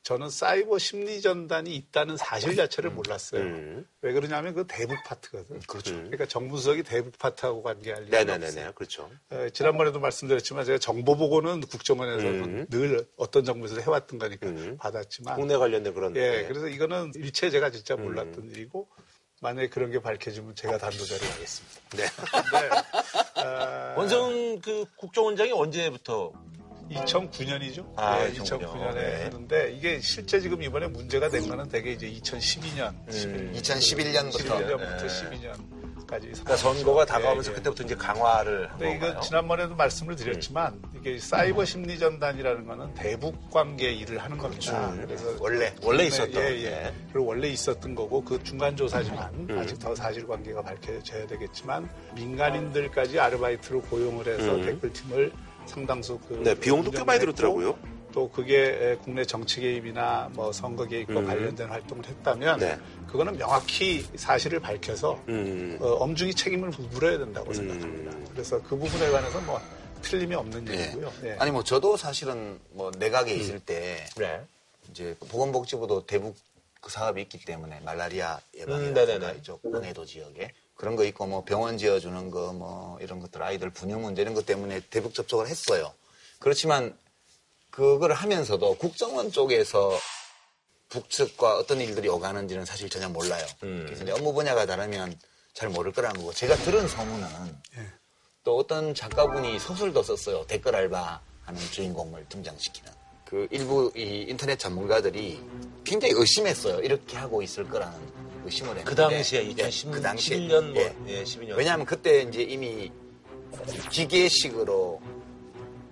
저는 0.10 0.32
사이버 0.32 0.80
심리 0.80 1.22
전단이 1.22 1.76
있다는 1.76 2.18
사실 2.18 2.56
자체를 2.56 2.90
몰랐어요. 2.90 3.42
음. 3.42 3.88
왜 4.02 4.12
그러냐면 4.12 4.56
그 4.56 4.66
대북 4.68 4.98
파트거든. 5.06 5.60
그렇죠. 5.68 5.94
그러니까 5.94 6.26
정무수석이 6.26 6.82
대북 6.82 7.16
파트하고 7.20 7.62
관계할 7.62 8.08
일이. 8.08 8.18
없어요. 8.18 8.72
그렇죠. 8.74 9.12
어, 9.30 9.48
지난번에도 9.54 10.00
말씀드렸지만 10.00 10.66
제가 10.66 10.80
정보 10.80 11.16
보고는 11.16 11.62
국정원에서 11.62 12.28
음. 12.28 12.66
늘 12.72 13.06
어떤 13.18 13.46
정부에서 13.46 13.82
해왔던 13.82 14.18
거니까 14.18 14.48
음. 14.48 14.78
받았지만 14.80 15.36
국내 15.36 15.56
관련된 15.56 15.94
그런. 15.94 16.16
예, 16.16 16.22
네. 16.22 16.48
그래서 16.48 16.68
이거는 16.68 17.12
일체 17.14 17.52
제가 17.52 17.70
진짜 17.70 17.94
음. 17.94 18.06
몰랐던 18.06 18.50
일이고 18.50 18.88
만약에 19.42 19.70
그런 19.70 19.92
게 19.92 20.02
밝혀지면 20.02 20.56
제가 20.56 20.80
단도자를 20.80 21.34
하겠습니다. 21.34 21.82
네. 21.98 22.06
네. 23.38 23.44
아, 23.44 23.94
원성 23.96 24.60
그 24.60 24.86
국정원장이 24.96 25.52
언제부터 25.52 26.34
2009년이죠. 26.92 27.86
아, 27.96 28.20
네, 28.20 28.30
2009 28.32 28.78
년. 28.78 28.94
2009년 28.94 28.98
에 28.98 29.02
네. 29.02 29.26
했는데 29.26 29.72
이게 29.74 30.00
실제 30.00 30.40
지금 30.40 30.62
이번에 30.62 30.88
문제가 30.88 31.30
된 31.30 31.48
거는 31.48 31.70
되게 31.70 31.92
이제 31.92 32.10
2012년, 32.12 32.94
음. 33.08 33.54
2011년부터 33.56 34.32
11년부터 34.32 35.08
네. 35.08 35.08
12년까지. 35.08 36.32
그러니까 36.32 36.56
선거가 36.56 37.06
다가오면서 37.06 37.52
예, 37.52 37.54
예. 37.54 37.56
그때부터 37.58 37.84
이제 37.84 37.96
강화를 37.96 38.72
한 38.72 38.80
근데 38.80 38.96
이거? 38.96 39.20
지난번에도 39.20 39.76
말씀을 39.76 40.16
드렸지만 40.16 40.82
이게 41.00 41.20
사이버 41.20 41.64
심리 41.66 42.00
전단이라는 42.00 42.66
거는 42.66 42.94
대북 42.96 43.52
관계 43.52 43.92
일을 43.92 44.18
하는 44.18 44.38
겁니다. 44.38 44.90
음. 44.90 45.04
그래서 45.06 45.36
원래 45.40 45.74
원래 45.84 46.00
네, 46.00 46.08
있었던. 46.08 46.42
예, 46.42 46.62
예. 46.62 46.70
네. 46.70 46.94
그리고 47.14 47.28
원래 47.28 47.50
있었던 47.50 47.94
거고 47.94 48.24
그 48.24 48.42
중간 48.44 48.76
조사지만 48.76 49.34
음. 49.36 49.60
아직 49.60 49.78
더 49.78 49.94
사실 49.94 50.26
관계가 50.26 50.64
밝혀져야 50.64 51.28
되겠지만 51.28 51.88
민간인들까지 52.16 53.20
아르바이트로 53.20 53.82
고용을 53.84 54.28
해서 54.28 54.56
음. 54.56 54.66
댓글팀을 54.66 55.32
상당수 55.70 56.20
그 56.28 56.42
네, 56.44 56.56
비용도 56.56 56.92
꽤 56.92 57.04
많이 57.04 57.20
들었더라고요. 57.20 57.78
또 58.12 58.30
그게 58.30 58.98
국내 59.04 59.24
정치 59.24 59.62
개입이나 59.62 60.30
뭐 60.34 60.52
선거 60.52 60.86
개입과 60.86 61.20
음. 61.20 61.26
관련된 61.28 61.70
활동을 61.70 62.06
했다면 62.08 62.60
네. 62.60 62.78
그거는 63.08 63.38
명확히 63.38 64.04
사실을 64.16 64.60
밝혀서 64.60 65.24
음. 65.30 65.78
어, 65.80 65.90
엄중히 65.94 66.34
책임을 66.34 66.72
물어야 66.92 67.20
된다고 67.20 67.54
생각합니다. 67.54 68.18
그래서 68.32 68.62
그 68.64 68.76
부분에 68.76 69.12
관해서 69.12 69.40
뭐 69.42 69.62
틀림이 70.02 70.34
없는 70.34 70.68
예. 70.70 70.80
얘기고요. 70.82 71.14
예. 71.26 71.36
아니 71.40 71.52
뭐 71.52 71.64
저도 71.64 71.98
사실은 71.98 72.60
뭐 72.72 72.92
내각에 72.98 73.34
있을 73.34 73.60
때 73.60 74.06
네. 74.18 74.42
이제 74.90 75.16
보건복지부도 75.20 76.06
대북 76.06 76.36
그 76.82 76.90
사업이 76.90 77.22
있기 77.24 77.44
때문에 77.46 77.82
말라리아 77.82 78.40
음, 78.68 78.94
네네네. 78.94 79.36
이쪽 79.40 79.62
은해도 79.66 80.06
지역에 80.06 80.52
그런 80.80 80.96
거 80.96 81.04
있고 81.04 81.28
뭐 81.28 81.44
병원 81.44 81.78
지어주는 81.78 82.32
거 82.32 82.54
뭐 82.54 82.98
이런 83.02 83.20
것들 83.20 83.44
아이들 83.44 83.70
분유 83.70 83.98
문제 84.00 84.22
이런 84.22 84.34
것 84.34 84.46
때문에 84.46 84.80
대북 84.90 85.14
접촉을 85.14 85.48
했어요. 85.48 85.94
그렇지만 86.40 86.98
그걸 87.70 88.14
하면서도 88.14 88.78
국정원 88.78 89.30
쪽에서 89.32 89.92
북측과 90.88 91.58
어떤 91.58 91.82
일들이 91.82 92.08
오가는지는 92.08 92.66
사실 92.66 92.90
전혀 92.90 93.10
몰라요. 93.10 93.46
음. 93.64 93.86
그래서 93.88 94.06
업무 94.16 94.34
분야가 94.34 94.66
다르면 94.66 95.20
잘 95.54 95.68
모를 95.70 95.92
거라는 95.92 96.18
거고 96.22 96.34
제가 96.34 96.56
들은 96.56 96.88
소문은 96.88 97.28
또 98.46 98.58
어떤 98.58 98.96
작가분이 98.96 99.60
소설도 99.60 100.02
썼어요. 100.02 100.46
댓글 100.48 100.76
알바 100.76 101.22
하는 101.44 101.62
주인공을 101.72 102.26
등장시키는. 102.30 102.92
그 103.26 103.48
일부 103.52 103.92
이 103.96 104.26
인터넷 104.30 104.58
전문가들이 104.58 105.44
굉장히 105.84 106.14
의심했어요. 106.16 106.80
이렇게 106.80 107.18
하고 107.18 107.42
있을 107.42 107.68
거라는 107.70 108.19
의심을 108.46 108.78
했는데. 108.78 108.90
그 108.90 108.96
당시에 108.96 109.40
예, 109.40 109.44
2010, 109.44 109.92
그 109.92 110.02
당시에. 110.02 110.38
11년 110.38 110.74
뭐, 110.74 110.82
예. 110.82 110.96
예, 111.08 111.24
12년. 111.24 111.56
왜냐하면 111.56 111.86
그때 111.86 112.22
이제 112.22 112.42
이미 112.42 112.92
기계식으로 113.92 115.02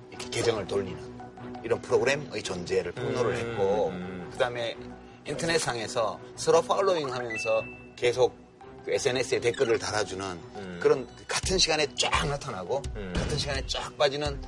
이렇게 0.10 0.30
계정을 0.30 0.68
돌리는 0.68 0.98
이런 1.64 1.82
프로그램의 1.82 2.42
존재를 2.44 2.92
폭로를 2.94 3.34
음, 3.34 3.38
했고 3.38 3.88
음. 3.90 4.30
그다음에 4.32 4.76
인터넷상에서 5.26 6.20
서로 6.36 6.62
팔로잉 6.62 7.14
하면서 7.14 7.64
계속 7.96 8.36
그 8.86 8.94
SNS에 8.94 9.40
댓글을 9.42 9.78
달아주는 9.78 10.80
그런 10.80 11.08
같은 11.28 11.58
시간에 11.58 11.86
쫙 11.96 12.26
나타나고 12.26 12.82
음. 12.96 13.14
같은 13.16 13.38
시간에 13.38 13.62
쫙 13.68 13.96
빠지는 13.98 14.40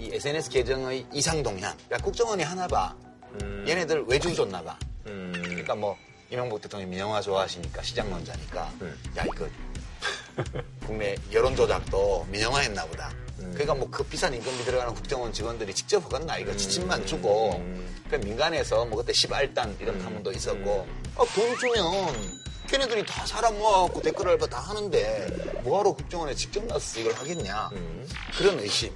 이 0.00 0.10
SNS 0.12 0.50
계정의 0.50 1.06
이상 1.12 1.42
동향. 1.42 1.76
야 1.92 1.98
국정원이 1.98 2.42
하나 2.42 2.66
봐. 2.66 2.94
음. 3.42 3.64
얘네들 3.68 4.04
외주 4.08 4.34
줬나 4.34 4.62
봐. 4.62 4.76
음. 5.06 5.32
그러니까 5.34 5.74
뭐 5.74 5.96
이명박 6.30 6.60
대통령이 6.60 6.90
민영화 6.90 7.20
좋아하시니까 7.20 7.82
시장론자니까 7.82 8.72
음. 8.82 8.98
야 9.16 9.24
이거 9.24 9.48
국내 10.86 11.16
여론 11.32 11.56
조작도 11.56 12.26
민영화 12.30 12.60
했나 12.60 12.84
보다. 12.86 13.10
음. 13.40 13.50
그러니까 13.52 13.74
뭐 13.74 13.88
그 13.90 14.02
비싼 14.04 14.34
임금이 14.34 14.64
들어가는 14.64 14.94
국정원 14.94 15.32
직원들이 15.32 15.74
직접 15.74 16.04
허갔나 16.04 16.38
이거 16.38 16.54
지침만 16.56 17.06
주고 17.06 17.56
음. 17.56 18.02
그러니까 18.06 18.28
민간에서 18.28 18.84
뭐 18.84 18.98
그때 18.98 19.12
시발단 19.12 19.76
이런 19.80 19.98
파문도 19.98 20.32
있었고 20.32 20.86
어, 21.16 21.24
돈 21.34 21.56
주면 21.58 22.38
걔네들이 22.68 23.06
다 23.06 23.24
사람 23.24 23.58
모아갖고 23.58 24.02
댓글 24.02 24.28
알바 24.28 24.46
다 24.48 24.58
하는데 24.60 25.26
뭐하러 25.62 25.92
국정원에 25.92 26.34
직접 26.34 26.62
나서서 26.66 27.00
이걸 27.00 27.14
하겠냐. 27.14 27.70
그런 28.36 28.60
의심. 28.60 28.92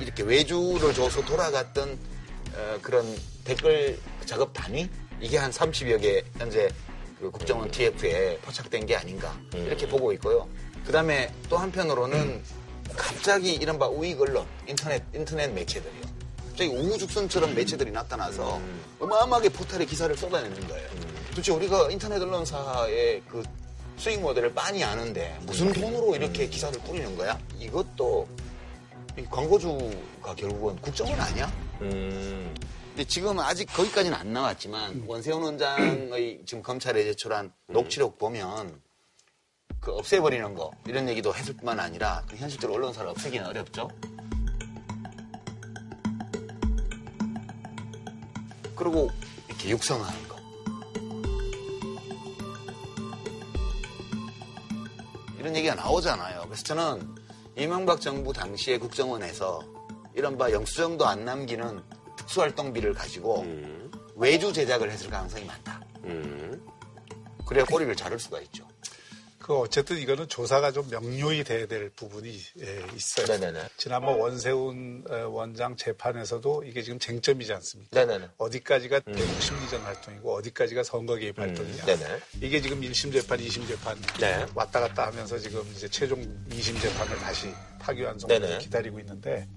이렇게 0.00 0.22
외주를 0.22 0.94
줘서 0.94 1.22
돌아갔던 1.22 1.98
어, 2.54 2.78
그런 2.80 3.04
댓글 3.44 4.00
작업 4.24 4.54
단위? 4.54 4.88
이게 5.20 5.36
한 5.38 5.50
30여 5.50 6.00
개 6.00 6.22
현재 6.38 6.68
그 7.20 7.30
국정원 7.30 7.70
TF에 7.70 8.38
포착된 8.38 8.86
게 8.86 8.96
아닌가. 8.96 9.34
이렇게 9.52 9.86
보고 9.86 10.12
있고요. 10.14 10.48
그 10.86 10.92
다음에 10.92 11.32
또 11.48 11.58
한편으로는 11.58 12.42
갑자기 12.96 13.52
이른바 13.52 13.86
우익 13.88 14.20
언론, 14.20 14.46
인터넷, 14.66 15.02
인터넷 15.14 15.48
매체들이요. 15.52 16.02
갑자기 16.48 16.70
우후죽순처럼 16.70 17.54
매체들이 17.54 17.90
나타나서 17.90 18.60
어마어마하게 18.98 19.50
포탈에 19.50 19.84
기사를 19.84 20.14
쏟아내는 20.16 20.66
거예요. 20.66 20.88
도대체 21.30 21.52
우리가 21.52 21.90
인터넷 21.90 22.20
언론사의 22.20 23.22
그 23.28 23.42
수익 23.96 24.20
모델을 24.20 24.52
빤히 24.54 24.82
아는데 24.82 25.38
무슨 25.42 25.72
돈으로 25.72 26.16
이렇게 26.16 26.48
기사를 26.48 26.78
뿌리는 26.80 27.16
거야? 27.16 27.38
이것도 27.58 28.26
이 29.18 29.24
광고주가 29.30 30.34
결국은 30.36 30.76
국정원 30.80 31.20
아니야? 31.20 31.52
음. 31.82 32.54
근데 33.00 33.08
지금 33.08 33.38
아직 33.38 33.64
거기까지는 33.64 34.14
안 34.14 34.34
나왔지만 34.34 35.04
원세훈 35.06 35.42
원장의 35.42 36.42
지금 36.44 36.62
검찰에 36.62 37.02
제출한 37.04 37.50
녹취록 37.66 38.18
보면 38.18 38.78
그 39.80 39.90
없애버리는 39.92 40.54
거 40.54 40.70
이런 40.86 41.08
얘기도 41.08 41.34
했을 41.34 41.56
뿐만 41.56 41.80
아니라 41.80 42.22
그 42.28 42.36
현실적으로 42.36 42.76
언론사를 42.76 43.08
없애기는 43.08 43.46
어렵죠. 43.46 43.88
그리고 48.76 49.08
이렇게 49.48 49.70
육성하는 49.70 50.28
거. 50.28 50.36
이런 55.38 55.56
얘기가 55.56 55.74
나오잖아요. 55.74 56.42
그래서 56.44 56.62
저는 56.64 57.14
이명박 57.56 58.02
정부 58.02 58.34
당시에 58.34 58.76
국정원에서 58.76 59.62
이른바 60.14 60.52
영수증도 60.52 61.06
안 61.06 61.24
남기는 61.24 61.82
특수활동비를 62.30 62.94
가지고 62.94 63.44
외주 64.14 64.52
제작을 64.52 64.90
했을 64.90 65.10
가능성이 65.10 65.44
많다. 65.44 65.80
음. 66.04 66.66
그래야 67.46 67.64
꼬리를 67.64 67.94
자를 67.96 68.18
수가 68.18 68.40
있죠. 68.42 68.68
그 69.38 69.58
어쨌든 69.58 69.98
이거는 69.98 70.28
조사가 70.28 70.70
좀 70.70 70.88
명료히 70.90 71.42
돼야 71.42 71.66
될 71.66 71.90
부분이 71.90 72.38
예, 72.60 72.86
있어요. 72.94 73.26
네네네. 73.26 73.70
지난번 73.76 74.20
원세훈 74.20 75.02
어, 75.08 75.28
원장 75.28 75.74
재판에서도 75.74 76.62
이게 76.64 76.82
지금 76.82 77.00
쟁점이지 77.00 77.52
않습니까? 77.54 78.04
네네네. 78.04 78.28
어디까지가 78.36 79.00
대북 79.00 79.42
심리전 79.42 79.80
활동이고 79.80 80.32
어디까지가 80.34 80.84
선거 80.84 81.16
개입 81.16 81.36
활동이냐. 81.36 81.84
네네. 81.84 82.20
이게 82.42 82.60
지금 82.60 82.80
1심 82.80 83.12
재판, 83.12 83.38
2심 83.38 83.66
재판 83.66 84.00
네. 84.20 84.46
왔다 84.54 84.78
갔다 84.78 85.06
하면서 85.08 85.36
지금 85.38 85.66
이제 85.74 85.88
최종 85.88 86.20
2심 86.50 86.80
재판을 86.80 87.16
다시 87.16 87.52
파기환송 87.80 88.28
네네. 88.28 88.58
기다리고 88.58 89.00
있는데 89.00 89.48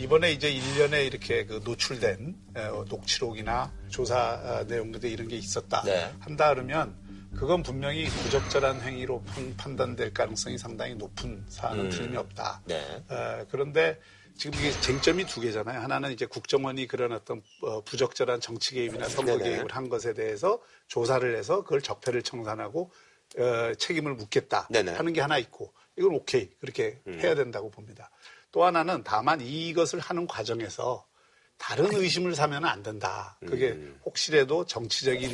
이번에 0.00 0.32
이제 0.32 0.50
1년에 0.50 1.06
이렇게 1.06 1.44
그 1.44 1.60
노출된 1.62 2.34
어, 2.56 2.84
녹취록이나 2.88 3.70
조사 3.90 4.32
어, 4.60 4.64
내용들 4.64 5.04
이런 5.04 5.28
게 5.28 5.36
있었다 5.36 5.82
네. 5.82 6.10
한다 6.20 6.54
그러면 6.54 6.96
그건 7.36 7.62
분명히 7.62 8.06
부적절한 8.06 8.80
행위로 8.80 9.22
판- 9.24 9.54
판단될 9.58 10.14
가능성이 10.14 10.56
상당히 10.56 10.94
높은 10.94 11.44
사안은 11.48 11.84
음. 11.84 11.90
틀림이 11.90 12.16
없다. 12.16 12.62
네. 12.64 13.04
어, 13.10 13.44
그런데 13.50 14.00
지금 14.38 14.58
이게 14.58 14.72
쟁점이 14.80 15.26
두 15.26 15.42
개잖아요. 15.42 15.80
하나는 15.80 16.12
이제 16.12 16.24
국정원이 16.24 16.86
그런 16.86 17.12
어떤 17.12 17.42
어, 17.60 17.82
부적절한 17.84 18.40
정치 18.40 18.74
개입이나 18.76 19.06
선거 19.06 19.36
네네. 19.36 19.50
개입을 19.50 19.76
한 19.76 19.90
것에 19.90 20.14
대해서 20.14 20.62
조사를 20.88 21.36
해서 21.36 21.62
그걸 21.62 21.82
적폐를 21.82 22.22
청산하고 22.22 22.90
어, 23.38 23.74
책임을 23.78 24.14
묻겠다 24.14 24.66
네네. 24.70 24.92
음. 24.92 24.98
하는 24.98 25.12
게 25.12 25.20
하나 25.20 25.36
있고 25.36 25.74
이건 25.98 26.14
오케이 26.14 26.48
그렇게 26.58 27.00
해야 27.06 27.34
된다고 27.34 27.70
봅니다. 27.70 28.10
또 28.52 28.64
하나는 28.64 29.02
다만 29.04 29.40
이것을 29.40 29.98
하는 30.00 30.26
과정에서 30.26 31.06
다른 31.56 31.92
의심을 31.94 32.34
사면 32.34 32.64
안 32.64 32.82
된다. 32.82 33.38
그게 33.46 33.70
음. 33.72 33.98
혹시라도 34.04 34.64
정치적인 34.64 35.30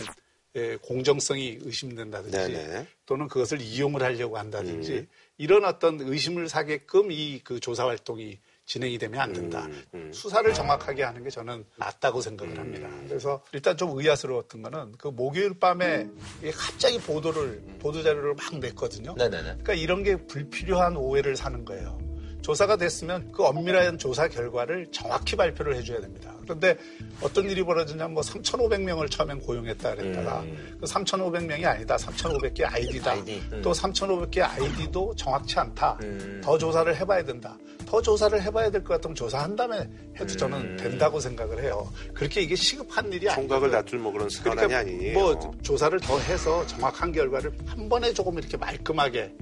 예, 0.56 0.76
공정성이 0.80 1.58
의심된다든지 1.60 2.36
네네. 2.36 2.86
또는 3.04 3.28
그것을 3.28 3.60
이용을 3.60 4.02
하려고 4.02 4.38
한다든지 4.38 5.06
이런 5.36 5.66
어떤 5.66 6.00
의심을 6.00 6.48
사게끔 6.48 7.12
이 7.12 7.40
그 7.44 7.60
조사 7.60 7.86
활동이 7.86 8.38
진행이 8.64 8.98
되면 8.98 9.20
안 9.20 9.32
된다. 9.32 9.68
수사를 10.12 10.52
정확하게 10.54 11.02
하는 11.04 11.22
게 11.22 11.30
저는 11.30 11.64
낫다고 11.76 12.20
생각을 12.22 12.58
합니다. 12.58 12.88
그래서 13.06 13.44
일단 13.52 13.76
좀 13.76 13.96
의아스러웠던 13.96 14.62
거는 14.62 14.92
그 14.98 15.08
목요일 15.08 15.58
밤에 15.60 16.08
갑자기 16.56 16.98
보도를 16.98 17.62
보도 17.78 18.02
자료를 18.02 18.34
막 18.34 18.58
냈거든요. 18.58 19.14
네네네. 19.14 19.42
그러니까 19.42 19.74
이런 19.74 20.02
게 20.02 20.16
불필요한 20.16 20.96
오해를 20.96 21.36
사는 21.36 21.64
거예요. 21.64 22.05
조사가 22.46 22.76
됐으면 22.76 23.32
그 23.32 23.44
엄밀한 23.44 23.98
조사 23.98 24.28
결과를 24.28 24.86
정확히 24.92 25.34
발표를 25.34 25.74
해줘야 25.74 26.00
됩니다. 26.00 26.35
그런데 26.46 26.76
어떤 27.20 27.50
일이 27.50 27.62
벌어지냐면 27.62 28.14
뭐 28.14 28.22
3,500명을 28.22 29.10
처음엔 29.10 29.40
고용했다 29.40 29.94
그랬다가 29.96 30.44
그 30.80 30.86
3,500명이 30.86 31.64
아니다. 31.64 31.96
3,500개 31.96 32.62
아이디다. 32.64 33.10
아이디. 33.10 33.42
또 33.62 33.72
3,500개 33.72 34.40
아이디도 34.40 35.14
정확치 35.16 35.58
않다. 35.58 35.98
더 36.42 36.56
조사를 36.56 36.94
해봐야 36.96 37.24
된다. 37.24 37.56
더 37.84 38.02
조사를 38.02 38.40
해봐야 38.42 38.70
될 38.70 38.82
것 38.82 38.94
같으면 38.94 39.14
조사한 39.14 39.54
다음에 39.54 39.88
해도 40.18 40.26
저는 40.36 40.76
된다고 40.76 41.20
생각을 41.20 41.62
해요. 41.62 41.88
그렇게 42.14 42.40
이게 42.42 42.54
시급한 42.56 43.12
일이 43.12 43.28
아니고 43.28 43.42
총각을 43.48 43.70
놔둘 43.70 43.98
뭐 44.00 44.12
그런 44.12 44.28
사안이 44.28 44.56
그러니까 44.56 44.78
아니에요. 44.80 45.14
뭐 45.18 45.52
조사를 45.62 45.98
더 46.00 46.18
해서 46.18 46.66
정확한 46.66 47.12
결과를 47.12 47.52
한 47.66 47.88
번에 47.88 48.12
조금 48.12 48.38
이렇게 48.38 48.56
말끔하게 48.56 49.32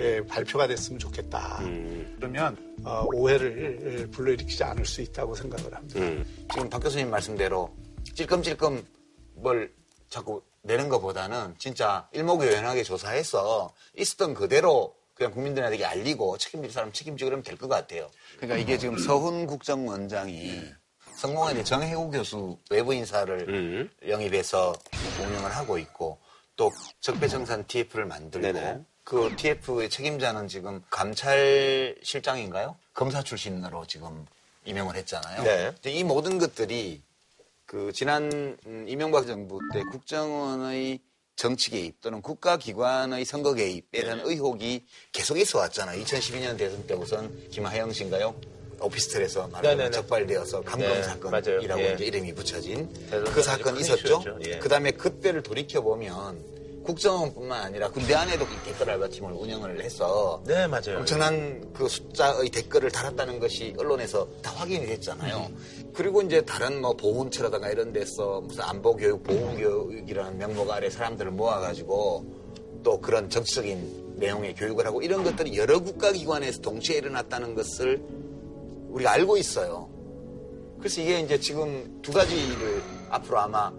예, 0.00 0.20
발표가 0.28 0.66
됐으면 0.66 0.98
좋겠다. 0.98 1.60
음. 1.62 2.14
그러면 2.18 2.56
어, 2.84 3.06
오해를 3.14 3.78
예, 4.00 4.06
불러일으키지 4.10 4.62
않을 4.64 4.84
수 4.84 5.00
있다고 5.00 5.34
생각을 5.34 5.72
합니다. 5.74 6.00
음. 6.00 6.24
지금 6.54 6.70
박 6.70 6.78
교수님 6.78 7.10
말씀대로 7.10 7.74
찔끔찔끔 8.14 8.86
뭘 9.34 9.72
자꾸 10.08 10.40
내는 10.62 10.88
것보다는 10.88 11.56
진짜 11.58 12.08
일목요연하게 12.12 12.84
조사해서 12.84 13.74
있었던 13.98 14.34
그대로 14.34 14.94
그냥 15.14 15.32
국민들에게 15.32 15.84
알리고 15.84 16.38
책임질 16.38 16.70
사람 16.70 16.92
책임지고 16.92 17.26
그러면 17.26 17.42
될 17.42 17.56
것 17.58 17.66
같아요. 17.66 18.08
그러니까 18.36 18.56
이게 18.56 18.78
지금 18.78 18.96
서훈 18.98 19.48
국정원장이 19.48 20.62
성공회대 21.16 21.64
정혜우 21.64 22.12
교수 22.12 22.56
외부 22.70 22.94
인사를 22.94 23.48
음. 23.48 23.90
영입해서 24.08 24.74
운영을 25.20 25.50
하고 25.56 25.76
있고 25.78 26.18
또 26.54 26.70
적폐청산 27.00 27.66
TF를 27.66 28.06
만들고 28.06 28.52
네네. 28.52 28.80
그 29.02 29.34
TF의 29.36 29.90
책임자는 29.90 30.46
지금 30.46 30.82
감찰실장인가요? 30.88 32.76
검사 32.94 33.24
출신으로 33.24 33.86
지금 33.86 34.24
임명을 34.64 34.96
했잖아요. 34.96 35.42
네. 35.42 35.74
이 35.90 36.04
모든 36.04 36.38
것들이 36.38 37.02
그 37.66 37.92
지난 37.92 38.56
음, 38.66 38.84
이명박 38.88 39.26
정부 39.26 39.58
때 39.72 39.82
국정원의 39.90 41.00
정치 41.36 41.70
개입 41.70 42.00
또는 42.00 42.22
국가기관의 42.22 43.24
선거 43.24 43.54
개입에 43.54 44.02
대한 44.02 44.20
의혹이 44.20 44.84
계속해서 45.12 45.58
왔잖아요. 45.58 46.02
2012년 46.04 46.56
대선 46.56 46.86
때 46.86 46.94
우선 46.94 47.48
김하영 47.50 47.92
씨인가요? 47.92 48.34
오피스텔에서 48.80 49.48
말하는 49.48 49.78
네네네. 49.78 49.90
적발되어서 49.90 50.62
감금 50.62 50.88
네, 50.88 51.02
사건이라고. 51.02 51.80
예. 51.82 51.94
이제 51.94 52.04
이름이 52.04 52.34
붙여진 52.34 52.92
대선 53.10 53.24
그 53.24 53.42
사건 53.42 53.74
큰 53.74 53.80
있었죠. 53.80 54.24
예. 54.46 54.58
그 54.58 54.68
다음에 54.68 54.90
그때를 54.92 55.42
돌이켜 55.42 55.80
보면 55.80 56.38
국정원뿐만 56.84 57.62
아니라 57.62 57.90
군대 57.90 58.14
안에도 58.14 58.44
이 58.44 58.64
댓글 58.64 58.90
알바팀을 58.90 59.32
운영을 59.32 59.82
해서 59.82 60.42
네, 60.46 60.66
맞아요. 60.66 60.98
엄청난 60.98 61.72
그 61.72 61.88
숫자의 61.88 62.50
댓글을 62.50 62.90
달았다는 62.90 63.40
것이 63.40 63.74
언론에서 63.78 64.28
다 64.42 64.52
확인이 64.52 64.86
됐잖아요. 64.86 65.50
그리고 65.94 66.22
이제 66.22 66.42
다른 66.42 66.80
뭐 66.80 66.94
보훈처라든가 66.94 67.70
이런 67.70 67.92
데서 67.92 68.42
무슨 68.42 68.62
안보 68.64 68.94
교육, 68.96 69.22
보훈 69.22 69.56
교육이라는 69.56 70.38
명목 70.38 70.70
아래 70.70 70.90
사람들을 70.90 71.30
모아가지고 71.32 72.24
또 72.82 73.00
그런 73.00 73.30
정치적인 73.30 74.16
내용의 74.16 74.54
교육을 74.54 74.86
하고 74.86 75.02
이런 75.02 75.24
것들이 75.24 75.56
여러 75.56 75.80
국가 75.80 76.12
기관에서 76.12 76.60
동시에 76.60 76.98
일어났다는 76.98 77.54
것을 77.54 78.02
우리가 78.90 79.12
알고 79.12 79.36
있어요. 79.38 79.88
그래서 80.78 81.00
이게 81.00 81.20
이제 81.20 81.40
지금 81.40 82.00
두 82.02 82.12
가지를 82.12 82.82
앞으로 83.08 83.38
아마 83.38 83.72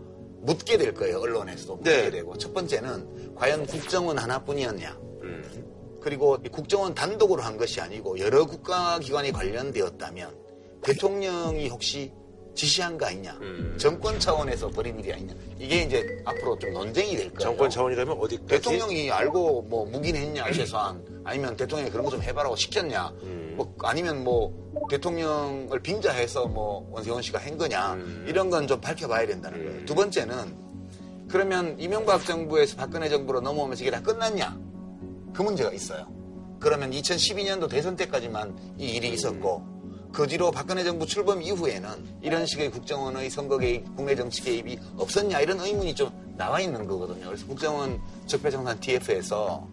묻게 0.46 0.78
될 0.78 0.94
거예요. 0.94 1.20
언론에서도 1.20 1.76
묻게 1.78 1.90
네. 1.90 2.10
되고. 2.12 2.38
첫 2.38 2.54
번째는 2.54 3.36
과연 3.36 3.66
국정원 3.66 4.18
하나뿐이었냐. 4.18 4.98
음. 5.24 6.00
그리고 6.02 6.38
이 6.46 6.50
국정원 6.50 6.94
단독으로 6.94 7.42
한 7.42 7.58
것이 7.58 7.82
아니고 7.82 8.20
여러 8.20 8.46
국가기관이 8.46 9.32
관련되었다면 9.32 10.36
대통령이 10.84 11.68
혹시 11.70 12.12
지시한 12.54 12.98
거 12.98 13.08
아니냐. 13.08 13.38
음. 13.42 13.76
정권 13.80 14.20
차원에서 14.20 14.70
벌인 14.70 15.00
일이 15.00 15.12
아니냐. 15.12 15.34
이게 15.60 15.84
이제 15.84 16.22
앞으로 16.24 16.58
좀 16.60 16.74
논쟁이 16.74 17.18
될 17.18 17.34
거예요. 17.34 17.40
정권 17.40 17.70
차원이라면 17.70 18.18
어디까지? 18.18 18.48
대통령이 18.48 19.12
알고 19.12 19.64
뭐 19.64 19.86
묵인했냐 19.86 20.52
최소한 20.52 21.04
아니면 21.26 21.56
대통령이 21.58 21.92
그런 21.92 22.06
거 22.06 22.12
좀 22.12 22.22
해봐라고 22.22 22.56
시켰냐 22.56 23.12
음. 23.24 23.54
뭐 23.58 23.74
아니면 23.84 24.24
뭐 24.24 24.54
대통령을 24.90 25.80
빙자해서 25.82 26.48
뭐 26.48 26.88
원세훈 26.92 27.22
씨가 27.22 27.40
한 27.40 27.58
거냐 27.58 27.94
음. 27.96 28.26
이런 28.28 28.50
건 28.50 28.68
좀 28.68 28.80
밝혀봐야 28.80 29.26
된다는 29.28 29.66
거예요 29.66 29.86
두 29.86 29.96
번째는 29.96 30.66
그러면 31.28 31.76
이명박 31.80 32.24
정부에서 32.24 32.78
박근혜 32.78 33.10
정부로 33.10 33.42
넘어오면서 33.42 33.82
이게 33.84 33.90
다 33.92 34.00
끝났냐? 34.02 34.56
그 35.34 35.42
문제가 35.42 35.72
있어요. 35.74 36.08
그러면 36.60 36.92
2012년도 36.92 37.68
대선 37.70 37.96
때까지만 37.96 38.56
이 38.78 38.86
일이 38.92 39.10
있었고 39.10 39.66
그 40.14 40.28
뒤로 40.28 40.52
박근혜 40.52 40.84
정부 40.84 41.06
출범 41.06 41.42
이후에는 41.42 41.90
이런 42.22 42.46
식의 42.46 42.70
국정원의 42.72 43.30
선거 43.32 43.58
개입, 43.58 43.84
국내 43.96 44.16
정치 44.16 44.42
개입이 44.44 44.78
없었냐 44.98 45.42
이런 45.42 45.60
의문이 45.60 45.96
좀 45.96 46.10
나와 46.38 46.60
있는 46.62 46.86
거거든요. 46.88 47.26
그래서 47.26 47.46
국정원 47.48 48.00
적폐청산 48.28 48.80
TF에서 48.80 49.68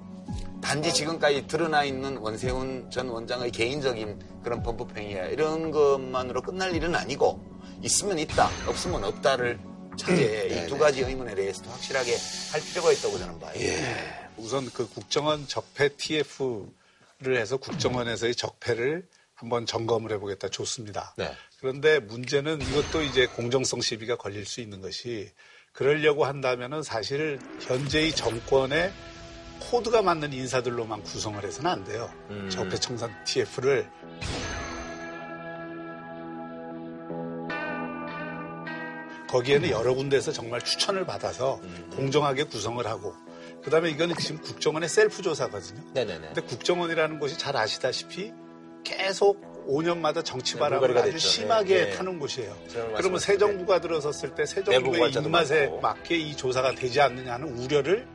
단지 0.63 0.95
지금까지 0.95 1.47
드러나 1.49 1.85
있는 1.85 2.17
원세훈 2.17 2.89
전 2.91 3.09
원장의 3.09 3.51
개인적인 3.51 4.41
그런 4.43 4.63
범법행위야 4.63 5.27
이런 5.27 5.71
것만으로 5.71 6.41
끝날 6.41 6.75
일은 6.75 6.95
아니고 6.95 7.45
있으면 7.83 8.19
있다, 8.21 8.49
없으면 8.67 9.05
없다를 9.05 9.59
차제 9.99 10.65
이두 10.65 10.79
가지 10.79 11.03
의문에 11.03 11.35
대해서도 11.35 11.69
확실하게 11.69 12.17
할 12.53 12.61
필요가 12.63 12.93
있다고 12.93 13.19
저는 13.19 13.39
봐요. 13.41 13.55
우선 14.39 14.71
그 14.73 14.89
국정원 14.89 15.47
적폐 15.47 15.91
TF를 15.91 17.37
해서 17.37 17.57
국정원에서의 17.59 18.35
적폐를 18.35 19.07
한번 19.35 19.67
점검을 19.67 20.13
해보겠다 20.13 20.49
좋습니다. 20.49 21.15
네. 21.19 21.31
그런데 21.61 21.99
문제는 21.99 22.63
이것도 22.63 23.03
이제 23.03 23.27
공정성 23.27 23.81
시비가 23.81 24.17
걸릴 24.17 24.47
수 24.47 24.61
있는 24.61 24.81
것이 24.81 25.31
그러려고 25.73 26.25
한다면은 26.25 26.83
사실 26.83 27.39
현재의 27.61 28.13
정권의 28.13 28.93
코드가 29.71 30.03
맞는 30.03 30.33
인사들로만 30.33 31.03
구성을 31.03 31.43
해서는 31.43 31.71
안 31.71 31.85
돼요. 31.85 32.11
적폐청산 32.51 33.11
TF를 33.25 33.89
거기에는 39.29 39.71
여러 39.71 39.95
군데에서 39.95 40.31
정말 40.31 40.61
추천을 40.61 41.07
받아서 41.07 41.59
공정하게 41.97 42.45
구성을 42.45 42.87
하고 42.87 43.15
그다음에 43.65 43.91
이거는 43.91 44.15
지금 44.17 44.41
국정원의 44.43 44.89
셀프 44.89 45.23
조사거든요. 45.23 45.81
네네네. 45.95 46.27
근데 46.27 46.41
국정원이라는 46.43 47.19
곳이 47.19 47.39
잘 47.39 47.57
아시다시피 47.57 48.33
계속 48.85 49.41
5년마다 49.67 50.25
정치 50.25 50.57
바람을 50.59 50.81
물갈이가 50.89 51.01
아주 51.03 51.13
됐죠. 51.13 51.29
심하게 51.29 51.85
네. 51.85 51.91
타는 51.93 52.19
곳이에요. 52.19 52.55
제가 52.69 52.89
그러면 52.97 53.21
새 53.21 53.39
정부가 53.39 53.81
들어섰을 53.81 54.35
때 54.35 54.45
새 54.45 54.63
정부의 54.65 55.13
입맛에 55.13 55.61
많고. 55.67 55.81
맞게 55.81 56.17
이 56.19 56.37
조사가 56.37 56.75
되지 56.75 57.01
않느냐는 57.01 57.57
우려를 57.57 58.07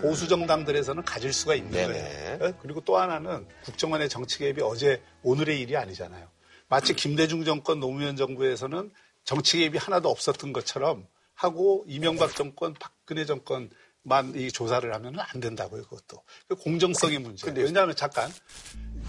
보수 0.00 0.28
정당들에서는 0.28 1.02
가질 1.04 1.32
수가 1.32 1.54
있는 1.54 1.70
음. 1.70 1.72
네네. 1.72 2.38
거예요. 2.38 2.52
어? 2.54 2.58
그리고 2.60 2.80
또 2.80 2.96
하나는 2.98 3.46
국정원의 3.64 4.08
정치 4.08 4.38
개입이 4.38 4.62
어제 4.62 5.02
오늘의 5.22 5.60
일이 5.60 5.76
아니잖아요. 5.76 6.28
마치 6.68 6.94
김대중 6.94 7.44
정권 7.44 7.80
노무현 7.80 8.16
정부에서는 8.16 8.90
정치 9.24 9.58
개입이 9.58 9.78
하나도 9.78 10.08
없었던 10.08 10.52
것처럼 10.52 11.06
하고 11.34 11.84
이명박 11.86 12.34
정권 12.34 12.74
박근혜 12.74 13.24
정권 13.24 13.70
만 14.04 14.34
이 14.34 14.50
조사를 14.50 14.92
하면 14.94 15.14
안 15.18 15.40
된다고요. 15.40 15.82
그것도 15.84 16.22
그 16.48 16.56
공정성의 16.56 17.18
문제. 17.20 17.50
왜냐하면 17.52 17.94
잠깐 17.94 18.30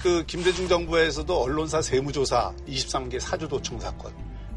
그 0.01 0.23
김대중 0.25 0.67
정부에서도 0.67 1.35
언론사 1.35 1.81
세무조사 1.81 2.53
23개 2.67 3.19
사주도청 3.19 3.79
사건, 3.79 4.13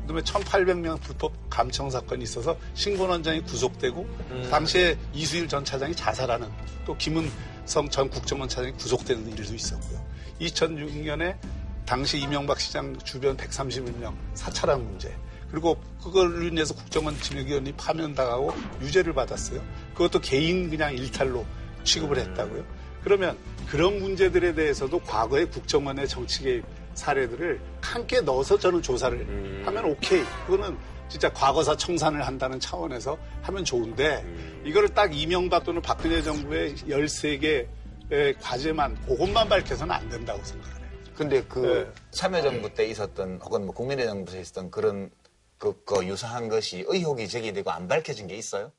그다음에 0.07 0.23
1,800명 0.23 1.01
불법 1.01 1.33
감청 1.51 1.91
사건이 1.91 2.23
있어서 2.25 2.57
신권 2.75 3.11
원장이 3.11 3.43
구속되고 3.43 4.07
당시에 4.51 4.97
이수일 5.13 5.49
전 5.49 5.65
차장이 5.65 5.95
자살하는 5.95 6.49
또 6.85 6.97
김은성 6.97 7.89
전 7.91 8.09
국정원 8.09 8.49
차장이 8.49 8.73
구속되는 8.75 9.37
일도 9.37 9.55
있었고요. 9.55 10.01
2006년에 10.41 11.37
당시 11.85 12.19
이명박 12.19 12.61
시장 12.61 12.97
주변 13.01 13.37
131명 13.37 14.15
사찰한 14.35 14.85
문제. 14.85 15.15
그리고 15.51 15.81
그걸로 16.03 16.43
인해서 16.43 16.75
국정원 16.75 17.19
진흙위원이 17.21 17.73
파면당하고 17.73 18.53
유죄를 18.83 19.13
받았어요. 19.13 19.63
그것도 19.93 20.21
개인 20.21 20.69
그냥 20.69 20.95
일탈로 20.95 21.45
취급을 21.85 22.19
했다고요. 22.19 22.65
그러면 23.03 23.39
그런 23.69 24.01
문제들에 24.01 24.55
대해서도 24.55 24.99
과거의 25.01 25.49
국정원의 25.51 26.09
정치 26.09 26.43
개입 26.43 26.65
사례들을 26.97 27.61
함께 27.81 28.21
넣어서 28.21 28.59
저는 28.59 28.83
조사를 28.83 29.63
하면 29.65 29.85
오케이. 29.85 30.23
그거는 30.47 30.77
진짜 31.09 31.33
과거사 31.33 31.77
청산을 31.77 32.27
한다는 32.27 32.59
차원에서 32.59 33.17
하면 33.43 33.65
좋은데 33.65 34.25
이거를 34.65 34.89
딱 34.89 35.17
이명박 35.17 35.63
또는 35.65 35.81
박근혜 35.81 36.21
정부의 36.21 36.75
13개의 36.75 38.37
과제만 38.41 39.01
그것만 39.07 39.49
밝혀서는 39.49 39.95
안 39.95 40.09
된다고 40.09 40.43
생각을 40.43 40.77
해요. 40.81 40.91
근데 41.15 41.43
그 41.45 41.61
네. 41.61 42.03
참여정부 42.11 42.75
때 42.75 42.87
있었던 42.87 43.41
혹은 43.43 43.67
뭐 43.67 43.75
국민의 43.75 44.07
정부에서 44.07 44.41
있었던 44.41 44.71
그런 44.71 45.11
그, 45.59 45.81
그 45.85 46.05
유사한 46.05 46.49
것이 46.49 46.85
의혹이 46.87 47.29
제기되고 47.29 47.71
안 47.71 47.89
밝혀진 47.89 48.27
게 48.27 48.35
있어요? 48.35 48.73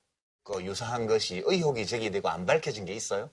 그 0.44 0.64
유사한 0.64 1.08
것이 1.08 1.44
의혹이 1.46 1.86
제기되고 1.86 2.30
안 2.30 2.46
밝혀진 2.46 2.86
게 2.86 2.94
있어요? 2.94 3.30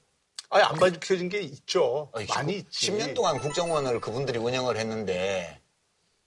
아니, 0.55 0.63
안 0.65 0.77
밝혀진 0.77 1.29
게 1.29 1.41
있죠. 1.41 2.11
아니, 2.15 2.27
많이 2.27 2.55
있지. 2.59 2.91
10년 2.93 3.15
동안 3.15 3.39
국정원을 3.39 4.01
그분들이 4.01 4.39
운영을 4.39 4.77
했는데 4.77 5.61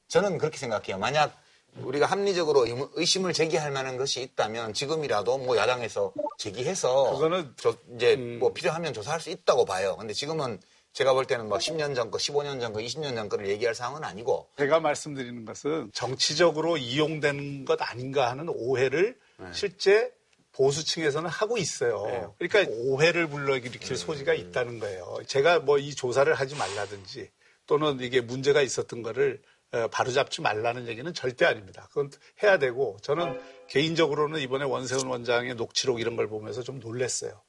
저는 0.10 0.38
그렇게 0.38 0.58
생각해요. 0.58 0.98
만약 0.98 1.34
우리가 1.78 2.06
합리적으로 2.08 2.66
의- 2.66 2.88
의심을 2.96 3.34
제기할 3.34 3.72
만한 3.72 3.98
것이 3.98 4.22
있다면 4.22 4.74
지금이라도 4.74 5.38
뭐 5.38 5.56
야당에서 5.58 6.12
제기해서 6.38 7.12
그거는 7.14 7.54
조- 7.56 7.76
이제 7.96 8.16
음. 8.16 8.40
뭐 8.40 8.52
필요하면 8.52 8.94
조사할 8.94 9.22
수 9.22 9.30
있다고 9.30 9.64
봐요. 9.66 9.96
근데 9.98 10.14
지금은 10.14 10.60
제가 10.94 11.14
볼 11.14 11.26
때는 11.26 11.48
뭐 11.48 11.60
10년 11.60 11.96
전 11.96 12.10
거, 12.10 12.18
15년 12.18 12.60
전 12.60 12.74
거, 12.74 12.80
20년 12.80 13.14
전 13.16 13.30
거를 13.30 13.48
얘기할 13.50 13.76
상황은 13.76 14.04
아니고 14.04 14.50
제가 14.58 14.80
말씀드리는 14.80 15.46
것은 15.46 15.92
정치적으로 15.94 16.78
이용된 16.78 17.66
것 17.66 17.80
아닌가 17.82 18.30
하는 18.32 18.50
오해를 18.50 19.16
네. 19.38 19.46
실제 19.54 20.12
보수층에서는 20.58 21.30
하고 21.30 21.58
있어요. 21.58 22.34
그러니까 22.40 22.72
오해를 22.74 23.28
불러일으킬 23.28 23.92
음. 23.92 23.96
소지가 23.96 24.34
있다는 24.34 24.80
거예요. 24.80 25.20
제가 25.28 25.60
뭐 25.60 25.78
이 25.78 25.94
조사를 25.94 26.34
하지 26.34 26.56
말라든지 26.56 27.30
또는 27.68 28.00
이게 28.00 28.20
문제가 28.22 28.62
있었던 28.62 29.04
거를 29.04 29.42
어, 29.72 29.88
바로잡지 29.90 30.42
말라는 30.42 30.88
얘기는 30.88 31.14
절대 31.14 31.46
아닙니다. 31.46 31.88
그건 31.90 32.10
해야 32.42 32.58
되고 32.58 32.98
저는 33.02 33.40
개인적으로는 33.68 34.40
이번에 34.40 34.64
원세훈 34.66 35.08
원장의 35.08 35.56
녹취록 35.56 36.00
이런 36.00 36.16
걸 36.16 36.28
보면서 36.28 36.64
좀 36.64 36.80
놀랐어요. 36.80 37.42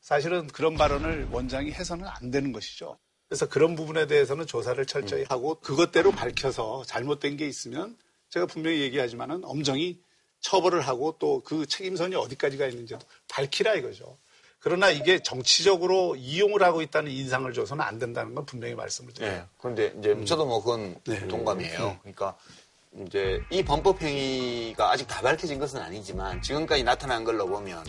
사실은 0.00 0.46
그런 0.48 0.74
발언을 0.74 1.28
원장이 1.30 1.70
해서는 1.72 2.06
안 2.06 2.30
되는 2.30 2.52
것이죠. 2.52 2.98
그래서 3.28 3.48
그런 3.48 3.74
부분에 3.74 4.06
대해서는 4.06 4.46
조사를 4.46 4.84
철저히 4.86 5.22
음. 5.22 5.26
하고 5.28 5.56
그것대로 5.60 6.12
밝혀서 6.12 6.84
잘못된 6.86 7.36
게 7.36 7.46
있으면 7.46 7.96
제가 8.30 8.46
분명히 8.46 8.80
얘기하지만은 8.80 9.44
엄정히 9.44 10.00
처벌을 10.40 10.80
하고 10.80 11.16
또 11.18 11.42
그 11.44 11.66
책임선이 11.66 12.14
어디까지가 12.14 12.66
있는지도 12.66 13.00
밝히라 13.28 13.74
이거죠. 13.74 14.16
그러나 14.58 14.90
이게 14.90 15.22
정치적으로 15.22 16.16
이용을 16.16 16.62
하고 16.62 16.82
있다는 16.82 17.10
인상을 17.12 17.52
줘서는 17.52 17.84
안 17.84 17.98
된다는 17.98 18.34
건 18.34 18.44
분명히 18.46 18.74
말씀을 18.74 19.12
드려요. 19.12 19.32
네. 19.32 19.44
그런데 19.58 19.94
이제 19.98 20.10
음. 20.12 20.24
저도 20.26 20.44
뭐 20.44 20.60
그건 20.60 20.96
네. 21.04 21.26
동감이에요. 21.28 21.98
그러니까 22.02 22.36
이제 23.06 23.40
이 23.50 23.62
범법 23.62 24.02
행위가 24.02 24.90
아직 24.90 25.06
다 25.06 25.20
밝혀진 25.20 25.58
것은 25.58 25.80
아니지만 25.80 26.42
지금까지 26.42 26.82
나타난 26.82 27.22
걸로 27.22 27.46
보면 27.46 27.84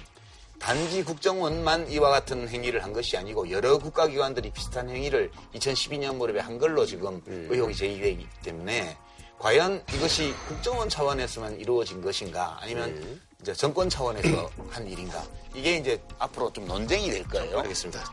단지 0.59 1.03
국정원만 1.03 1.89
이와 1.89 2.09
같은 2.09 2.47
행위를 2.47 2.83
한 2.83 2.93
것이 2.93 3.15
아니고 3.17 3.49
여러 3.49 3.77
국가기관들이 3.77 4.51
비슷한 4.51 4.89
행위를 4.89 5.31
2012년 5.55 6.15
무렵에 6.15 6.39
한 6.41 6.57
걸로 6.57 6.85
지금 6.85 7.21
음. 7.27 7.47
의혹이 7.49 7.73
제기되기 7.73 8.27
때문에 8.43 8.97
과연 9.39 9.83
이것이 9.93 10.33
국정원 10.47 10.89
차원에서만 10.89 11.59
이루어진 11.59 12.01
것인가 12.01 12.57
아니면 12.61 12.89
음. 12.89 13.21
이제 13.41 13.53
정권 13.53 13.87
차원에서 13.87 14.49
한 14.69 14.87
일인가 14.87 15.23
이게 15.53 15.77
이제 15.77 16.01
앞으로 16.17 16.51
좀 16.51 16.65
논쟁이 16.65 17.09
될 17.11 17.23
거예요. 17.27 17.59
알겠습니다. 17.59 18.03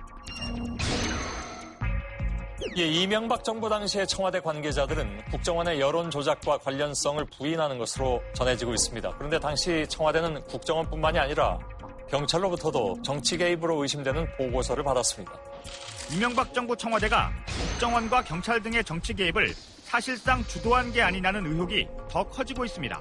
예, 2.76 2.86
이명박 2.86 3.44
정부 3.44 3.68
당시의 3.68 4.06
청와대 4.06 4.40
관계자들은 4.40 5.24
국정원의 5.30 5.80
여론 5.80 6.10
조작과 6.10 6.58
관련성을 6.58 7.24
부인하는 7.36 7.78
것으로 7.78 8.22
전해지고 8.34 8.74
있습니다. 8.74 9.14
그런데 9.16 9.38
당시 9.38 9.86
청와대는 9.88 10.44
국정원뿐만이 10.44 11.18
아니라 11.18 11.58
경찰로부터도 12.10 12.96
정치 13.02 13.36
개입으로 13.36 13.82
의심되는 13.82 14.36
보고서를 14.36 14.84
받았습니다. 14.84 15.32
이명박 16.12 16.52
정부 16.52 16.76
청와대가 16.76 17.32
국정원과 17.70 18.24
경찰 18.24 18.62
등의 18.62 18.84
정치 18.84 19.14
개입을 19.14 19.54
사실상 19.94 20.44
주도한 20.48 20.90
게 20.90 21.02
아니냐는 21.02 21.46
의혹이 21.46 21.86
더 22.10 22.28
커지고 22.28 22.64
있습니다. 22.64 23.00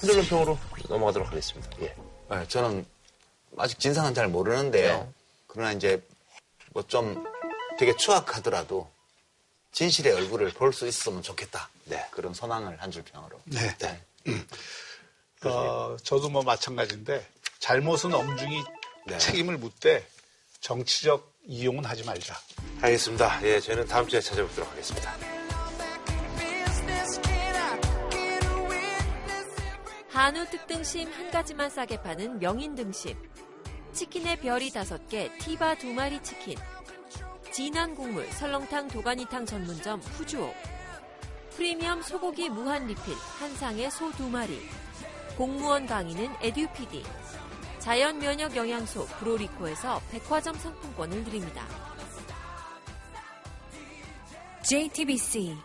흔들론평으로 0.00 0.58
넘어가도록 0.88 1.28
하겠습니다. 1.28 1.70
예. 1.82 1.94
네, 2.30 2.48
저는 2.48 2.86
아직 3.56 3.78
진상은 3.78 4.14
잘 4.14 4.28
모르는데요. 4.28 4.98
네. 4.98 5.12
그러나 5.46 5.72
이제 5.72 6.02
뭐 6.72 6.82
좀 6.86 7.24
되게 7.78 7.94
추악하더라도 7.96 8.88
진실의 9.72 10.12
얼굴을 10.14 10.50
볼 10.52 10.72
수 10.72 10.86
있었으면 10.86 11.22
좋겠다. 11.22 11.68
네. 11.84 12.04
그런 12.10 12.34
소망을 12.34 12.80
한 12.80 12.90
줄 12.90 13.02
평으로. 13.04 13.40
네. 13.44 13.76
네. 13.78 14.04
어, 15.44 15.96
저도 16.02 16.28
뭐 16.28 16.42
마찬가지인데 16.42 17.24
잘못은 17.58 18.14
엄중히 18.14 18.62
네. 19.06 19.18
책임을 19.18 19.58
묻되 19.58 20.06
정치적 20.60 21.32
이용은 21.44 21.84
하지 21.84 22.04
말자. 22.04 22.34
알겠습니다. 22.82 23.40
예, 23.44 23.60
저희는 23.60 23.86
다음 23.86 24.06
주에 24.06 24.20
찾아뵙도록 24.20 24.70
하겠습니다. 24.70 25.14
한우 30.10 30.44
특등심 30.50 31.10
한 31.12 31.30
가지만 31.30 31.70
싸게 31.70 32.02
파는 32.02 32.38
명인 32.38 32.74
등심. 32.74 33.16
치킨의 33.92 34.40
별이 34.40 34.70
다섯 34.70 35.08
개, 35.08 35.30
티바 35.38 35.76
두 35.78 35.86
마리 35.92 36.22
치킨. 36.22 36.56
진한 37.52 37.94
국물, 37.94 38.30
설렁탕, 38.32 38.88
도가니탕 38.88 39.46
전문점 39.46 40.00
후주옥. 40.00 40.54
프리미엄 41.56 42.02
소고기 42.02 42.48
무한 42.50 42.86
리필, 42.86 43.14
한상에 43.38 43.90
소 43.90 44.12
두 44.12 44.28
마리. 44.28 44.60
공무원 45.36 45.86
강의는 45.86 46.34
에듀피디. 46.42 47.04
자연 47.88 48.18
면역 48.18 48.54
영양소 48.54 49.06
브로리코에서 49.18 50.02
백화점 50.10 50.54
상품권을 50.56 51.24
드립니다. 51.24 51.64
JTBC 54.62 55.56